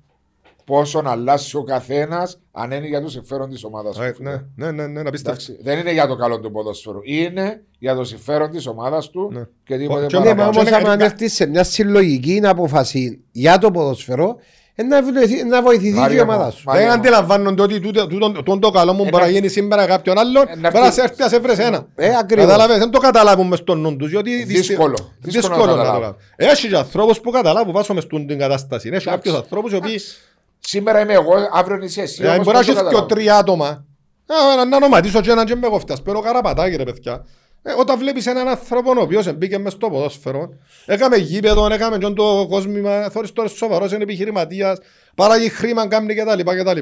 [0.65, 4.03] πόσο αλλάζει ο καθένας αν είναι για το συμφέρον της ομάδας του.
[4.03, 5.35] Ε, Ναι, ναι, ναι, ναι, να πιστεύω.
[5.35, 6.99] Εντάξει, δεν είναι για το καλό του ποδόσφαιρου.
[7.03, 9.43] Είναι για το συμφέρον της ομάδας του Ναι.
[9.65, 10.51] και τίποτε Και Ναι, να μα παραπάνω.
[10.53, 10.61] πάω.
[10.61, 14.37] όμως, και άμα να- έρθει σε μια συλλογική απόφαση για το ποδοσφαιρό,
[14.75, 16.63] ε, να βοηθηθεί, να βοηθηθεί Μάρια η ομάδα μου, σου.
[16.67, 16.99] Μάρια Δεν μου.
[17.01, 20.45] αντιλαμβάνονται ότι τούτο- τούτο- τούτο το καλό μου μπορεί να να- γίνει σήμερα κάποιον άλλον,
[20.49, 21.87] Ε, να μπορεί να έρθει- σε έρθει να σε βρεις ένα.
[21.95, 22.45] Ε, ακριβώς.
[22.47, 24.95] Κατάλαβες, δεν το καταλάβουν μες στον νου τους, διότι Δύσκολο.
[24.95, 26.01] δυσ- Δύσκολο να δύσκολο να το καταλάβουν.
[26.01, 26.17] καταλάβουν.
[26.37, 28.89] Έχεις και ανθρώπους που καταλάβουν βάσο μες στην κατάσταση.
[28.93, 30.01] Έχεις κάποιους ανθρώπους οι οποίοι
[30.67, 32.23] Σήμερα είμαι εγώ, αύριο είσαι εσύ.
[32.23, 33.85] Ε, όμως Μπορεί να πώς το έχεις και καταλάβω; τρία άτομα.
[34.61, 36.03] Ε, Να ονοματίσω και έναν και με κοφτάς.
[36.03, 37.25] Παίρνω καραπατάκι ρε παιδιά.
[37.63, 40.49] Ε, Όταν βλέπεις έναν άνθρωπο ο οποίος μπήκε μες στο ποδόσφαιρο,
[40.87, 44.79] έκαμε γήπεδο, έκαμε και το κόσμημα, θωρείς τώρα σοβαρός, είναι επιχειρηματίας,
[45.15, 46.41] παράγει χρήμα, κάνει κτλ.
[46.41, 46.79] κτλ.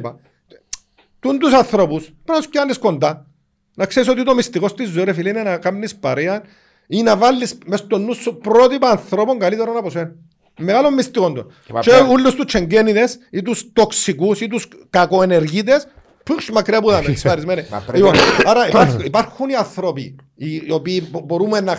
[1.21, 3.27] Τούν τους ανθρώπους πρέπει να τους πιάνεις κοντά.
[3.75, 6.43] Να ξέρεις ότι το μυστικό στη ζωή ρε φίλε είναι να κάνεις παρέα
[6.87, 10.15] ή να βάλεις μες στο νου σου πρότυπα ανθρώπων καλύτερων από σένα.
[10.61, 11.47] Μεγάλο μυστικό το.
[11.73, 15.87] μα Και πέρα- όλους τους τσεγγένιδες ή τους τοξικούς ή τους κακοενεργίτες
[16.25, 17.65] πούς μακριά από τα με εξαρισμένοι.
[17.71, 18.15] Μα πρέπει- Λοιπόν,
[18.47, 21.79] Άρα υπάρχουν, υπάρχουν οι άνθρωποι οι, οι οποίοι μπο- μπορούμε να...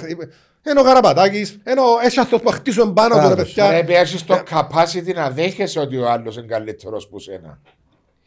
[0.64, 3.68] Ενώ ο Καραπατάκης, ενώ έχει άνθρωπος που χτίσουν πάνω του ρε Μπράβο, παιδιά.
[3.68, 7.60] Πρέπει να έχεις το capacity να δέχεσαι ότι ο άλλος είναι καλύτερος που σένα.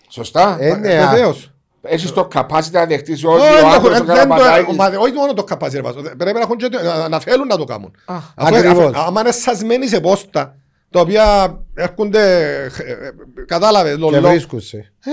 [0.09, 1.54] Σωστά; Ε, ναι, α- Βεβαίως.
[1.87, 4.77] Έχεις το capacity να δεχτείς ότι Όχι, ο δεν άλλος έχουν- ο δεν το- Καραπατάκης.
[4.77, 6.01] μα, Όχι μόνο το καπάζι, ρε Βάσο.
[6.03, 7.95] Πρέπει να, έχουν και το- να- να θέλουν να το κάνουν.
[8.05, 8.85] Αφού- Ακριβώς.
[8.85, 10.57] αφού- Άμα είναι σασμένοι σε πόστα,
[10.91, 13.11] τα οποία έρχονται, ε, ε,
[13.47, 14.29] κατάλαβες, Και λολό.
[14.29, 14.93] βρίσκουσαι.
[15.05, 15.11] Ε,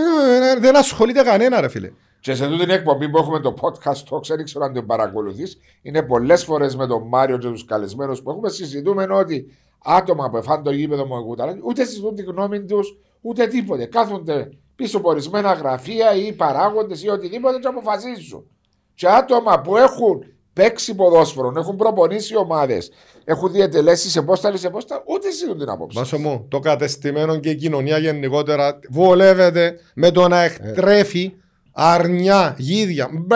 [0.51, 1.91] ε, Δεν ασχολείται κανένα ρε φίλε.
[2.19, 5.57] Και σε τούτη την εκπομπή που έχουμε το podcast talks, δεν ξέρω αν την παρακολουθείς,
[5.81, 10.37] είναι πολλές φορές με τον Μάριο και τους καλεσμένους που έχουμε συζητούμε ότι άτομα που
[10.37, 13.85] εφάνε το γήπεδο μου εγώ, ούτε συζητούν τη γνώμη τους, ούτε τίποτε.
[13.85, 14.49] Κάθονται
[14.81, 18.45] πίσω από ορισμένα γραφεία ή παράγοντες ή οτιδήποτε και αποφασίζουν.
[18.93, 22.91] Και άτομα που έχουν παίξει ποδόσφαιρο, έχουν προπονήσει ομάδες,
[23.23, 25.97] έχουν διατελέσει σε πόστα ή σε πόστα, ούτε συζητούν την άποψη.
[25.97, 31.33] Βάσο μου, το κατεστημένο και η κοινωνία γενικότερα βολεύεται με το να εκτρέφει
[31.73, 33.07] αρνιά, γίδια.
[33.11, 33.35] Μπε.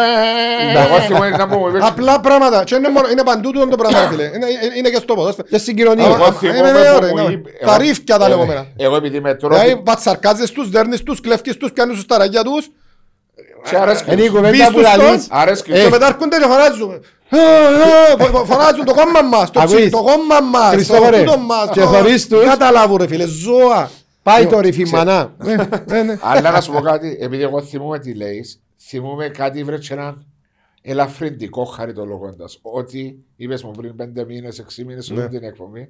[0.88, 2.64] Εγώ θυμούμαι να μου είπες- Απλά πράγματα.
[2.64, 4.24] Και είναι, μόνο, είναι παντού τούτο το πράγμα, φίλε.
[4.24, 4.46] Είναι,
[4.78, 5.48] είναι και στο ποδόσφαιρο.
[5.52, 6.06] Και στην κοινωνία.
[6.06, 8.66] Εγώ Εγώ θυμούμαι είναι που ωραίο, μου είναι είπε- Τα εγώ- ρίφκια τα εγώ- λεγόμενα.
[8.78, 12.44] Εγώ επειδή με τρώω Δηλαδή πατσαρκάζεις τους, δέρνεις τους, κλέφτεις τους, κάνεις τους τα ραγιά
[12.44, 12.68] τους
[13.70, 14.36] και αρέσκει Είναι η τους.
[14.36, 15.28] κουβέντα μπεις που στους λαλείς.
[15.28, 15.90] τος Αρέσκει και τους.
[15.90, 16.92] μετά έρχονται και φωνάζουν.
[17.30, 20.76] Ε, ε, φω- φω- Φωνάζουν το κόμμα μας, το Ακούεις; τσι- το κόμμα μας, το
[20.76, 21.70] Χριστόφορε, τούτο μας.
[21.72, 22.44] και το- θωρείς τους.
[22.44, 23.90] Καταλάβου ρε φίλε, ζώα.
[24.26, 25.36] Πάει το ρηφί μανά.
[25.44, 25.56] Ε,
[26.00, 26.18] ε, ναι.
[26.22, 28.46] Αλλά να σου πω κάτι, επειδή εγώ θυμούμαι τι λέει,
[28.80, 30.26] θυμούμαι κάτι βρες και έναν
[30.82, 32.60] ελαφρυντικό χαριτολογώντας.
[32.62, 35.24] Ότι είπες μου πριν πέντε μήνες, έξι μήνες σε Ναι.
[35.24, 35.90] αυτή την εκπομπή.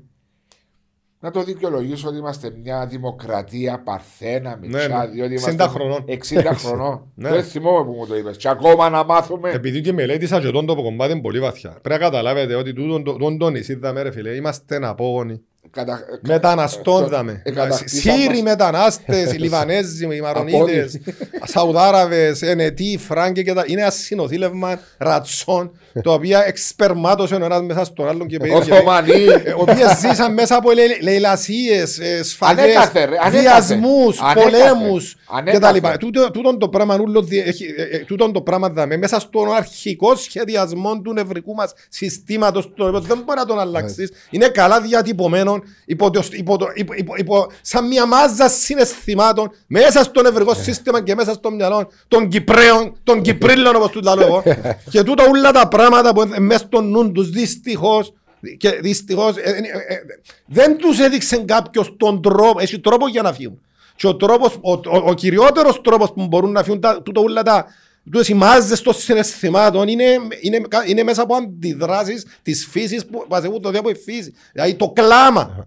[1.20, 5.12] Να το δικαιολογήσω ότι είμαστε μια δημοκρατία παρθένα, μητσά, ναι.
[5.12, 6.06] διότι 60 είμαστε χρονών.
[6.08, 7.12] 60 χρονών.
[7.16, 7.30] Ναι.
[7.30, 8.38] Δεν θυμόμαι που μου το είπες.
[8.38, 9.50] Και ακόμα να μάθουμε.
[9.52, 11.70] Επειδή και μελέτησα και τον το κομμάτι είναι πολύ βαθιά.
[11.70, 15.42] Πρέπει να καταλάβετε ότι τούτον το- τούτον το νησί δαμε ρε φίλε, είμαστε απόγονοι.
[15.72, 16.00] Κατα...
[16.22, 17.42] Μεταναστών το- δαμε.
[17.46, 18.42] εκατακτήσαν Σύριοι μας.
[18.42, 21.00] μετανάστες, οι Λιβανέζοι, οι Μαρονίτες,
[21.54, 23.64] Σαουδάραβες, Ενετοί, Φράγκοι και τα...
[23.68, 25.72] Είναι ένα συνοθήλευμα ρατσών,
[26.04, 29.12] τα οποία εξπερμάτωσαν ο ένας μέσα στον άλλον και παιδί- Οθωμανοί.
[29.12, 33.42] ε, οι οποίες ζήσαν μέσα από λε- λαιλασίες, ε, σφαγές, Ανέκαθεν, ρε, ανέκαθεν.
[33.42, 34.44] βιασμούς, Ανέκαθεν.
[34.52, 35.54] πολέμους Ανέκαθεν.
[35.54, 35.98] και τα λοιπά.
[35.98, 39.54] Τούτο- Τούτον το πράγμα ούλο δι- έχει- ε, ε, τούτον το πράγμα δάμε μέσα στον
[39.56, 44.12] αρχικό σχεδιασμό του νευρικού μας συστήματος το οποίο δεν μπορεί να τον αλλάξεις.
[44.30, 45.55] Είναι καλά διατυπωμένο
[45.86, 51.04] υπό το, υπό το, υπό, υπό, υπό, σαν μια μάζα συναισθημάτων μέσα στο νευρικό σύστημα
[51.04, 54.44] και μέσα στο μυαλό των Κυπρέων, των Κυπρίλων όπως του τα λέω εγώ.
[54.92, 58.14] και τούτα όλα τα πράγματα που είναι μέσα στο νου τους δυστυχώς
[58.58, 59.98] και δυστυχώς ε, ε, ε,
[60.46, 63.60] δεν τους έδειξε κάποιος τον τρόπο, έχει τρόπο για να φύγουν.
[63.96, 67.44] Και ο, τρόπος, ο, ο, ο κυριότερος τρόπος που μπορούν να φύγουν τα, τούτα όλα
[67.44, 67.66] τα
[68.12, 70.04] τούτες οι μάζες των συναισθημάτων είναι,
[70.42, 74.34] είναι, είναι μέσα από αντιδράσεις της φύσης που μαζεύουν το διάπο η φύση.
[74.54, 75.64] Δηλαδή το κλάμα.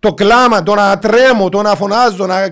[0.00, 2.50] Το κλάμα, το να τρέμω, το να φωνάζω, να, ε,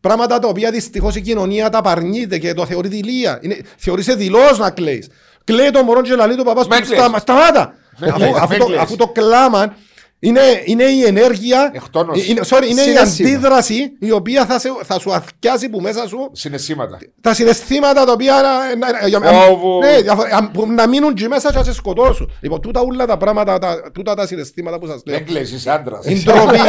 [0.00, 3.38] πράγματα τα οποία δυστυχώς η κοινωνία τα παρνείται και το θεωρεί δειλία.
[3.42, 5.08] Είναι, θεωρείσαι δηλός να κλαίεις.
[5.44, 6.98] Κλαίει το μωρό και λαλεί το παπάς Με του κλαις.
[6.98, 7.74] «Σταμα- σταμάτα.
[7.98, 8.80] Με Αφού, κλαις, αφού με το, κλαις.
[8.80, 9.74] αφού το κλάμα
[10.22, 12.30] είναι, είναι η ενέργεια, Εκτόνωση.
[12.30, 13.28] είναι, sorry, είναι η Συναίσθημα.
[13.28, 16.98] αντίδραση η οποία θα, σε, θα σου αθιάσει που μέσα σου Συναισθήματα.
[17.20, 19.78] τα συναισθήματα τα οποία να, να, για- Φόβου.
[19.78, 22.30] ναι, για- α- που να μείνουν και μέσα και να σε σκοτώσουν.
[22.40, 25.16] Λοιπόν, τούτα όλα τα πράγματα, τα, τούτα τα συναισθήματα που σας λέω.
[25.16, 26.04] Δεν κλαις, είσαι άντρας.
[26.06, 26.62] Η ντροπή, ναι, ναι,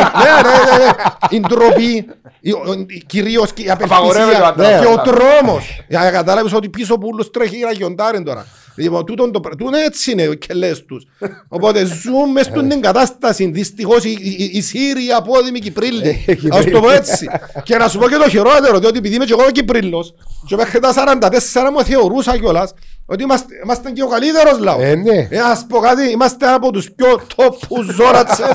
[0.77, 0.91] ναι, ναι.
[1.29, 2.05] η ντροπή,
[2.39, 5.03] η- ο- η- κυρίως και η Απαγορεύεται ο απελπισία άντρας.
[5.03, 5.83] και ο τρόμος.
[5.89, 8.45] Για να καταλάβεις ότι πίσω από όλους τρέχει ένα γιοντάρι τώρα.
[8.81, 11.05] Λοιπόν, τούτον το πρα- τούτον έτσι είναι και λες τους.
[11.47, 13.45] Οπότε ζούμε μες στην κατάσταση.
[13.45, 16.25] Δυστυχώς οι, οι, οι Σύριοι απόδημοι Κυπρίλοι.
[16.51, 17.29] Ας το πω έτσι.
[17.63, 20.13] Και να σου πω και το χειρότερο, διότι επειδή είμαι και εγώ Κυπρίλος
[20.47, 21.29] και μέχρι τα 44
[21.73, 22.73] μου θεωρούσα κιόλας
[23.05, 24.81] ότι είμαστε, είμαστε και ο καλύτερος λαός.
[24.83, 25.27] Ε, ναι.
[25.29, 28.51] Ε, ας πω κάτι, είμαστε από τους πιο τόπους ζώρατσες.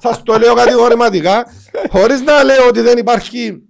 [0.00, 1.46] Θα το λέω κατηγορηματικά.
[1.90, 3.62] Χωρίς να λέω ότι δεν υπάρχει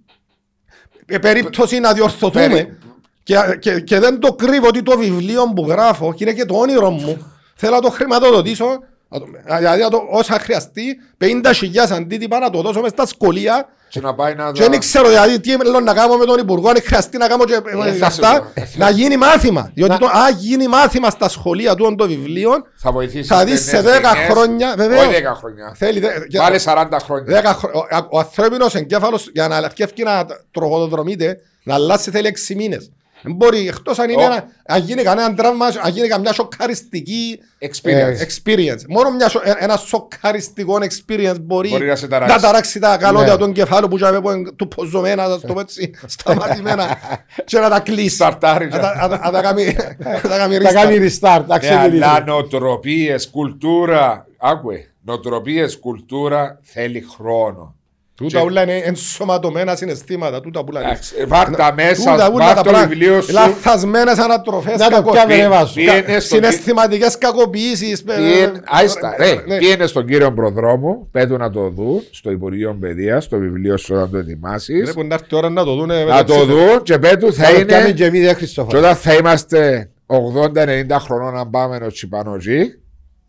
[1.05, 2.77] ε, περίπτωση να διορθωθούμε.
[3.25, 6.45] Περί- Και, και, και δεν το κρύβω ότι το βιβλίο που γράφω, και είναι και
[6.45, 8.65] το όνειρο μου, θέλω να το χρηματοδοτήσω,
[9.09, 9.25] να το-
[9.57, 14.13] δηλαδή να το, όσα χρειαστεί, 50.000 αντίτυπα να το δώσω μες στα σχολεία Και να
[14.15, 17.17] πάει να και δεν ξέρω δηλαδή τι θέλω να κάνω με τον Υπουργό, αν χρειαστεί
[17.17, 18.61] να κάνω και Ε, ε, θα σου αυτά, πω.
[18.75, 19.71] να γίνει μάθημα.
[19.73, 23.27] Διότι το, α, γίνει μάθημα στα σχολεία του των βιβλίων, Θα βοηθήσεις.
[23.27, 23.87] θα δεις σε 10
[24.29, 25.05] χρόνια, βεβαίως.
[25.07, 25.73] Όχι 10 χρόνια.
[25.75, 27.33] θέλει, δε- και- Βάλε 40 χρόνια.
[27.35, 32.55] Δέκα χρο- ο, ο ανθρώπινος εγκέφαλος για να αρκεύει να τροχοδρομείται, να αλλάξει θέλει 6
[32.55, 32.91] μήνες.
[33.21, 37.39] Δεν μπορεί, εκτός αν, είναι Ο- ένα, αν γίνει κανένα τραύμα, αν γίνει καμιά σοκαριστική
[37.61, 38.17] Experience.
[38.27, 38.81] experience.
[38.89, 42.35] Μόνο μια, σο- ε- ένα σοκαριστικό experience μπορεί, Μπορεί να σε ταράξει.
[42.35, 43.37] να ταράξει τα καλώδια Ναι.
[43.39, 46.97] του εγκεφάλου που είχαμε, που είναι του ποζωμένα, να το πω έτσι, σταματημένα
[47.45, 48.15] και να τα κλείσει.
[48.15, 48.67] Σταρτάρει.
[48.67, 50.73] Να τα- να τα- να τα κάνει- να τα κάνει Θα restart.
[50.73, 52.03] κάνει restart, να Ναι, ξεκινήσει.
[52.03, 54.27] αλλά νοοτροπίες, κουλτούρα.
[54.37, 54.89] Άκουε.
[55.01, 57.74] Νοοτροπίες, κουλτούρα θέλει χρόνο.
[58.15, 60.89] Τούτα όλα είναι ενσωματωμένα συναισθήματα, τούτα που λαλείς.
[60.89, 62.87] Εντάξει, Βάρ' τα μέσα, Τούτα όλα βάρ' τα το πράγματα.
[62.87, 63.31] βιβλίο σου.
[63.31, 65.73] Λαθασμένες ανατροφές, Να το κακο- πιάμε, Πή- ρε, βάσου.
[65.73, 67.99] πήγαινε στο- συναισθηματικές κακοποιήσεις.
[67.99, 69.57] ε, Πήγαινε- Άιστα, ρε, ναι.
[69.57, 74.09] πήγαινε στον κύριο Προδρόμο, πέτου να το δουν στο Υπουργείο Παιδείας, στο βιβλίο σου να
[74.09, 74.85] το ετοιμάσεις.
[74.87, 76.03] Ρε, που να έρθει η ώρα να το δούνε.
[76.03, 77.91] Να το δουν και πέτου θα Θα το κάνουμε είναι.
[77.97, 78.77] και εμείς, ρε Και Χριστόφορο.
[78.79, 82.73] όταν θα είμαστε 80-90 χρονών να πάμε ο Τσιπάνο εκεί,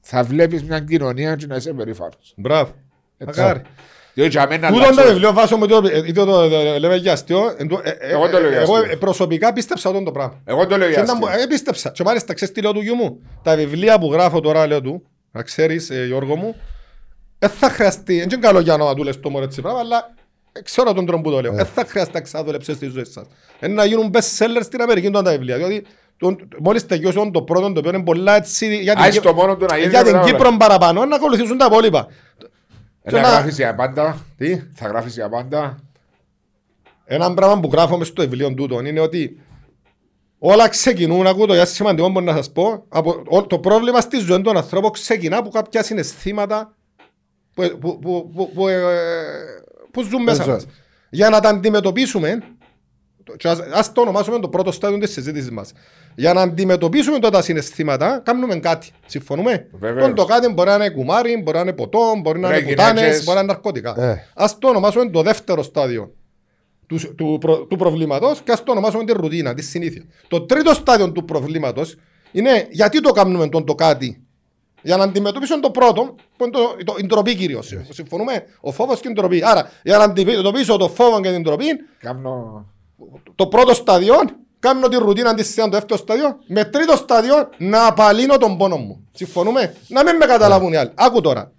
[0.00, 2.32] θα βλέπεις μια κοινωνία και να είσαι περήφανος.
[2.36, 2.70] Μπράβο.
[3.26, 3.62] Μακάρι.
[4.16, 6.96] Διότι για μένα Τούτον το αλλάξω- βιβλίο βάσο με το ε, είτε το ε, λέμε
[6.96, 7.54] για αστείο.
[7.56, 8.92] ε, το- ε, ε, Εγώ το λέω για Εγώ αστείο.
[8.92, 10.40] ε, προσωπικά πίστεψα τον το πράγμα.
[10.44, 11.42] Εγώ το λέω για Και να μου- αστείο.
[11.42, 11.90] ε, πίστεψα.
[11.90, 15.02] Και μάλιστα ξέρεις τι λέω του γιού μου; Τα βιβλία που γράφω τώρα λέω του,
[15.30, 16.56] να ξέρεις ε, Γιώργο μου,
[17.38, 20.14] δεν θα χρειαστεί, δεν είναι καλό για να του λες το μόνο έτσι πράγμα, αλλά
[20.52, 21.52] ε, ξέρω τον τρόπο που το λέω.
[21.52, 23.26] Δεν θα χρειαστεί να ξαδουλέψεις στη ζωή σας.
[23.62, 25.56] Είναι να γίνουν best sellers στην Αμερική τώρα τα βιβλία.
[25.56, 25.86] Διότι
[26.16, 29.34] τον- μόλις τελειώσουν το πρώτο, το οποίο είναι πολλά έτσι για την, Άις Κύ- το
[29.34, 30.30] μόνος του να γίνει για την μετά όλα.
[30.32, 32.08] Κύπρο παραπάνω, να ακολουθήσουν τα υπόλοιπα.
[33.06, 34.18] Ε, Και Να να- γράφεις για πάντα.
[34.36, 35.78] Τι; Θα γράφεις για πάντα.
[37.04, 39.40] Ένα πράγμα που γράφω μες στο βιβλίο τούτο είναι ότι
[40.38, 42.84] Όλα ξεκινούν, ακούω το για σημαντικό μπορώ να σας πω.
[42.88, 46.74] Από, ο- το πρόβλημα στη ζωή των ανθρώπων ξεκινά από κάποια συναισθήματα
[47.54, 48.82] που, που, που, που, που, ε,
[49.90, 50.50] που ζουν μέσα Μέσα.
[50.50, 50.66] μας.
[51.10, 52.38] Για να τα αντιμετωπίσουμε,
[53.24, 55.72] το- και ας, ας το ονομάσουμε το πρώτο στάδιο της συζήτησης μας.
[56.18, 58.90] Για να αντιμετωπίσουμε τότε τα συναισθήματα, κάνουμε κάτι.
[59.06, 60.06] Συμφωνούμε; Βεβαίως.
[60.06, 62.68] Τον το κάτι μπορεί να είναι κουμάρι, μπορεί να είναι ποτό, μπορεί να Ρε, είναι
[62.68, 63.24] πουτάνες, γυναίκες.
[63.24, 63.94] μπορεί να είναι ναρκωτικά.
[64.02, 64.26] Ε.
[64.34, 66.14] Ας το ονομάσουμε το δεύτερο στάδιο
[66.86, 70.04] του, του, προ, του προβλήματος και ας το ονομάσουμε τη ρουτίνα, τη συνήθεια.
[70.28, 71.96] Το τρίτο στάδιο του προβλήματος
[72.32, 74.20] είναι γιατί το κάνουμε τον το κάτι.
[74.82, 77.72] Για να αντιμετωπίσουμε το πρώτο, που είναι το, το, η ντροπή κυρίως.
[77.90, 79.40] Συμφωνούμε; Ο φόβος και η ντροπή.
[79.44, 81.66] Άρα, για να αντιμετωπίσω το φόβο και την ντροπή,
[81.98, 82.66] Κάμνω...
[83.34, 84.14] το πρώτο στάδιο,
[84.66, 88.76] κάνω τη ρουτίνα τη σε το δεύτερο στάδιο, με τρίτο στάδιο να απαλύνω τον πόνο
[88.76, 89.08] μου.
[89.12, 90.90] Συμφωνούμε; Να μην με καταλάβουν οι άλλοι.
[90.94, 91.52] Άκου τώρα.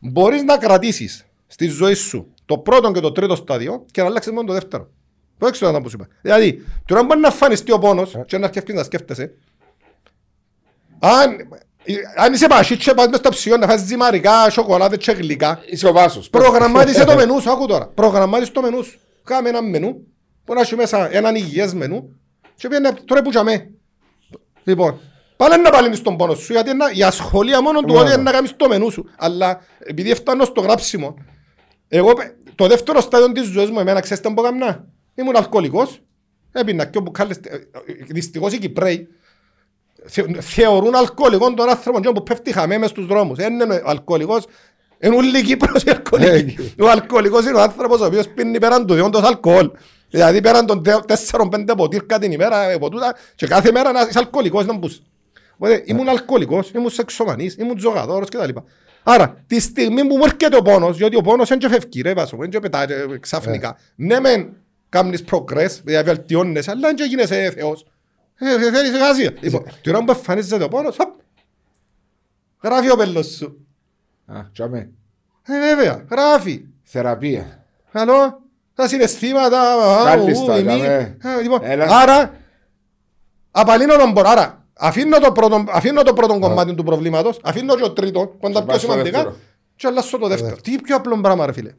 [0.00, 4.32] Μπορείς να κρατήσεις στη ζωή σου το πρώτο και το τρίτο στάδιο και να αλλάξεις
[4.32, 4.88] μόνο το δεύτερο.
[5.38, 6.08] Το έξω να που σου είπα.
[6.22, 9.34] Δηλαδή, τώρα μπορεί να φανιστεί ο πόνος και να αρχίσει να σκέφτεσαι.
[10.98, 11.36] Αν,
[12.16, 15.86] αν είσαι πασί και πας μες στο ψιό να φας ζυμαρικά, σοκολάδες και γλυκά, Είσαι
[15.86, 16.30] ο Βάσος.
[16.30, 17.86] Προγραμμάτισε το μενού σου, άκου τώρα.
[17.86, 18.98] Προγραμμάτισε το μενού σου.
[19.24, 20.06] Κάμε ένα μενού
[20.44, 22.18] που να έχει μέσα έναν υγιές μενού
[22.56, 23.70] και πήγαινε τώρα που τσαμέ.
[24.64, 25.00] Λοιπόν,
[25.36, 27.98] πάλι να πάλι στον πόνο σου γιατί είναι η ασχολία μόνο του Ναι.
[27.98, 29.10] ότι είναι να κάνεις το μενού σου.
[29.16, 31.14] Αλλά επειδή φτάνω στο γράψιμο,
[31.88, 34.84] εγώ πε- το δεύτερο στάδιο της ζωής μου εμένα ξέρετε που έκανα.
[35.14, 36.00] Ήμουν αλκοολικός.
[36.52, 37.40] Έπινα και όπου κάλεσε,
[38.08, 39.08] δυστυχώς οι Κυπρέοι
[40.06, 43.36] θε- θεωρούν αλκοολικό τον άνθρωπο και που πέφτει χαμέ μες στους δρόμους.
[43.36, 44.44] Δεν είναι ο αλκοολικός,
[45.00, 46.74] είναι όλη η Κύπρος η αλκοολική.
[46.80, 49.70] Ο αλκοολικός είναι ο άνθρωπος ο οποίος πίνει πέραν του διόντος αλκοόλ.
[50.14, 50.82] Δηλαδή πέραν των
[51.30, 55.02] 4-5 ποτήρκα την ημέρα ε, ποτούτα και κάθε μέρα να είσαι αλκοολικός να μπούς.
[55.54, 58.48] Οπότε ήμουν αλκοολικός, ήμουν σεξομανής, ήμουν τζογαδόρος κτλ.
[59.02, 62.12] Άρα, τη στιγμή που μου έρχεται ο πόνος, διότι ο πόνος δεν και φεύγει ρε
[62.14, 63.76] Βάσο, δεν και πετάει ε, ξαφνικά.
[63.96, 64.56] Ναι μεν
[64.88, 67.86] κάνεις progress, δηλαδή βελτιώνεσαι, αλλά δεν και γίνεσαι θεός.
[68.34, 69.32] Ε, θε- θέλεις εργασία.
[69.40, 71.10] Λοιπόν, τώρα που εμφανίζεται ο πόνος, χαπ,
[72.62, 73.66] γράφει ο πέλος σου.
[74.26, 74.90] Α, τσάμε.
[75.46, 76.64] Ε, βέβαια, γράφει.
[76.82, 77.64] Θεραπεία.
[77.92, 78.42] Άλλο,
[78.74, 80.76] τα συναισθήματα, α, Κάλλιστα, ου, η μη.
[80.76, 81.16] λέμε.
[81.38, 81.86] Ε, λοιπόν, Έλα.
[82.02, 82.34] Άρα,
[83.50, 84.28] απαλύνω τον πόνο.
[84.28, 88.46] Άρα, αφήνω το πρώτο, αφήνω το πρώτο κομμάτι του προβλήματος, αφήνω και το τρίτο, που
[88.46, 89.36] είναι τα Και πιο πας στο σημαντικά, δεύτερο.
[89.76, 90.56] και αλλάσω το δεύτερο.
[90.62, 91.70] Τι πιο απλό πράγμα, ρε φίλε.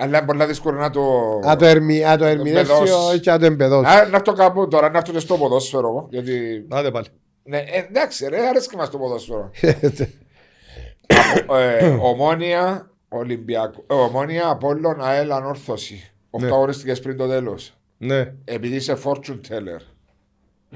[0.00, 1.02] Αλλά είναι πολύ δύσκολο να το...
[1.44, 3.14] Να το, ερμη, να το ερμηνεύσει εμπεδώσει.
[3.14, 3.90] ο- και να το εμπεδώσει.
[3.90, 6.06] Α, Να έρθω κάπου τώρα, να έρθω και στο ποδόσφαιρο.
[6.10, 6.66] Γιατί.
[6.70, 7.06] Άντε πάλι.
[7.42, 9.50] Ναι, ε, εντάξει, ρε, αρέσκει μας το ποδόσφαιρο.
[11.58, 13.84] ε, ομόνια, Ολυμπιακό.
[13.86, 16.12] Ε, ομόνια, Απόλλων, ΑΕΛ, Ανόρθωση.
[16.30, 16.54] Οχτώ Ναι.
[16.54, 17.74] αγωνιστικές πριν το τέλος.
[17.98, 18.34] Ναι.
[18.44, 19.80] Επειδή είσαι fortune teller.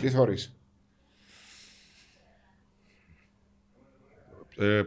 [0.00, 0.54] Τι θωρείς.
[4.58, 4.82] Ε,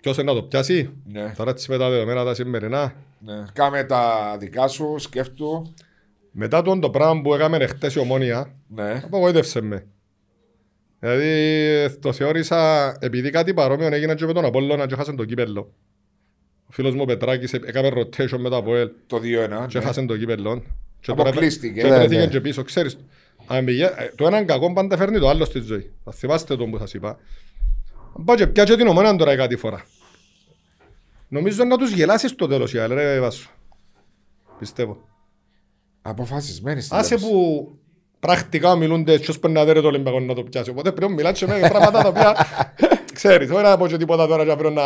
[0.00, 2.94] ποιος είναι να το πιάσει; Ναι, Τώρα έτσι με τα δεδομένα τα σημερινά.
[3.18, 3.44] ναι.
[3.52, 5.72] Κάμε τα δικά σου, σκέφτου.
[6.30, 9.02] Μετά τον το πράγμα που έκαμε χτες η ομόνια, Ναι.
[9.04, 9.86] απογοήτευσε με.
[10.98, 15.72] Δηλαδή το θεώρησα, επειδή κάτι παρόμοιο έγινε και με τον Απόλλωνα και έχασε το κύπελλο.
[16.72, 19.20] Ο φίλος μου ο Πετράκης έκαμε rotation με το Αποέλ Το 2-1.
[19.22, 19.84] και ναι.
[19.84, 20.62] έχασε το κύπελλο.
[21.00, 21.80] Και τώρα Αποκλείστηκε.
[21.80, 22.26] Και Ναι, βρέθηκε ναι.
[22.26, 22.96] και πίσω, ξέρεις.
[23.46, 25.92] αν πηγα- ε, Το έναν κακό πάντα φέρνει το άλλο στη ζωή.
[26.04, 27.18] Θα θυμάστε τον που σας είπα.
[28.18, 29.84] Αν Πάω και πιάτσε την ομόνια τώρα κάτι φορά.
[31.28, 33.50] Νομίζω να τους γελάσεις στο τέλος, οι άλλοι, ρε Βάσο.
[34.58, 34.96] Πιστεύω.
[36.02, 37.28] Αποφασισμένη στην Άσε λέξη.
[37.30, 37.68] που
[38.20, 40.70] πρακτικά μιλούνται ποιος πρέπει να δέρει το Ολυμπιακό να το πιάσει.
[40.70, 42.36] Οπότε πρέπει να μιλάς και με πράγματα τα οποία
[43.14, 43.50] ξέρεις.
[43.50, 44.82] Όχι να πω και τίποτα τώρα και πρέπει να...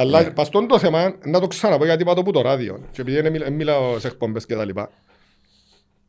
[0.00, 2.80] Αλλά πας στον το θέμα, να το ξαναπώ γιατί είπα το που το ράδιο.
[2.92, 4.90] Και επειδή δεν μιλ- μιλάω σε εκπομπές και τα λοιπά.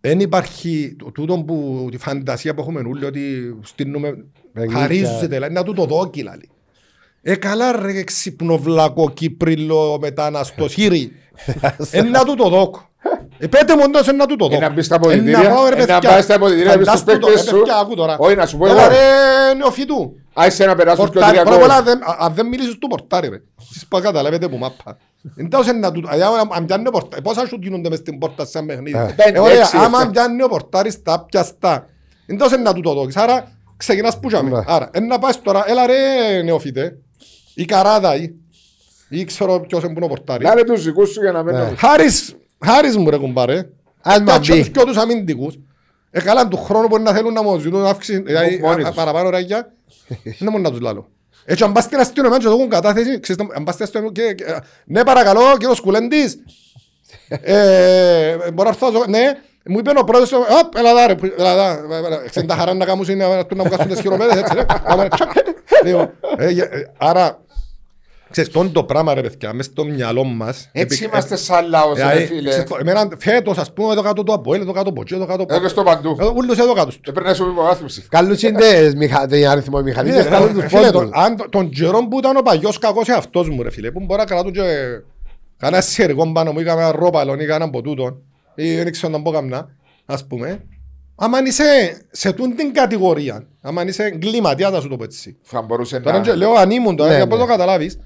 [0.01, 4.79] Δεν υπάρχει το- τούτο που τη φαντασία που έχουμε όλοι ότι στείλουμε Παιχνίδια.
[4.79, 6.49] χαρίζεται, δηλαδή, να του το δόκι λαλεί.
[7.21, 11.11] Ε, καλά ρε ξυπνοβλακό Κύπριλο μεταναστός χείρι.
[11.91, 12.88] Ε, να του το δόκω.
[13.41, 14.61] Ε, πέτε μου όντως ε, να του το Ε, δόκω.
[14.61, 16.09] να μπεις στα Ε, αποδητήρια, να πάω, ρε, ε, να παιδιά.
[16.09, 17.57] πάεις στα αποδητήρια, να πεις στους Φαντάσου το, παίκτες ε, σου.
[17.57, 18.15] παιδιά, άκου τώρα.
[18.19, 18.89] Όχι, να σου πω Έλα, εγώ.
[18.91, 20.15] ρε, νεοφυτού.
[20.33, 22.05] Άισε να περάσουν και ο Πορτάρι, πρώτα απ' όλα, Κυριακός.
[22.07, 23.41] δεν- αν δεν μιλήσεις του πορτάρι ρε.
[23.61, 24.97] Εσείς που καταλάβετε που μάπα.
[25.35, 27.97] Εν τέλος είναι να του- δηλαδή, αν- αν πιάνει ο πορτάρι, πόσα σου γίνονται μες
[27.99, 28.97] στην πόρτα σαν παιχνίδι.
[28.97, 30.09] Ε, Ε, πέντε, ωραία, έξι, άμα εφτά.
[30.11, 31.85] πιάνει ο πορτάρι στα πιαστά.
[32.25, 33.15] Εν τέλος είναι να του το δώκεις.
[33.17, 34.49] Άρα ξεκινάς που τζάμε.
[34.49, 34.63] Ναι.
[34.67, 35.95] Άρα, εν να πας τώρα, έλα ρε
[36.43, 36.97] νεοφύτε,
[37.55, 38.29] η καράδα ή,
[39.09, 40.43] ή ξέρω ποιος είναι που είναι ο πορτάρι.
[40.43, 41.59] Λάλε τους δικούς σου για να μην Ναι.
[41.59, 41.79] νομίζεις.
[41.79, 43.69] Χάρης, χάρης μου ρε κουμπάρε.
[44.01, 44.59] Αν μα Κάτσω μπει.
[44.59, 45.59] τους και τους αμυντικούς.
[46.11, 48.95] Ε, καλά, του χρόνου μπορεί να θέλουν να μου ζητούν αύξηση, δηλαδή, Μόνοι α- τους.
[48.95, 49.71] παραπάνω ράγια.
[50.39, 51.07] Δεν μπορεί να τους λάλλω.
[51.45, 54.33] Έτσι, αν πας στην αστυνομία και το έχουν κατάθεση, ξέρεις, αν πας στην αστυνομία και...
[54.33, 56.37] και- Ναι, παρακαλώ, κύριο Σκουλέντης.
[57.27, 59.19] Ε, Μπορώ να έρθω, να σου- ναι,
[59.65, 61.77] μου είπε ο πρόεδρος, «Οπ, έλα δά ρε, που- έλα δά,
[62.29, 64.65] ξέρεις τα χαρά να κάνουν είναι να να μου κάσουν τις χειροπέδες, έτσι ρε.
[64.83, 65.31] Άμα, τσακ.
[65.85, 66.67] Λοιπόν, ε, ε,
[66.97, 67.39] Άρα,
[68.31, 70.69] Ξέρεις, τόν το πράγμα ρε παιδιά, μες στο μυαλό μας.
[70.71, 72.49] Έτσι επι- είμαστε σαν λαός, ρε Δηλαδή, φίλε.
[72.49, 75.67] ξέρεις, εμένα φέτος, ας πούμε, εδώ κάτω το Αποέλ, εδώ κάτω ποτσί, εδώ κάτω Εδώ
[75.67, 76.17] στο παντού.
[76.19, 76.91] Εδώ ούλους εδώ κάτω.
[77.03, 78.05] Δεν πρέπει να σου υποβάθμιση.
[78.09, 78.59] Καλούς είναι
[79.29, 80.91] τον αριθμό μηχανή και Ναι, βγάλουν ρε, τους φίλε, πόντους.
[81.09, 83.99] τον- αν το- Τον καιρό που ήταν ο παγιός κακός εαυτός μου ρε φίλε, που
[84.05, 84.61] μπορεί να κρατούν και
[85.57, 88.21] κανένα σιερικό πάνω μου ή κανένα ρόπαλο ή κανένα από τούτον
[88.55, 89.69] ή δεν ξέρω να πω καμιά,
[90.05, 90.63] ας πούμε.
[91.21, 95.37] Άμα είσαι σε τούν την κατηγορία, άμα είσαι εγκληματίας να σου το πω έτσι.
[95.41, 96.23] Θα μπορούσε Τώρα να...
[96.23, 97.41] και λέω αν ήμουν τώρα, Ναι, για να ναι.
[97.41, 97.99] το καταλάβεις,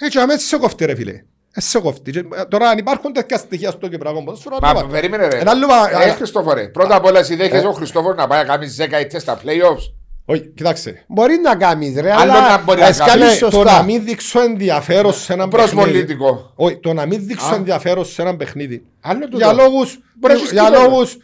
[0.00, 1.22] έτσι αμέσως σε κοφτεί ρε φίλε.
[1.52, 2.10] Ε, σε κοφτεί.
[2.10, 5.38] Και, ε, Τώρα αν υπάρχουν τέτοια στοιχεία στο Κυπριακό ποδόσφαιρο, Μα άλλο περίμενε ρε.
[5.38, 6.68] Ένα άλλο πα- Ε, Χριστόφορε.
[6.68, 9.92] Πρώτα απ' όλα εσύ δέχεσαι ο Χριστόφορος να πάει να κάνει 10 ήττες στα playoffs.
[10.24, 11.04] Όχι, κοιτάξτε.
[11.06, 13.14] Μπορεί να κάνεις ρε, Άλλο αλλά να μπορεί να ας κάνεις.
[13.14, 13.82] κάνεις Το να σωστά.
[13.82, 15.74] μην δείξω ενδιαφέρον σε έναν παιχνίδι.
[15.76, 16.52] Προσβολητικό.
[16.54, 17.54] Όχι, το να μην δείξω Α.
[17.54, 18.84] ενδιαφέρον σε έναν παιχνίδι.
[19.00, 19.36] Άλλο τούτο.
[19.36, 20.82] Για λόγους, Μπορεί να έχεις για κύπελλο.
[20.88, 21.16] λόγους,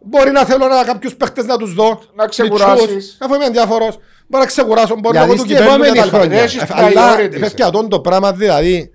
[0.00, 2.00] μπορεί να θέλω να κάποιους παίχτες να τους δω.
[2.14, 2.86] Να ξεκουράσεις.
[2.90, 3.98] μητσούς, Αφού είμαι ενδιάφορος,
[4.30, 6.18] μπορεί να ξεκουράσω, μπορεί Γιατί λόγω του στην κυπέλλου επόμενη και τα λοιπά.
[6.18, 6.42] χρονιά.
[6.42, 7.40] Έχεις Ε, Αλλά, priorities.
[7.40, 8.90] παιδιά, αυτό το πράγμα δηλαδή,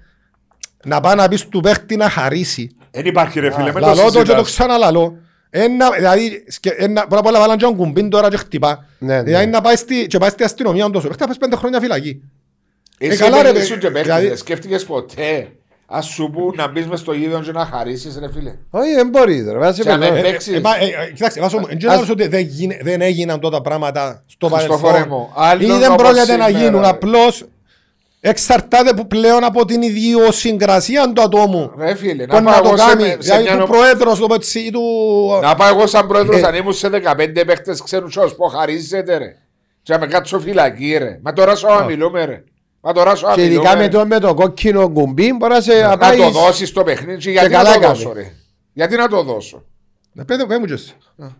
[0.86, 2.76] να πάει να πεις του παίχτη να χαρίσει.
[2.92, 3.72] Δεν υπάρχει ρε φίλε.
[3.72, 4.52] με το Λαλό το και το συζητάς.
[4.52, 5.18] ξαναλαλώ.
[5.50, 8.86] Ένα, δηλαδή, σκε- ένα, πρώτα απ' όλα βάλαν και έναν κουμπίν τώρα και χτυπά.
[9.00, 9.24] Ναι, ναι.
[9.24, 11.04] Δηλαδή να πάει στη, και πάει στη αστυνομία όντως.
[11.04, 12.22] Παίχτη να πας πέντε χρόνια φυλακή.
[12.98, 15.48] Εσύ καλά, ρε, ρε, παι- σου και παίχτης, δηλαδή- δεν σκέφτηκες ποτέ.
[15.88, 18.56] Ας σου πού να μπεις μες στο γήπεδο και να χαρίσεις ρε φίλε.
[18.70, 19.58] Όχι, δεν μπορείς ρε.
[19.58, 20.16] βάζει Και αν πέρα.
[20.16, 20.56] ε, Ε, παίξεις.
[20.56, 23.60] ε, μα, ε, ε, Κοιτάξτε, βάζω μου, εν general ότι δεν, γίνε- δεν έγιναν τότε
[23.64, 25.18] πράγματα στο Χριστόφορε παρελθόν.
[25.18, 26.82] μου, άλλον Ή δεν όπως πρόκειται να σήμερα, γίνουν.
[26.82, 26.88] ρε.
[26.88, 27.46] Απλώς
[28.22, 31.72] εξαρτάται που πλέον από την ιδιοσυγκρασία του ατόμου.
[31.78, 33.04] Ρε φίλε, Που να να πάω το εγώ σε- κάνει.
[33.10, 34.82] σε Δηλαδή μια του νομ- πρόεδρος το πω έτσι, ή του...
[35.42, 36.46] Να πάω εγώ σαν πρόεδρος Ε.
[36.46, 39.36] αν ήμουν σε 15 παίχτες ξέρουν και ως πω χαρίζετε ρε.
[39.84, 41.20] Και να με κάτσω φυλακή ρε.
[41.24, 42.44] Μα τώρα σου μιλούμε ρε.
[42.88, 43.90] Μα τώρα σου Και ειδικά μιλούμε με ρε.
[43.90, 47.32] το, με το κόκκινο κουμπί μπορεί να σε Να το πάεις- δώσεις το παιχνίδι και
[47.32, 47.94] γιατί να καλά το κάνει.
[47.94, 48.32] δώσω ρε.
[48.74, 49.64] Γιατί να το δώσω.
[50.12, 50.94] Να πέντε πέ μου και εσύ.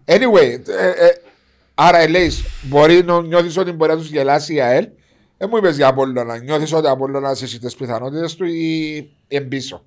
[0.06, 1.14] Anyway, ε, ε,
[1.76, 2.32] άρα λέει,
[2.62, 4.88] μπορεί να νιώθεις ότι μπορεί να τους γελάσει η ΑΕΛ.
[5.38, 6.38] Δεν μου είπες για Απόλλωνα.
[6.38, 9.86] Νιώθεις ότι Απόλλωνα έχεις τις πιθανότητες του ή εμπίσω.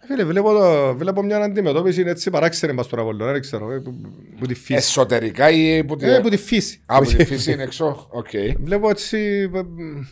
[0.00, 3.78] Ε, Φίλε, βλέπω, το- βλέπω μια αντιμετώπιση έτσι παράξενη μας τώρα Βολτόνα, δεν ξέρω, ε,
[3.78, 3.94] που,
[4.38, 4.74] που τη φύση.
[4.74, 6.80] Εσωτερικά ή που τη, Ε, που τη φύση.
[6.86, 8.06] από τη φύση είναι έξω.
[8.10, 8.28] Οκ.
[8.64, 10.06] Βλέπω έτσι, ε, δεν ξέρω.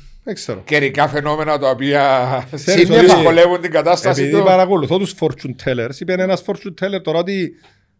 [0.64, 4.44] Καιρικά φαινόμενα τα οποία Ξέρεις ότι- δυσκολεύουν την κατάσταση Επειδή τους.
[4.44, 7.52] παρακολουθώ τους fortune tellers, είπε ένας fortune teller τώρα ότι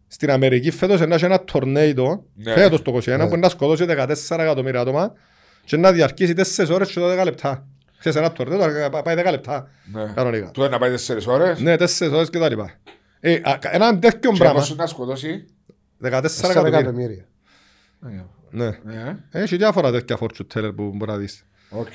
[0.07, 2.53] στην Αμερική φέτος να έχει ένα τορνέιτο, Ναι.
[2.53, 5.13] φέτος το 21, που να σκοτώσει 14 εκατομμύρια άτομα
[5.65, 7.67] και να διαρκήσει 4 ώρες και 12 λεπτά.
[7.99, 10.11] Ξέρεις ένα τορνέιτο να πάει 10 λεπτά, Ναι.
[10.15, 10.51] κανονικά.
[10.51, 11.59] Του να πάει 4 ώρες.
[11.59, 12.71] Ναι, 4 ώρες και τα λοιπά.
[13.19, 15.45] Ε, α, έναν τέτοιο Και πράγμα, πώς να σκοτώσει.
[15.97, 16.79] 14 4 εκατομμύρια.
[16.79, 17.25] εκατομμύρια.
[18.49, 18.69] Ναι.
[18.83, 19.17] Ναι.
[19.31, 21.45] Έχει διάφορα τέτοια fortune teller που μπορεί να δεις.
[21.75, 21.93] Οκ.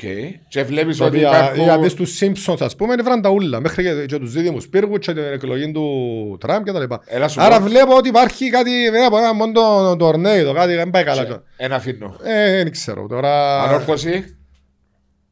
[0.49, 1.95] Και βλέπεις Τα ότι οποία, για δεις υπάρχουν.
[1.97, 5.73] τους Simpsons ας πούμε είναι βρανταούλα μέχρι και, και τους δίδυμους πύργους και την εκλογή
[5.73, 7.01] του Τραμπ και τα λοιπά.
[7.07, 7.65] Έλα σου Άρα πω.
[7.65, 11.43] βλέπω ότι υπάρχει κάτι βέβαια από ένα μόνο το τορνέιδο, κάτι δεν πάει καλά.
[11.57, 12.17] Ένα αφήνω.
[12.23, 13.63] Ε, δεν ξέρω τώρα.
[13.63, 14.37] Ανόρθωση.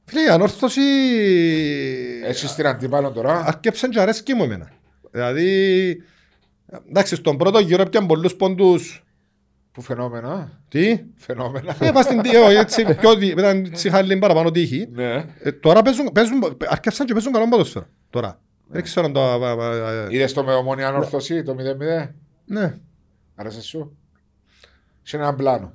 [0.05, 0.81] Φίλε, η ανόρθωση
[2.25, 3.45] Έχεις την αντίπαλο τώρα.
[3.47, 4.71] αρκέψαν και αρέσκει μου εμένα.
[5.11, 6.03] Δηλαδή,
[6.89, 9.06] εντάξει, στον πρώτο γύρο έπιαν πολλούς πόντους.
[9.77, 10.61] Που φαινόμενα.
[10.69, 11.77] Τι; Φαινόμενα.
[11.81, 14.89] Ε, πας στην τύχη, όχι, έτσι, πιο δι- ήταν έτσι χάλι παραπάνω τύχη.
[14.93, 15.25] Ναι.
[15.43, 17.87] Ε, τώρα παίζουν, παίζουν, αρκέψαν και παίζουν καλό ποδόσφαιρο.
[18.11, 18.41] Τώρα.
[18.69, 19.21] Δεν ξέρω αν το...
[19.23, 21.57] α, α, α, α, Είδες το με ομόνια ανόρθωση το
[22.05, 22.09] 0-0.
[22.45, 22.75] Ναι.
[23.35, 23.97] Άρεσε σου;
[25.03, 25.73] Σε έναν πλάνο.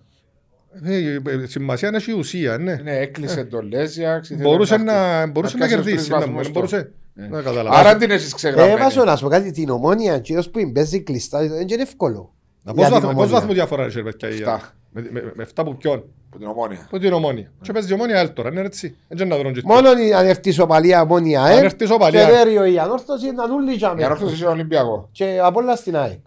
[0.84, 2.76] Ε, ε, Σημασία είναι και η ουσία, ναι.
[2.76, 4.22] Ναι, έκλεισε το Λέζια.
[4.38, 5.96] Μπορούσε να, μπορούσε να πιάσει τους κερδίσει.
[5.96, 6.52] τρεις ναι, βαθμούς δεν το.
[6.52, 6.92] μπορούσε.
[7.14, 7.28] Ναι.
[7.28, 7.76] Να καταλάβω.
[7.78, 8.80] Άρα την έχεις Ε, ξεγραμμένη.
[8.80, 12.34] βάζω να σου πω κάτι, την ομόνια, κύριος που παίζει κλειστά, δεν είναι εύκολο.
[12.64, 13.40] Να Για Πώς την βαθμού- πώς Ομόνια.
[13.40, 14.52] βαθμού διαφορά είναι παιδιά η Εφτά.
[14.52, 14.62] ΑΕΚ;
[14.92, 16.88] Με- με- Με 7 που ποιον; Από την ομόνια.
[16.90, 17.52] Που την ομόνια.
[17.62, 18.98] Και παίζει η ομόνια ΑΕΛ τώρα, είναι έτσι.
[19.08, 21.86] Έτσι να βρουν και Μόνο η- αν έρθει η σοπαλία ομόνια, Αν ε, έρθει η
[21.86, 22.26] ισοπαλία.
[22.26, 24.04] και δέριο η ανόρθωση να νουλί Η τζάμε.
[24.06, 25.10] ανόρθωση είσαι Ολυμπιακό.
[25.12, 26.20] Και απ' όλα στην ΑΕΚ.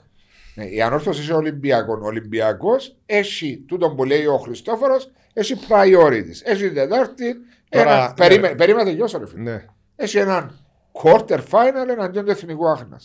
[0.55, 1.99] Ναι, η ανόρθωση είσαι Ολυμπιακό.
[2.03, 6.41] Ο Ολυμπιακός έχει τούτο που λέει ο Χριστόφορος, έχει priorities.
[6.45, 7.35] Έχει Τετάρτη.
[7.69, 8.07] Τώρα, Ένα...
[8.09, 8.15] ναι.
[8.17, 9.43] Περίμενε, περίμενε τελειώσω, ρε φίλε.
[9.43, 9.65] Ναι.
[9.97, 10.59] Έχει έναν
[11.03, 13.01] quarter final εναντίον του εθνικού άχνα.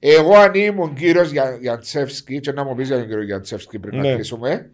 [0.00, 1.30] Εγώ αν ήμουν κύριος
[1.60, 4.08] Γιαντσεύσκι, και να μου πεις για τον κύριο Γιαντσεύσκι πριν Ναι.
[4.08, 4.70] να κλείσουμε,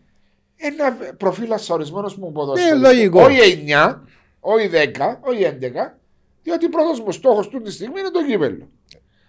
[0.56, 2.78] ένα προφίλ ασορισμένο μου Ε, ποδόσφαιρο.
[2.78, 3.22] λογικό.
[3.22, 4.02] Όχι 9,
[4.40, 5.98] όχι 10, όχι 11,
[6.42, 8.68] διότι πρώτος μου στόχος του τη στιγμή είναι το κύπελο.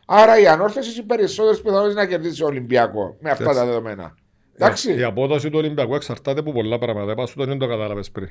[0.05, 3.55] Άρα η ανόρθωση έχει περισσότερε πιθανότητε να κερδίσεις ο Ολυμπιακό με αυτά Έτσι.
[3.55, 4.15] τα δεδομένα.
[4.55, 4.93] Εντάξει.
[4.97, 7.11] Η απόδοση του Ολυμπιακού εξαρτάται από πολλά πράγματα.
[7.11, 8.29] Είπα σου το δεν το κατάλαβες πριν.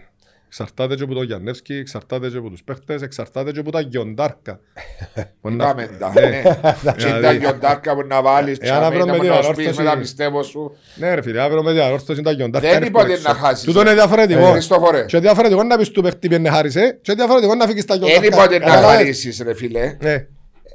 [0.56, 4.60] Εξαρτάται και από τον Γιαννεύσκι, εξαρτάται και από τους παίχτες, εξαρτάται και από τα γιοντάρκα.
[5.40, 6.12] Που να- Πάμε τα.
[6.14, 6.20] Ναι.
[6.20, 6.42] ναι.
[6.42, 9.68] Και τα Δηλαδή, γιοντάρκα που να βάλεις, Εάν αύριο με να την μου να ανόρθωση-
[9.68, 10.76] πεις με τα πιστεύω σου.
[10.96, 12.68] Ναι ρε φίλε, αύριο με διαρρόρθωση τα γιοντάρκα.
[12.68, 13.28] Δεν είναι είπα ότι έξω.
[13.28, 13.64] να χάσεις.
[13.64, 14.50] Τούτο είναι Ε, διαφορετικό.
[14.50, 15.04] Χριστόφορε.
[15.04, 18.34] Και διαφορετικό να πεις του παίχτη πιένε χάρισε και διαφορετικό να φύγεις τα Δεν γιοντάρκα.
[18.36, 18.96] είπα ότι να Καταλάβες.
[18.96, 19.96] χαρίσει, ρε φίλε.
[20.00, 20.26] Ναι.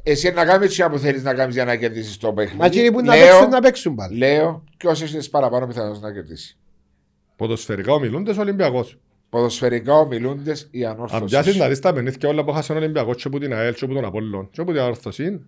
[0.03, 2.57] Εσύ να κάνεις τι που θέλεις να κάνεις για να κερδίσεις το παιχνίδι.
[2.57, 4.18] Μα κύριοι που να Λέω- παίξουν, να παίξουν πάλι.
[4.18, 6.57] Λέω, ποιο έχεις τι παραπάνω πιθανότητες να κερδίσεις.
[7.35, 8.97] Ποδοσφαιρικά ομιλούντες ο Ολυμπιακός.
[9.30, 11.56] Ποδοσφαιρικά ομιλούντε οι Αν πιάσεις ανόρθωσες.
[11.56, 13.93] να δεις τα παιχνίδια όλα που χάσαν ο Ολυμπιακός και που την ΑΕΛ και που
[13.93, 15.39] τον Απόλλων και που την Ορθωσή,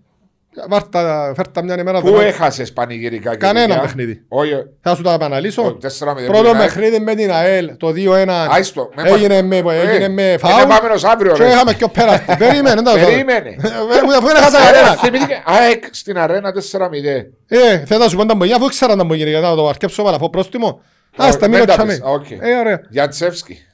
[0.69, 2.23] βάρτα- φέρτα μια ημέρα Πού δώμα.
[2.23, 3.81] έχασε πανηγυρικά Κανένα παιδιά?
[3.81, 4.23] παιχνίδι.
[4.27, 4.51] Όχι,
[4.81, 5.61] Θα σου τα επαναλύσω.
[5.63, 6.57] όχι, 4-0 Πρώτο που είναι.
[6.57, 8.47] παιχνίδι με την ΑΕΛ, το 2-1.
[8.51, 11.49] Άιστο, με Έγινε με, έγινε Ε, με είναι φάουλ επόμενος αύριο, και ρε.
[11.49, 12.35] είχαμε και ο πέραστη.
[12.37, 13.49] Περίμενε, δεν τα Περίμενε.
[13.49, 14.95] Ε, Αφού δεν έχασα Άρα, κανένα.
[14.95, 17.31] θυμήθηκε, ΑΕΚ στην αρένα 4-0.
[17.47, 20.03] Ε, θέλω να σου πω τα μπογιά, αφού ήξερα τα μπογιά, γιατί να το αρκέψω
[20.03, 20.81] παλαφό πρόστιμο.
[21.17, 21.93] Άστα, δεν μην τα το πεις.
[21.99, 22.11] τσάμε.
[22.13, 22.31] Οκ.
[22.31, 22.81] Ε, ωραία.
[22.89, 23.65] Γιατσεύσκι.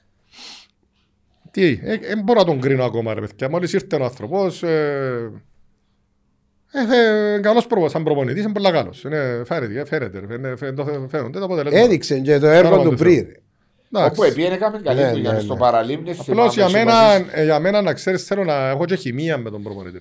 [1.52, 3.50] Τι, ε, ε, μπορώ να τον κρίνω ακόμα ρε παιδιά.
[3.50, 5.32] Μόλις ήρθε ο άνθρωπος, ε,
[6.72, 9.04] ε, ε, καλός προπο, σαν προπονητής, είναι πολύ καλός.
[9.04, 10.34] Είναι, φέρεται, φέρεται, ρε.
[10.36, 11.86] Είναι- φαίνονται φαίνονται τα αποτελέσματα.
[11.86, 13.26] Έδειξε και το έργο Όνομα του του πριν.
[13.26, 13.42] Θεού.
[13.92, 14.20] Εντάξει.
[14.20, 15.60] Όπου επί έκαμε καλή Ναι, δουλειά ναι, στο ναι.
[15.60, 16.10] παραλίμνη.
[16.12, 17.26] Απλώς θυμάμαι για σε μένα, μαζί.
[17.32, 20.00] ε, για μένα να ξέρεις θέλω να έχω και χημεία με τον προπονητή.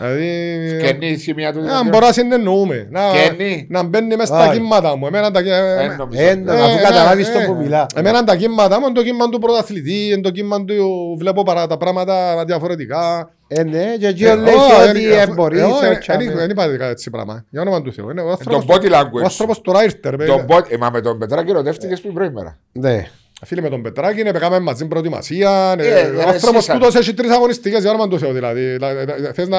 [0.00, 0.18] Ρε φίλε.
[0.18, 1.58] Δηλαδή, Και είναι η χημία του.
[1.58, 3.66] ε, αν μπορώ να συνεννοούμε, να, Καινή.
[3.70, 4.58] να μπαίνει μέσα στα Όχι.
[4.58, 5.06] κύματα μου.
[5.06, 5.42] Εμένα τα, ε,
[5.76, 6.22] Δεν νομίζω.
[6.22, 7.86] Ε, να- Ε, αφού ε, καταλάβεις ε, το ε, που μιλά.
[7.94, 11.66] Εμένα τα κύματα μου είναι το κύμα του πρωταθλητή, είναι το κύμα του βλέπω παρά
[11.66, 13.30] τα πράγματα διαφορετικά.
[13.48, 15.88] Ε, ναι, και εκεί Ε, λέει όχι, ότι ε, ε, αφού- μπορείς, ε, όχι, ε,
[15.88, 16.30] ε, τσάμε.
[16.34, 17.44] Δεν είπα κάτι έτσι πράγμα.
[17.50, 18.10] Για όνομα του Θεού.
[18.10, 19.22] Είναι ο Τον άνθρωπος- body ο language.
[19.24, 20.10] άνθρωπος τώρα ήρθε.
[20.10, 20.46] ρε, Τον παιδιά.
[20.48, 22.58] body- Ε, Μα με τον Πετράκη ερωτεύτηκες πριν προήμερα.
[22.72, 23.06] Ναι.
[23.44, 25.74] Φίλε με τον Πετράκη, είναι πεκάμε μαζί προετοιμασία.
[25.78, 28.32] ε, Ε, Ο ε, άνθρωπος εσείς, τούτος έχει τρεις αγωνιστικές για όνομα του Θεού.
[28.32, 29.58] Δηλαδή, Δηλαδή, ε, θες να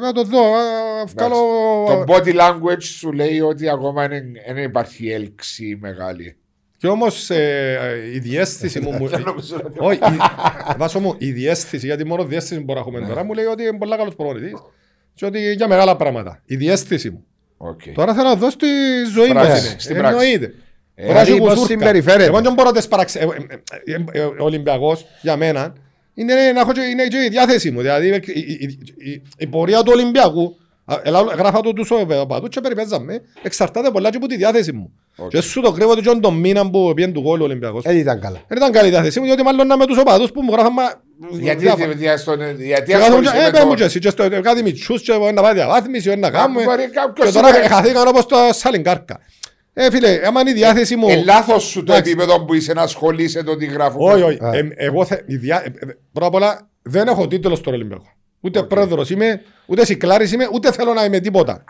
[0.00, 1.36] να το δω, α, βγάλω...
[1.86, 4.22] Το body language σου λέει ότι ακόμα δεν
[4.54, 6.36] δεν υπάρχει έλξη μεγάλη.
[6.76, 8.92] Και όμως ε, ε, η διαίσθηση μου...
[8.92, 12.80] μου- Δεν νομίζω ότι- Όχι, η- βάσο μου, η διαίσθηση, γιατί μόνο διαίσθηση μπορούμε να
[12.80, 14.52] έχουμε τώρα, μου λέει ότι είναι πολύ καλός προπονητής
[15.14, 16.42] και ότι για μεγάλα πράγματα.
[16.46, 17.24] Η διαίσθηση μου.
[17.56, 17.80] Οκ.
[17.94, 18.66] Τώρα θέλω να δω στη
[19.14, 19.32] ζωή μου.
[19.32, 19.74] Πράξη, είναι.
[19.78, 20.16] στην πράξη.
[20.18, 20.54] Εννοείται.
[21.00, 21.72] Ε, Μπορεί να έχει δηλαδή πώς κουσούρκα.
[21.86, 22.24] συμπεριφέρεται.
[22.24, 23.18] Εγώ δεν μπορώ να τις παραξε...
[23.18, 23.22] ε,
[23.84, 25.72] ε, ε, ε, Ο Ολυμπιακός για μένα
[26.14, 27.80] είναι να έχω και, είναι και η διάθεση μου.
[27.80, 28.78] Δηλαδή η, η-
[29.10, 31.90] η- η πορεία του Ολυμπιακού α, ελά, γράφα το τους
[32.20, 34.92] οπαδούς και περιπέζαμε εξαρτάται πολλά και από τη διάθεση μου.
[35.16, 35.28] Οκ.
[35.30, 37.96] Και σου το κρύβω ότι και τον μήνα που πήγαινε του κόλλου ο Ολυμπιακός Δεν
[37.96, 38.40] ήταν καλά.
[38.48, 40.72] δεν ήταν καλή η διάθεση μου γιατί μάλλον να με τους οπαδούς που μου γράφαν
[40.76, 40.82] μα...
[41.30, 41.92] Γιατί, διάφορα.
[41.92, 43.84] γιατί, στον- γιατί Και κάθομαι ασχολείσαι και, με Ε, πες μου και το...
[43.84, 46.62] εσύ και στο κάτι μητσούς και να πάει διαβάθμιση, να κάνουμε.
[46.64, 49.20] μπορεί κάποιος Και τώρα είναι- χαθήκαν όπως το Σαλιγκάρκα.
[49.84, 51.08] Ε, φίλε, άμα είναι η διάθεση μου...
[51.08, 52.10] Ε, λάθος σου το Εντάξει.
[52.10, 54.10] επίπεδο που είσαι να ασχολείσαι το τι γράφω.
[54.10, 54.38] Όχι, όχι.
[54.44, 54.50] Α.
[54.56, 55.62] Ε, εγώ θε, η διά...
[55.64, 58.06] ε, ε, πρώτα απ' όλα δεν έχω τίτλο στο Ολυμπιακό.
[58.40, 61.64] Ούτε πρόεδρος είμαι, ούτε συκλάρης είμαι, ούτε θέλω να είμαι τίποτα.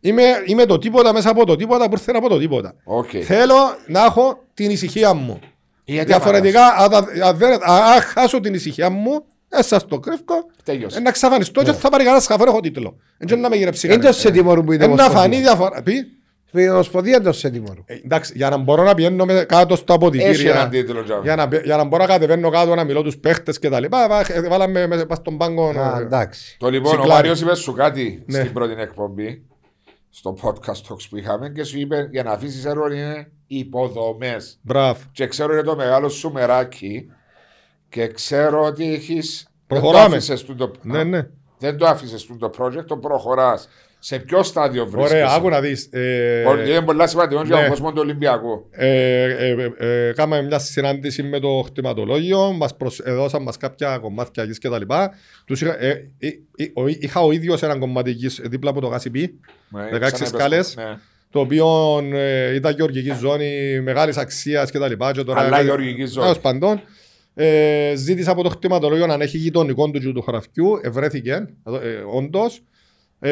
[0.00, 2.74] Είμαι, είμαι το τίποτα μέσα από το τίποτα που ήρθε από το τίποτα.
[2.84, 3.08] Οκ.
[3.22, 3.54] Θέλω
[3.86, 5.38] να έχω την ησυχία μου.
[5.84, 10.22] Γιατί Διαφορετικά, αν τα- αν δεν- αν χάσω την ησυχία μου, δεν σας το κρύβω,
[10.64, 10.98] Τέλειωσε.
[10.98, 12.96] ε, να ξαφανιστώ και θα πάρει κανένας χαφό έχω τίτλο.
[13.18, 14.20] Δεν να με γυρέψει Είναι το κανένας.
[14.22, 15.40] σε τιμωρούν που είναι Ε, Να φανεί ομοσπονδία.
[15.40, 15.82] διαφορά.
[15.82, 15.92] Πει,
[16.54, 17.84] Στην ομοσπονδία είναι το σε τιμωρούν.
[17.86, 21.20] ε, εντάξει, για να μπορώ να πηγαίνω με- κάτω στα Έχει αποδητήρια, έναν τίτλο τζάμε.
[21.22, 24.08] για να, για να μπορώ να κατεβαίνω κάτω να μιλώ τους παίχτες και τα λοιπά,
[24.08, 25.68] βά- ε, βάλαμε μέσα πας στον πάγκο.
[25.68, 26.56] Α, ε, εντάξει.
[26.58, 27.10] Το λοιπόν, ο Συκλάρι.
[27.12, 28.38] Μάριος είπες σου κάτι Ναι.
[28.40, 29.42] στην πρώτη εκπομπή,
[30.10, 34.58] στο podcast talks που είχαμε και σου είπε για να αφήσεις έργο είναι υποδομές.
[34.62, 35.00] Μπράβο.
[35.12, 37.06] Και ξέρω είναι το μεγάλο σου μεράκι
[37.88, 39.46] και ξέρω ότι έχεις...
[39.66, 40.02] Προχωράμε.
[40.02, 41.26] Δεν το άφησες του το, Ναι, ναι.
[41.58, 43.68] δεν το άφησες του το project, το προχωράς.
[44.04, 45.88] Σε ποιο στάδιο βρίσκεσαι; Ωραία, άκου να δεις.
[45.92, 47.60] ε, Πολύ- Είναι πολλά σημαντικό για ναι.
[47.60, 48.66] τον κόσμο του Ολυμπιακού.
[48.70, 52.98] Ε, ε, ε, ε, Κάναμε μια συνάντηση με το χτιματολόγιο, μας προσ...
[52.98, 55.10] έδωσαν μας κάποια κομμάτια γης και τα λοιπά.
[55.44, 55.88] Τους είχα, ε,
[56.18, 56.26] ε,
[56.56, 59.38] ε, ο- είχα ο ίδιος ένα κομμάτι γης δίπλα από το ΓΑΣΙΠΗ,
[59.68, 60.74] Ναι, 16 ξαναείπες σκάλες.
[60.74, 60.96] το, ναι.
[61.30, 61.66] το οποίο
[62.12, 65.12] ε, ήταν γεωργικής ζώνη μεγάλης αξίας και τα λοιπά.
[65.12, 66.26] Και τώρα Αλλά είναι- γεωργικής ζώνη.
[66.26, 66.80] Τέλος πάντων,
[67.34, 72.56] ε, ζήτησα από το χτιματολόγιο αν έχει γειτονικό του και του χωραφιού, ευρέθηκε, ε, όντως.
[72.56, 72.60] Ε,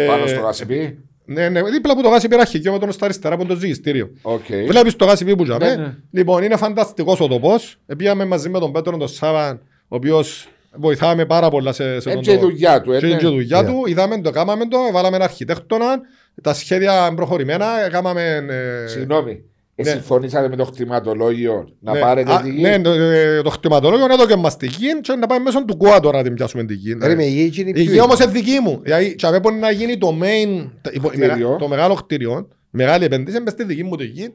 [0.06, 0.98] Πάνω στο γασιπί.
[1.24, 4.10] Ναι, ναι, δίπλα από το γάσι πήρα αρχικείο με τον στα αριστερά από το ζυγιστήριο.
[4.22, 4.44] Οκ.
[4.66, 5.68] Βλέπεις το γάσι που ζαμε.
[5.68, 5.94] Ναι, ναι.
[6.10, 7.76] Λοιπόν, είναι φανταστικός ο τοπός.
[7.96, 12.32] Πήγαμε μαζί με τον Πέτρο τον Σάβαν, ο οποίος βοηθάμε πάρα πολλά σε, σε Έτσι
[12.32, 12.92] η δουλειά του.
[12.92, 13.12] ε, και ναι.
[13.12, 13.68] είναι και η δουλειά Ναι.
[13.70, 16.00] του, είδαμε το, κάμαμε το, βάλαμε ένα αρχιτέκτονα,
[16.42, 18.44] τα σχέδια είναι προχωρημένα, κάμαμε...
[18.84, 19.42] ε, Συγγνώμη.
[19.80, 19.90] Ε, Ναι.
[19.90, 24.04] Συμφωνήσατε με το κτηματολόγιο να ναι, πάρετε α, τη γη; Ναι, το, ε, το χτιματολόγιο
[24.04, 26.34] είναι εδώ και μας τη γη και να πάμε μέσω του ΚΟΑ τώρα να την
[26.34, 26.96] πιάσουμε τη γη.
[26.96, 28.80] Περίμενε, η γη είναι Η πιο γη όμως είναι δική μου.
[28.82, 31.56] Δηλαδή, και πρέπει να γίνει το main, το- η- Κτίριο.
[31.58, 34.32] το μεγάλο κτίριο, μεγάλη επένδυση, είναι μες στη δική μου τη γη.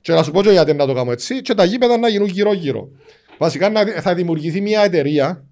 [0.00, 2.28] Και να σου πω και γιατί να το κάνω έτσι, και τα γήπεδα να γίνουν
[2.28, 2.88] γύρω-γύρω.
[3.38, 5.44] Βασικά να, δι- θα δημιουργηθεί μια εταιρεία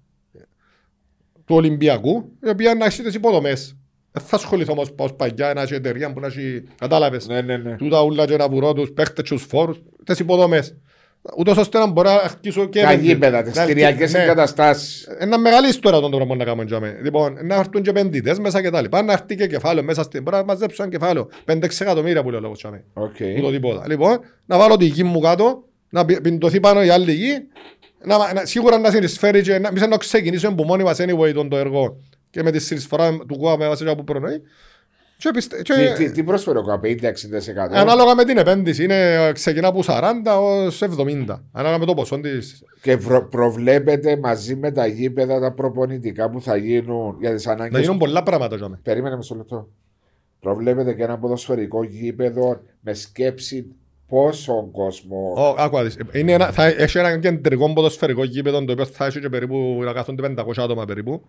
[1.45, 3.75] του Ολυμπιακού, η οποία να έχει τις υποδομές.
[4.11, 7.57] Δεν θα ασχοληθώ όμως ως παγιά, να έχει εταιρεία που να έχει, κατάλαβες, Ναι, ναι,
[7.57, 7.75] ναι.
[7.75, 10.75] τούτα ούλα και να βουρώ τους παίχτες και τους φόρους, τις υποδομές.
[11.37, 12.79] Ούτως ώστε να μπορώ να αρχίσω και...
[12.81, 13.13] Τα επενδύσεις.
[13.13, 14.19] γήπεδα, τις Να- κτηριακές ναι.
[14.19, 15.07] εγκαταστάσεις.
[15.19, 16.99] Ένα μεγάλη ιστορία τον πράγμα να κάνουμε τζάμε.
[17.03, 20.23] Λοιπόν, να έρθουν και επενδυτές μέσα και τα λοιπά, να έρθει και κεφάλαιο μέσα στην...
[20.23, 22.83] Μπορεί να μαζέψουν ένα κεφάλαιο, 5-6 εκατομμύρια που λέω λόγω τζάμε.
[22.93, 23.15] Οκ.
[23.35, 23.83] Που το τίποτα.
[23.87, 27.33] Λοιπόν, να βάλω τη γη μου κάτω, να πι- πιντωθεί πάνω η άλλη γη,
[28.03, 31.49] να, να, σίγουρα να συνεισφέρει και να, εμείς να ξεκινήσουμε από μόνοι μας anyway τον
[31.49, 31.97] το έργο
[32.29, 34.41] και με τη συνεισφορά του ΚΟΑ με βάση από προνοή
[35.17, 36.89] Και πιστε- και- Τι, τι, τι προσφέρει ο ΚΑΠ, 50-60%.
[37.71, 41.41] Ανάλογα με την επένδυση, είναι, ξεκινά από 40 ως 70.
[41.51, 42.63] Ανάλογα με το ποσό της.
[42.81, 47.71] Και προ, προβλέπετε μαζί με τα γήπεδα τα προπονητικά που θα γίνουν για τις ανάγκες.
[47.73, 48.55] Να γίνουν πολλά πράγματα.
[48.55, 48.79] για μένα.
[48.83, 49.67] Περίμενε μισό λεπτό.
[50.39, 53.65] Προβλέπετε και ένα ποδοσφαιρικό γήπεδο με σκέψη
[54.07, 55.33] πόσο κόσμο.
[55.37, 55.97] Ω, άκου να δεις.
[56.11, 59.93] Είναι ένα, θα έχει ένα κεντρικό ποδοσφαιρικό γήπεδο το οποίο θα έχει και περίπου να
[59.93, 61.21] κάθονται 500 άτομα περίπου.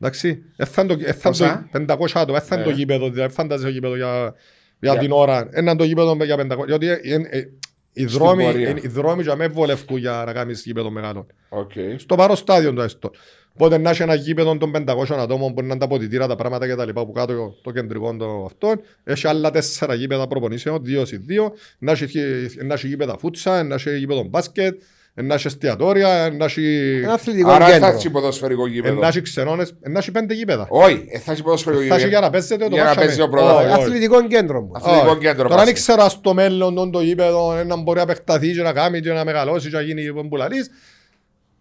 [0.00, 0.42] Εντάξει.
[0.56, 2.38] Ε, θα είναι το- ε, θα είναι Πόσα; το 500 άτομα.
[2.38, 2.66] ε, θα είναι Ε.
[2.66, 3.10] το γήπεδο.
[3.10, 4.34] Δηλαδή φαντάζεσαι το γήπεδο για,
[4.80, 5.48] για Για- την ώρα.
[5.52, 6.66] Ένα το γήπεδο για 500.
[6.66, 7.48] Γιατί ε, ε, ε,
[7.92, 8.68] οι δρόμοι, πορεία.
[8.68, 11.26] ε, οι δρόμοι για με βολευκούν για να κάνεις γήπεδο μεγάλο.
[11.48, 11.70] Οκ.
[11.96, 13.10] Στο παρόν στάδιο το έστω.
[13.56, 16.74] Οπότε να έχει ένα γήπεδο των 500 ατόμων που είναι τα ποτητήρα, τα πράγματα και
[16.74, 18.74] τα λοιπά που κάτω το κεντρικό το αυτό.
[19.04, 21.52] Έχει άλλα τέσσερα γήπεδα προπονήσεων, δύο συ δύο.
[21.78, 22.20] Να έχει,
[22.64, 24.82] να έχει γήπεδα φούτσα, να έχει γήπεδο μπάσκετ,
[25.14, 27.88] να έχει εστιατόρια, να έχει, Ένα αθλητικό Άρα θα κέντρο.
[27.88, 29.00] έχει ποδοσφαιρικό γήπεδο.
[29.00, 30.66] να έχει ξενώνες, να έχει πέντε γήπεδα.
[30.70, 32.20] Όχι, ε, θα έχει ποδοσφαιρικό Θα έχει για γήπεδο.
[32.20, 33.24] να παίζετε το Για να μάτσο παίζει με.
[33.24, 33.60] ο πρωτάθλημα.
[33.72, 33.82] Όχι, όχι.
[33.82, 34.70] Αθλητικό κέντρο μου.
[34.74, 35.18] Αθλητικό Όχι.
[35.18, 35.48] κέντρο.
[35.48, 35.72] Τώρα δεν πάση.
[35.72, 39.24] ξέρω στο μέλλον τον το γήπεδο να μπορεί να επεκταθεί και να κάνει και να
[39.24, 40.70] μεγαλώσει και να γίνει που λαλείς.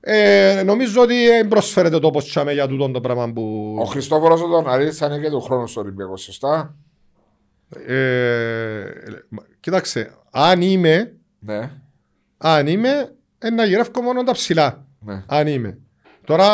[0.05, 3.75] Ε, νομίζω ότι δεν προσφέρεται το όπως τσάμε για τούτο το πράγμα που...
[3.80, 6.75] Ο Χριστόφορος ο Δοναρή θα είναι και του χρόνου στο Ολυμπιακό, σωστά.
[7.88, 8.84] Ε,
[9.59, 11.69] κοίταξε, αν είμαι, Ναι.
[12.38, 13.05] αν είμαι, ε,
[13.49, 14.86] να γυρεύω μόνο τα ψηλά.
[14.99, 15.24] ναι.
[15.28, 15.78] Αν είμαι.
[16.26, 16.45] Τώρα,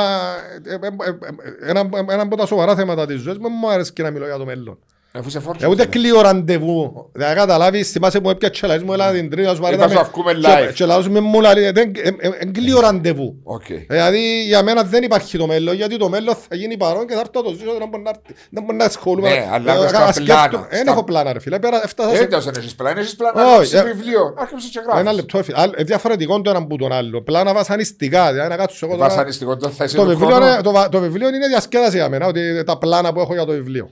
[0.64, 3.94] ε, ε, ε, ε, ένα, ένα από τα σοβαρά θέματα της ζωής μου, μου αρέσει
[3.94, 4.80] και να μιλώ για το μέλλον.
[5.12, 5.66] Αφού σε φόρτωσε.
[5.66, 7.10] Ε, ούτε κλείω ραντεβού.
[7.14, 10.00] Δεν καταλάβεις, θυμάσαι που έπια τσελαείς μου, έλα την τρίτη, να σου Είπα παρέτα σου
[10.00, 10.74] αυκούμε live.
[10.74, 13.40] Και λαούς με μου λέει, δεν ε, ε, ε, κλείω ραντεβού.
[13.44, 13.64] Οκ.
[13.88, 17.20] Δηλαδή για μένα δεν υπάρχει το μέλλον, γιατί το μέλλον θα γίνει παρόν και θα
[17.20, 19.30] έρθω να το ζήσω, δεν μπορεί να έρθει- δεν μπορεί να ασχολούμαι.
[19.30, 20.48] Ναι, αλλά Ε, μες να στα σκέφτομαι.
[20.50, 23.16] πλάνα, Δεν στα- έχω πλάνα ρε φίλε, πέρα έφτασα σε Δεν τόσο έχεις πλάνα, έχεις
[23.16, 24.34] πλάνα Όχι, να γράψεις ε, βιβλίο.
[24.38, 25.16] Άρχισε και Ένα γράφεις.
[25.16, 25.58] λεπτό, φίλε.
[25.60, 27.22] Άλλο- ε, διαφορετικό το ένα που τον άλλο.
[27.22, 28.32] Πλάνα βασανιστικά.
[28.32, 30.46] Δηλαδή, να κάτσω εγώ τώρα- Βασανιστικό, το θα είσαι Το του βιβλίο, χρόνου.
[30.52, 33.46] είναι, το, βα- το βιβλίο είναι διασκέδαση για μένα, ότι τα πλάνα που έχω για
[33.46, 33.90] το βιβλίο.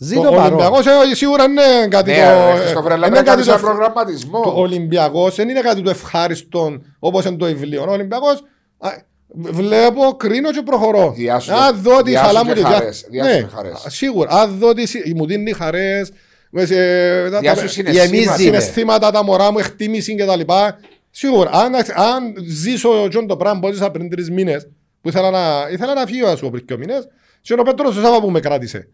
[0.00, 0.44] Ζει Το το παρόν.
[0.44, 2.22] Ολυμπιακός ε, σίγουρα είναι κάτι Ναι, το...
[2.22, 4.40] ρε, ε, Χριστόφορε, αλλά είναι πρέπει να κάτι κάνεις το ένα ευ- προγραμματισμό.
[4.42, 7.84] Το Ολυμπιακός δεν είναι κάτι το ευχάριστο όπως είναι το βιβλίο.
[7.88, 8.42] Ο Ολυμπιακός
[8.78, 8.88] α,
[9.34, 11.12] βλέπω, κρίνω και προχωρώ.
[11.16, 13.54] Διάσου Αν και- δω τη διάσου χαλά και μου τη χαρές, διά- διάσου Ναι, και
[13.54, 13.84] χαρές.
[13.86, 14.30] α, σίγουρα.
[14.30, 16.10] Αν δω τη μου δίνει χαρές,
[16.50, 18.04] μες σε- τα- Διάσου τα- συναισθήματα.
[18.16, 18.42] γεμίζει.
[18.42, 20.78] συναισθήματα, τα μωρά μου, εκτίμηση και τα λοιπά.
[21.10, 24.68] Σίγουρα, αν, αν ζήσω τζον το πράγμα που έζησα πριν τρεις μήνες,
[25.00, 27.08] που ήθελα να, ήθελα να φύγω ας πούμε, πριν δύο μήνες,
[27.40, 28.88] και είναι ο Πέτρος ο Σάβα που με κράτησε.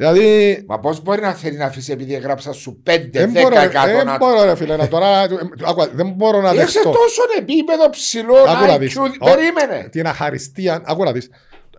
[0.00, 3.54] Δηλαδή, Μα πώς μπορεί να θέλει να αφήσει επειδή έγραψα σου 5-10 δεν μπορώ, ρε-
[3.54, 4.16] δεν εκατό να...
[4.16, 5.20] μπορώ ρε φίλε, να τώρα,
[5.66, 6.90] άκουα, δεν μπορώ να Είσαι δεχτώ.
[6.90, 8.96] τόσο επίπεδο ψηλό Άκου να δεις.
[8.98, 9.02] IQ.
[9.18, 9.88] Ω, Περίμενε.
[9.90, 11.30] Την αχαριστία, άκου να δεις.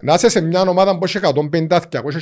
[0.02, 1.78] Να είσαι σε μια ομάδα που έχει 150-200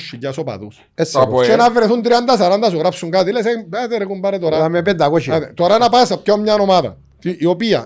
[0.10, 0.90] χιλιάς οπαδούς.
[0.96, 1.56] Έτσι, Το από- Και ε.
[1.56, 4.56] να βρεθούν 30-40 σου γράψουν κάτι, λες, ε, άντε ρε κουμπάρε τώρα.
[4.58, 5.32] Τώρα με 500.
[5.32, 7.86] Άντε, Τώρα να πας από μια ομάδα, η οποία, α,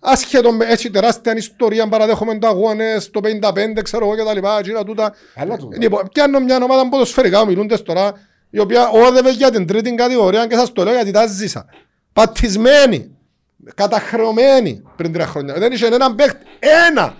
[0.00, 4.58] άσχετο με έτσι τεράστια ιστορία, παραδέχομαι το αγώνες, το 55, ξέρω εγώ και τα λοιπά,
[4.58, 5.14] εκείνα τούτα.
[5.34, 5.76] Αλλά τούτα.
[5.80, 8.12] Λοιπόν, πιάνω μια ομάδα ποδοσφαιρικά, μιλούντες τώρα,
[8.50, 11.66] η οποία όδευε για την τρίτη κατηγορία και σας το λέω γιατί τα ζήσα.
[12.12, 13.16] Πατισμένη,
[13.74, 15.54] καταχρεωμένη πριν τρία χρόνια.
[15.54, 16.46] Δεν είχε έναν παίχτη.
[16.88, 17.14] Ένα!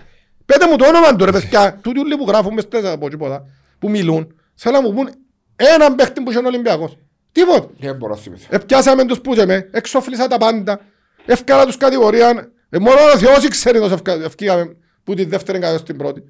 [0.45, 1.79] Πέτε μου το όνομα του ρε παιδιά.
[1.81, 3.45] Τούτοι όλοι που γράφουν μες τέσσερα από τίποτα,
[3.79, 5.09] που μιλούν, θέλω να μου πούν
[5.55, 6.97] έναν παίχτη που είχε ο Ολυμπιακός.
[7.31, 7.69] Τίποτα.
[7.79, 8.47] Δεν μπορώ να θυμηθώ.
[8.49, 10.79] Επιάσαμε τους που με, εξοφλήσα τα πάντα,
[11.25, 15.83] ευκάλα τους κατηγορία, ε, μόνο ο Θεός ξέρει πως ευκα- ευκήγαμε που τη δεύτερη κατηγορία
[15.85, 16.23] στην πρώτη.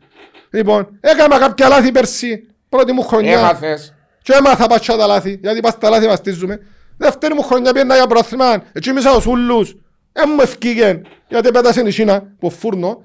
[0.49, 3.93] Λοιπόν, έκανα κάποια λάθη πέρσι, πρώτη μου χρονιά Έμαθες.
[4.21, 6.59] και έμαθα πατσά τα λάθη, γιατί πας τα λάθη βαστίζουμε.
[6.97, 9.75] Δεύτερη μου χρονιά πήγαινα για πρόθυμα, έτσι μίσα ο Σούλους,
[10.13, 13.03] ε μου ευκήγεν, γιατί πέτασε η Σίνα, που φούρνο.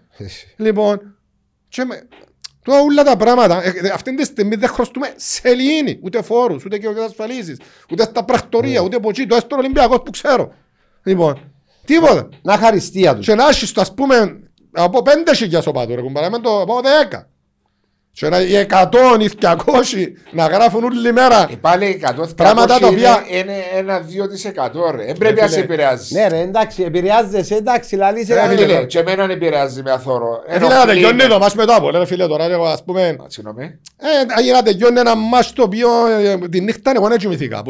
[0.57, 1.17] Λοιπόν,
[1.69, 2.09] και με...
[2.65, 6.79] Τώρα όλα τα πράγματα, ε, ε, αυτή τη στιγμή δεν χρωστούμε σελήνη, ούτε φόρους, ούτε
[6.79, 7.61] κοινωνικές ασφαλίσεις,
[7.91, 10.55] ούτε στα πρακτορία, ούτε από εκεί, το έστω Ολυμπιακός που ξέρω.
[11.03, 11.53] Λοιπόν,
[11.85, 12.29] τίποτα.
[12.43, 13.27] Να χαριστία τους.
[13.27, 14.41] Και να έχεις, ας πούμε,
[14.73, 17.27] από πέντε χιλιάς οπαδούς, ρε κουμπάρα, με το από δέκα.
[18.15, 21.47] Και να οι εκατόν, οι δυακόσιοι να γράφουν όλη μέρα.
[21.51, 25.05] Ε, Πάλι 100 Πράγματα τα οποία- είναι ένα 2% ρε.
[25.05, 25.65] Δεν πρέπει να σε φίλε.
[25.65, 26.15] επηρεάζει.
[26.15, 30.43] Ναι ρε εντάξει επηρεάζεσαι εντάξει λαλείς Ε, φίλε, Φίλε, και εμένα ανεπηρεάζει με αθώρο.
[30.47, 33.17] Ε, φίλε, να τελειώνει το μάτς μετά από, ρε φίλε, τώρα, εγώ, ας πούμε, Α,
[33.27, 33.65] Συγγνώμη.
[34.49, 37.63] ε, να τελειώνει ένα μάτς το οποίο ε, τη νύχτα εγώ δεν κοιμηθήκα.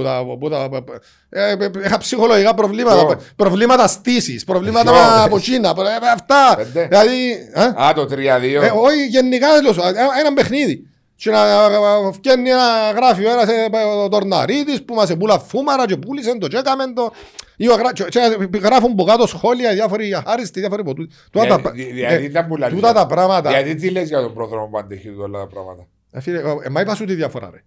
[1.33, 5.39] Που τα, που τα, ε, ε, είχα ψυχολογικά προβλήματα, Ποιο; προβλήματα στήσης, προβλήματα Ποιο; από
[5.39, 6.55] Κίνα, προ- ε, αυτά.
[6.57, 6.87] Πέντε.
[6.87, 8.63] Δηλαδή, ε, Α, το 3-2.
[8.63, 10.87] Ε, όχι, γενικά λέω σου, ε, ένα παιχνίδι.
[11.17, 13.69] Και να ε, φτιάχνει ένα γράφιο ένας ε,
[14.05, 17.13] ο Τορναρίτης που μας επούλα φούμαρα και πούλησε το και έκαμε το.
[17.57, 21.07] Ή ο γρα- και- και γράφουν από κάτω σχόλια διάφοροι άριστοι, διάφοροι ποτού.
[21.31, 22.75] Τούτα Δια- τα- δι- Δηλαδή ε, ήταν που λαλείς.
[22.81, 23.51] τούτα τα πράγματα.
[23.51, 26.69] Γιατί τι λες για τον πρόδρομο που αντέχει όλα τα πράγματα; Ε, φίλε, ε, ε,
[26.69, 27.63] Μα είπα σου τη διαφορά ρε.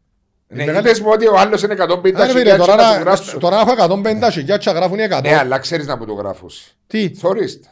[0.48, 2.96] Ναι, μεγάλη- είπες μου ότι ο άλλος είναι 150 Άρα, φίλε, χιλιάδες τώρα να του
[2.96, 3.38] να- γράψω.
[3.38, 5.22] Τώρα έχω 150 χιλιάδες και γράφουν οι 100.
[5.22, 6.76] Ναι, αλλά ξέρεις να μου το γράφεις.
[6.88, 7.70] Τι, Θωρείς τα.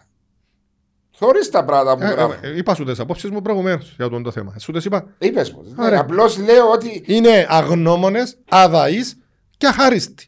[1.15, 2.33] Θωρείς τα πράγματα που Ε, γράφω.
[2.41, 4.53] ε, Είπα σου τις απόψεις μου προηγουμένως για τον το θέμα.
[4.59, 5.05] Σου τις είπα.
[5.17, 5.63] Είπες μου.
[5.75, 5.99] Ναι, Ωραία.
[5.99, 9.15] Απλώς λέω ότι Είναι αγνώμονες, αδαείς
[9.57, 10.27] και αχάριστοι.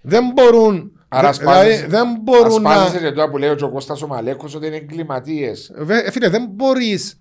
[0.00, 2.70] Δεν μπορούν, Άρα δε- δηλαδή, σπάζεσαι- δεν μπορούν να...
[2.70, 5.72] ασπάζεσαι και τώρα που λέει ο Κώστας ο Μαλέκος ότι είναι εγκληματίες.
[5.76, 7.20] Βε- ε, Φίλε, δεν μπορείς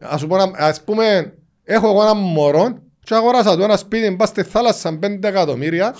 [0.00, 1.34] Ας σου πω, να- ας πούμε,
[1.64, 5.94] έχω εγώ ένα μωρό και αγοράσα του ένα σπίτι, πας στη θάλασσα 5 εκατομμύρια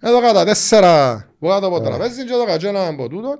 [0.00, 3.38] εδώ κατά τέσσερα που κάτω από το τραπέζι και εδώ κάτω ένα από τούτο.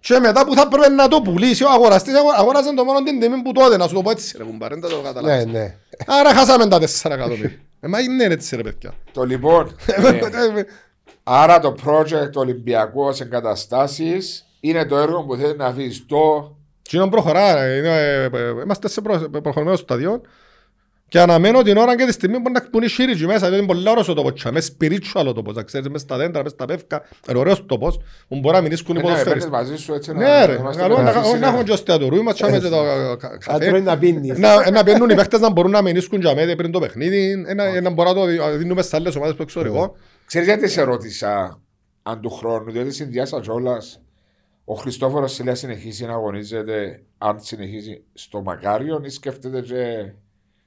[0.00, 3.20] Και μετά που θα πρέπει να το πουλήσει ο αγοραστής αγο- αγόρασε το μόνο την
[3.20, 5.46] τιμή που τότε να σου το πω έτσι ρε κουμπάρε, δεν το Ναι, καταλάβεις.
[5.46, 5.76] Ναι.
[6.06, 7.58] Άρα χάσαμε τα τέσσερα εκατομμύρια.
[7.80, 8.92] Ε, Μα είναι έτσι ρε παιδιά.
[9.12, 10.62] Το λοιπόν, ε,
[11.22, 17.08] άρα το project Ολυμπιακός Εγκαταστάσεις είναι το έργο που θέλει να αφήσεις το Τι είναι
[17.08, 17.76] προχωρά, ρε.
[17.76, 20.20] Είναι, ε, ε, είμαστε σε προ, προχωρημένος σταδίο
[21.12, 23.66] και αναμένω την ώρα και τη στιγμή που να που είναι σύριτζι μέσα, διότι είναι
[23.66, 26.64] πολύ ωραίος ο τόπος, μες spiritual ο τόπος, να ξέρεις, μες στα δέντρα, μες στα
[26.64, 27.98] πεύκα, είναι ωραίος τόπος,
[28.28, 29.68] που μπορεί να μηνίσκουν οι Ε, ναι, παίρνεις ποδοσφαίρες.
[29.68, 31.46] μαζί σου έτσι Ναι ρε, είμαστε καλό να μαζί να σήμερα.
[31.46, 33.80] έχουμε και εστιατορού, είμαστε και το κα- κα- Θα τρώει καφέ.
[33.84, 34.38] να πίνεις.
[34.38, 37.80] Να- Να πιένουν οι παίχτες να μπορούν να μηνίσκουν για μένα πριν το παιχνίδι, ένα-
[37.80, 39.96] να μπορούν να το δι- δίνουμε σε άλλες ομάδες που εξωτερικό.
[40.26, 41.60] Ξέρεις γιατί σε ρώτησα
[42.02, 44.00] αν του χρόνου, διότι συνδυάσα κιόλας
[44.64, 50.12] ο Χριστόφορος Σιλέα συνεχίσει να αγωνίζεται αν συνεχίσει στο Μακάριον ή σκέφτεται και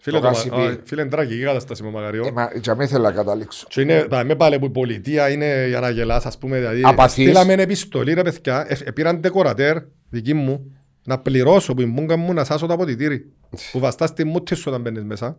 [0.05, 0.55] Φίλε, Το το- Γασιπί.
[0.55, 2.25] α, φίλε, είναι τραγική κατάσταση με ο Μακαριό.
[2.27, 3.65] Ε, μα για μένα θέλω να καταλήξω.
[3.69, 6.81] Και είναι, τα με πάλι που η πολιτεία είναι για να γελάς, ας πούμε, δηλαδή,
[6.85, 7.23] Απαθής.
[7.25, 9.77] στείλαμε ένα επιστολή, ρε παιδιά, ε, ε, πήραν ντεκορατέρ,
[10.09, 13.25] δική μου, να πληρώσω που η μούγκα μου να σάσω το αποδητήρι,
[13.71, 15.37] που βαστάς τη μούτη σου όταν μπαίνεις μέσα.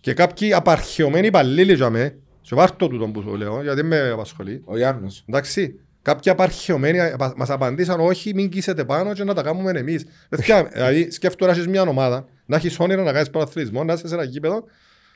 [0.00, 4.62] Και κάποιοι απαρχαιωμένοι υπαλλήλοι για με, και βάρτω τούτο που σου λέω, γιατί με απασχολεί,
[4.64, 5.24] Ο Γιάννος.
[5.28, 10.04] εντάξει, κάποιοι απαρχαιωμένοι απα- μας απαντήσαν όχι μην κοίσετε πάνω και να τα κάνουμε εμείς.
[10.28, 14.08] Παιδιά, δηλαδή σκέφτομαι να έχεις μια ομάδα, να έχεις όνειρο να κάνεις πρωταθλητισμό, να είσαι
[14.08, 14.64] σε ένα γήπεδο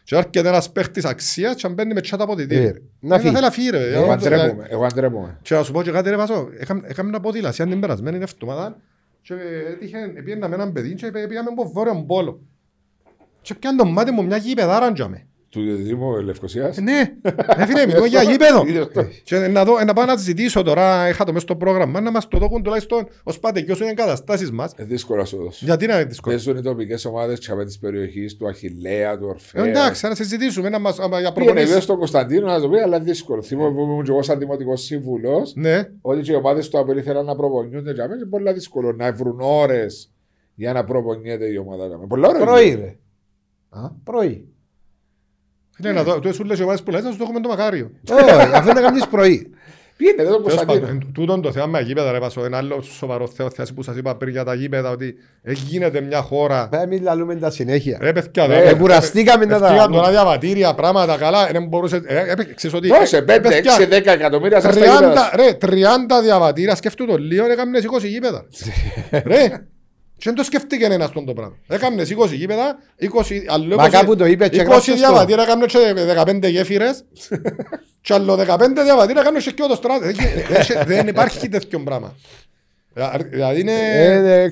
[0.04, 2.82] και έρχεται ένας παίχτης αξίας και αν μπαίνει με τσάτα Ε, αποδητήρι.
[3.00, 3.30] να Ε, φύγει.
[3.32, 3.94] θέλει να φύγει ρε.
[3.94, 4.66] Εγώ Ε, αντρέπομαι.
[4.68, 5.38] Εγώ αντρέπομαι.
[5.42, 8.76] Και να σου πω και κάτι ρε Βάσο, έκαμε έκαμε μια ποδήλασία την περασμένη εβδομάδα
[9.22, 9.34] και
[9.68, 12.40] έτυχε, πήγαινα με έναν παιδί και πήγαμε από βόρειο πόλο.
[13.42, 15.26] Και πιάνε το μάτι μου μια γήπεδάρα για με.
[15.57, 16.78] Του Δήμου Λευκοσίας.
[16.78, 17.12] Ε, Ναι,
[17.57, 18.65] ε, φίλε, μιλώ για γήπεδο.
[18.66, 19.05] Είδες το.
[19.23, 22.28] Και να, δω, να πάω να ζητήσω τώρα, είχα το μέσα στο πρόγραμμα, να μας
[22.28, 24.73] το δώκουν τουλάχιστον ως πατεκιός είναι εγκαταστάσεις μας.
[24.77, 25.65] Ε, Δύσκολα σου δώσω.
[25.66, 29.24] Γιατί να είναι δύσκολο; Παίζουν οι τοπικές ομάδες και από τις περιοχές του Αχιλέα, του
[29.24, 29.66] Ε, Ορφέα.
[29.66, 31.83] Εντάξει, να συζητήσουμε να μας, άμα για Πήγαινε βέβαια προπονήσεις.
[31.85, 33.43] στον Κωνσταντίνο να το πει, αλλά δύσκολο.
[33.43, 37.03] Θυμάμαι που ήμουν και εγώ σαν δημοτικός σύμβουλος, Ναι, ότι και οι ομάδες του Απελή
[37.03, 40.11] θέλαν να προπονιούνται για μένα και πολύ δύσκολο να βρουν ώρες
[40.55, 41.87] για να προπονιέται η ομάδα.
[41.87, 42.07] για μένα.
[42.09, 42.39] Πολλά ώρα.
[42.45, 42.97] Πρωί ρε.
[43.69, 44.49] Α; Πρωί.
[45.77, 47.48] Ναι, να δω, του έσου λες οι ομάδες που λες, να σου το έχουμε το
[47.48, 47.90] μακάριο.
[48.11, 49.51] Όχι, αφού να κάνεις πρωί.
[49.97, 50.86] Πήγαινε εδώ τον Τέλος Κωνσταντίνο.
[50.86, 53.97] πάντων, τούτον το θέμα με γήπεδα ρε Βάσο, ένα άλλο σοβαρό θέμα θέαση που σας
[53.97, 56.69] είπα πριν για τα γήπεδα, ότι γίνεται μια χώρα.
[56.69, 57.98] Πρέπει να μην λαλούμε τα συνέχεια.
[58.01, 60.11] Ρε παιδιά, Ε, ρε, Εκουραστήκαμε να τα Ευκήγαν τώρα κάνουμε.
[60.11, 62.03] διαβατήρια, πράγματα καλά, δεν μπορούσε...
[62.07, 62.89] ε, ε, Ξέρεις ότι...
[62.89, 65.31] Δώσε ε, 5, 6, παιδιά, 10 εκατομμύρια σας στα 30, γήπεδα.
[65.40, 68.44] ρε, 30 διαβατήρια, σκέφτου το λίγο, έκαμνες 20 γήπεδα.
[69.11, 69.66] ρε,
[70.18, 71.56] και δεν το σκέφτηκε ένας τον το πράγμα.
[71.68, 73.06] Έκαμνες 20 γήπεδα, 20,
[73.48, 75.01] άλλο Μα 20 κάπου το είπε και 20 έγραψες το.
[75.01, 75.94] διαβατήρια, έκαμνες και
[76.47, 77.05] 15 γέφυρες
[78.01, 80.12] και άλλο 15 διαβατήρια, έκαμνες και το στράτος.
[80.16, 82.14] Δεν- δεν- Δεν υπάρχει τέτοιο πράγμα.
[83.30, 83.72] Δηλαδή είναι...
[83.72, 84.51] Ε, Είναι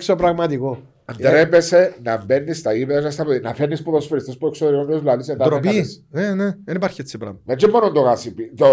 [1.08, 1.30] εξωπραγματικό.
[1.30, 5.28] Ντρέπεσαι να μπαίνεις στα γήπεδα και στα παιδιά, να φέρνεις ποδοσφαιριστές που εξωτερικούς τους λαλείς
[5.28, 5.84] εντά Ντροπή.
[6.10, 7.38] Ναι, ναι, δεν υπάρχει έτσι πράγμα.
[7.44, 8.66] Δεν είναι μόνο το γασιπί, το,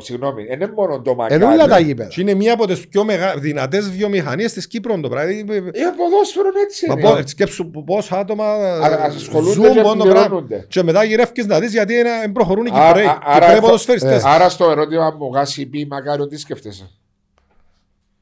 [0.00, 1.42] συγγνώμη, δεν είναι μόνο το μακάρι.
[1.42, 2.08] Ενώ όλα τα γήπεδα.
[2.08, 3.34] Και είναι μία από τις πιο μεγα...
[3.38, 5.30] δυνατές βιομηχανίες της Κύπρου το πράγμα.
[5.32, 7.02] Δηλαδή, Ε, ποδόσφαιρο έτσι Μα είναι.
[7.02, 10.22] πω- σκέψου που πόσα άτομα Α- ασχολούνται ζουν και μόνο το πράγμα.
[10.26, 10.64] πληρώνονται.
[10.68, 13.06] Και μετά γυρεύκεις να δεις γιατί είναι- εν προχωρούν οι Α- Κυπρέοι.
[13.06, 14.24] α- άρα Κυπρέοι θα- ποδοσφαιριστές.
[14.24, 16.90] Άρα στο ερώτημα μου γασιπί μακάριο τι σκέφτεσαι.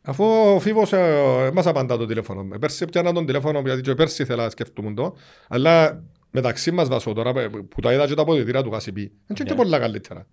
[0.07, 2.55] Αφού ο Φίβος ε, μας απαντά το τηλέφωνο.
[2.55, 5.17] Ε, Πέρσι πιάνα τον τηλέφωνο γιατί και πέρσι ήθελα να σκεφτούμε το.
[5.49, 9.01] Αλλά μεταξύ μας βάσω τώρα ε, που τα είδα και τα αποδητήρα του Κασιπί.
[9.01, 10.27] Είναι και πολλά καλύτερα.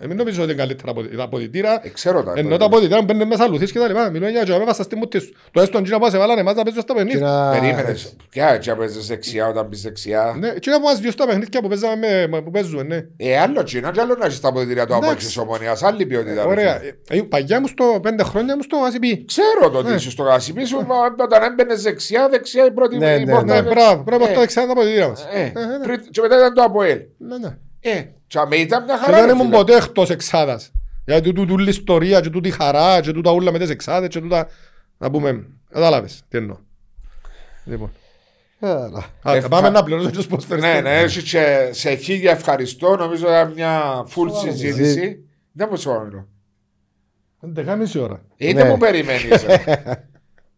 [0.00, 1.80] Ε, Μην νομίζω ότι είναι καλύτερα αποδη- τα αποδητήρα.
[1.86, 2.32] Ε, ξέρω τα.
[2.36, 4.10] Ενώ τα αποδητήρα μπαίνουν μέσα λουθείς και τα λοιπά.
[4.10, 5.32] Μιλούν για τζάμε βάστα στη μούτη σου.
[5.50, 7.26] Το έστω γύρω που σε βάλανε εμάς να παίζουν στα Και παιχνίδια.
[7.26, 8.16] να- Περίμενες.
[8.30, 11.68] Ποια έτσι παίζεις δεξιά όταν πεις δεξιά; Ναι, και να μας δυο στα παιχνίδια που
[11.68, 13.04] παίζαμε με- που παίζουν, ναι.
[13.16, 15.26] Ε, άλλο τσινά και άλλο να έχεις τα αποδητήρια του από Εντάξει.
[15.26, 15.82] έξω ομονίας.
[15.82, 16.42] Άλλη ποιότητα.
[16.42, 16.78] ρε Ωραία.
[16.78, 16.92] φίλε.
[17.08, 19.22] Ε, ε, Παγιά μου στο πέντε χρόνια μου στο ACP.
[19.26, 19.94] Ξέρω το ότι Ναι.
[19.94, 20.94] είσαι στο γασιπί σου, μα
[21.24, 24.02] όταν έμπαινες δεξιά, δεξιά η πρώτη Ναι, η ναι, πόρτα Ναι, είναι- μπράβο.
[24.02, 24.34] Πρέπει να Ε.
[24.34, 25.26] το εξάρει τα αποδητήρια μας.
[25.32, 25.78] Ε, Ε, ναι.
[25.82, 26.98] τρίτ- Και μετά ήταν το ΑΠΟΕΛ.
[27.18, 27.56] Ναι, ναι.
[28.28, 29.16] Ε, τσάμε ήταν μια Και χαρά.
[29.16, 29.56] δεν ρε ήμουν φίλε.
[29.56, 30.72] ποτέ εκτός εξάδας.
[31.04, 34.48] Γιατί τούτου τούτη ιστορία και τούτη χαρά και τούτα ούλα με τις εξάδες και τούτα...
[34.98, 36.56] Να πούμε, κατάλαβες τι εννοώ.
[37.64, 37.92] Λοιπόν,
[38.60, 39.04] Άρα.
[39.22, 42.96] Α, Ε, πάμε κα- να πληρώσω και στους Ναι, ναι, έτσι και σε χίλια ευχαριστώ.
[42.96, 44.40] Νομίζω ήταν μια full Σοβαρό.
[44.40, 45.24] συζήτηση.
[45.52, 46.26] Δεν μου σου μιλώ.
[47.40, 48.20] Δεκάμιση ώρα.
[48.36, 48.68] Είτε Ναι.
[48.68, 49.42] μου περιμένεις.
[49.42, 49.62] ε.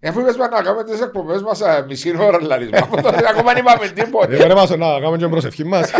[0.08, 2.70] Αφού είπες μας να κάνουμε τις εκπομπές μας ε, μισή ώρα λαλείς.
[2.70, 4.46] Μα αυτό δεν- Ακόμα δεν είπαμε Ε, τίποτα.
[4.46, 5.90] ρε Μάσο, να κάνουμε και την προσευχή μας.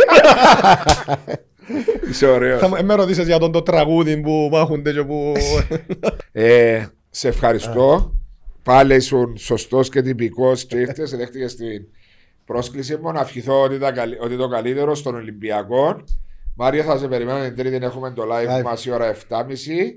[2.11, 2.61] Είσαι ωραίος.
[2.61, 5.33] Θα με- με ρωτήσεις για τον το τραγούδι που μάχονται και που...
[6.33, 8.15] Ε, Σε ευχαριστώ
[8.63, 11.85] πάλι ήσουν σωστός και τυπικός και ήρθες, δέχτηκες την
[12.45, 16.03] πρόσκληση μου να ευχηθώ ότι, τα καλύ- ότι το καλύτερο στον Ολυμπιακό.
[16.63, 17.85] Μάρια, θα σε περιμένω την Τρίτη.
[17.85, 18.63] Έχουμε το live Live.
[18.63, 19.45] μας η ώρα 7.30.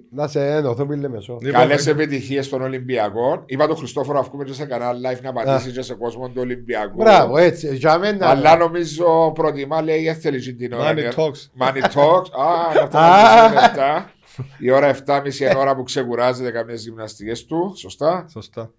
[0.10, 1.38] Να σε ενωθώ πίλε μεσό.
[1.42, 3.44] Λοιπόν, Καλές ε, επιτυχίες στον Ολυμπιακό.
[3.46, 6.38] Είπα τον Χριστόφορο να βγούμε και σε κανένα live να απαντήσει και σε κόσμο του
[6.38, 6.96] Ολυμπιακού.
[6.96, 7.76] Μπράβο, έτσι.
[7.76, 8.28] Για μένα.
[8.28, 10.94] Αλλά νομίζω προτιμά λέει δεν θέλει και την ώρα.
[10.94, 11.68] Money talks.
[11.68, 12.30] Money talks.
[12.46, 13.50] Α, να το Α.
[13.50, 14.12] να λεπτά.
[14.58, 17.74] Η ώρα 7.30 είναι ώρα που ξεκουράζεται καμιές γυμναστικές του.
[17.78, 18.26] Σωστά.
[18.32, 18.72] Σωστά.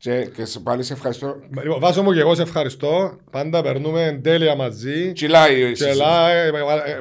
[0.00, 1.36] Και, και σε- πάλι σε ευχαριστώ.
[1.62, 3.16] Λοιπόν, Βάσο μου και εγώ σε ευχαριστώ.
[3.30, 5.12] Πάντα περνούμε τέλεια μαζί.
[5.12, 5.96] Τσιλάει η Και συζήτηση.
[5.96, 6.52] λά, ε, ε,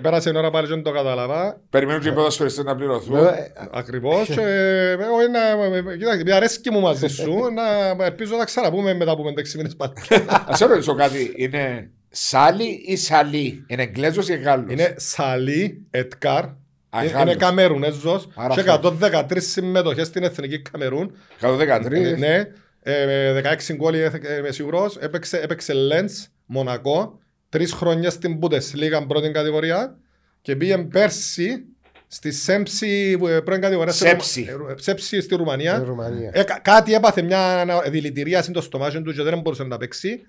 [0.02, 1.62] πέρασε η ώρα πάλι και δεν το καταλαβα.
[1.70, 3.18] Περιμένουν και οι ποδοσφαιριστές να πληρωθούν.
[3.26, 4.26] Ε, Ακριβώς.
[4.28, 7.34] και, ε, εγώ είναι- ε, Κοίταξε, μια αρέσκει μου μαζί σου.
[7.98, 9.94] να ελπίζω να ξαναπούμε μετά από 5-6 μήνες πάλι.
[10.50, 11.34] Να σε ρωτήσω κάτι.
[11.36, 13.64] Είναι Σάλι ή Σαλί.
[13.68, 16.44] Είναι Εγγλέζος ή Γάλλος; Είναι Σαλί Ετκάρ.
[16.44, 17.36] Α, Είναι Γάλλος.
[17.36, 18.28] Καμερουνέζος.
[18.36, 18.98] Άρα Και φεύγει.
[19.02, 21.12] 113 συμμετοχές στην Εθνική Καμερούν.
[21.42, 22.18] 113.
[22.18, 22.48] Ναι.
[22.92, 24.98] Ε, 16 γκολ ε, είμαι σίγουρος.
[24.98, 27.20] Έπαιξε, έπαιξε Λέντς, Μονακό.
[27.50, 29.98] Τρεις χρόνια στην Bundesliga πρώτη κατηγορία.
[30.42, 31.66] Και πήγε πέρσι
[32.08, 33.92] στη Σέμψη ε, πρώτη κατηγορία.
[33.94, 34.48] στη Σέψη.
[34.58, 35.84] Ρωμα- ε, Σέψη στη Στη Ρουμανία.
[35.86, 36.30] Ρουμανία.
[36.34, 40.22] Ε, κα- κάτι έπαθε μια δηλητηρίαση στο στομάχι του και δεν μπορούσε να παίξει.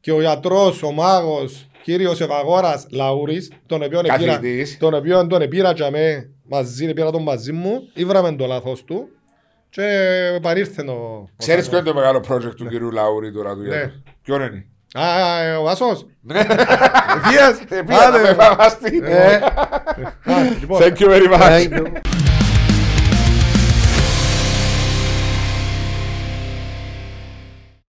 [0.00, 4.76] Και ο γιατρός, ο μάγος, κύριος Ευαγόρας Λαούρης, τον οποίο πήρα, Καθηγητής.
[4.78, 9.08] τον οποίο τον πήρα και με μαζί, πήρα τον μαζί μου, ήβραμε το λάθος του
[9.74, 9.82] και
[10.36, 11.28] επανήρθε ο...
[11.36, 13.66] Ξέρεις ποιο είναι το μεγάλο project του κυρίου Λαούρη τώρα του Ναι.
[13.68, 13.90] γιατρού.
[14.22, 14.66] Ποιο είναι.
[14.94, 16.06] Α, ε, ο Βάσος.
[17.28, 17.60] Βίας.
[17.62, 17.82] Άντε.
[17.82, 19.00] Πήγα να με φαμαστεί.
[19.04, 20.80] Ε, α, λοιπόν.
[20.82, 21.40] Thank you very much.
[21.40, 21.92] Thank you.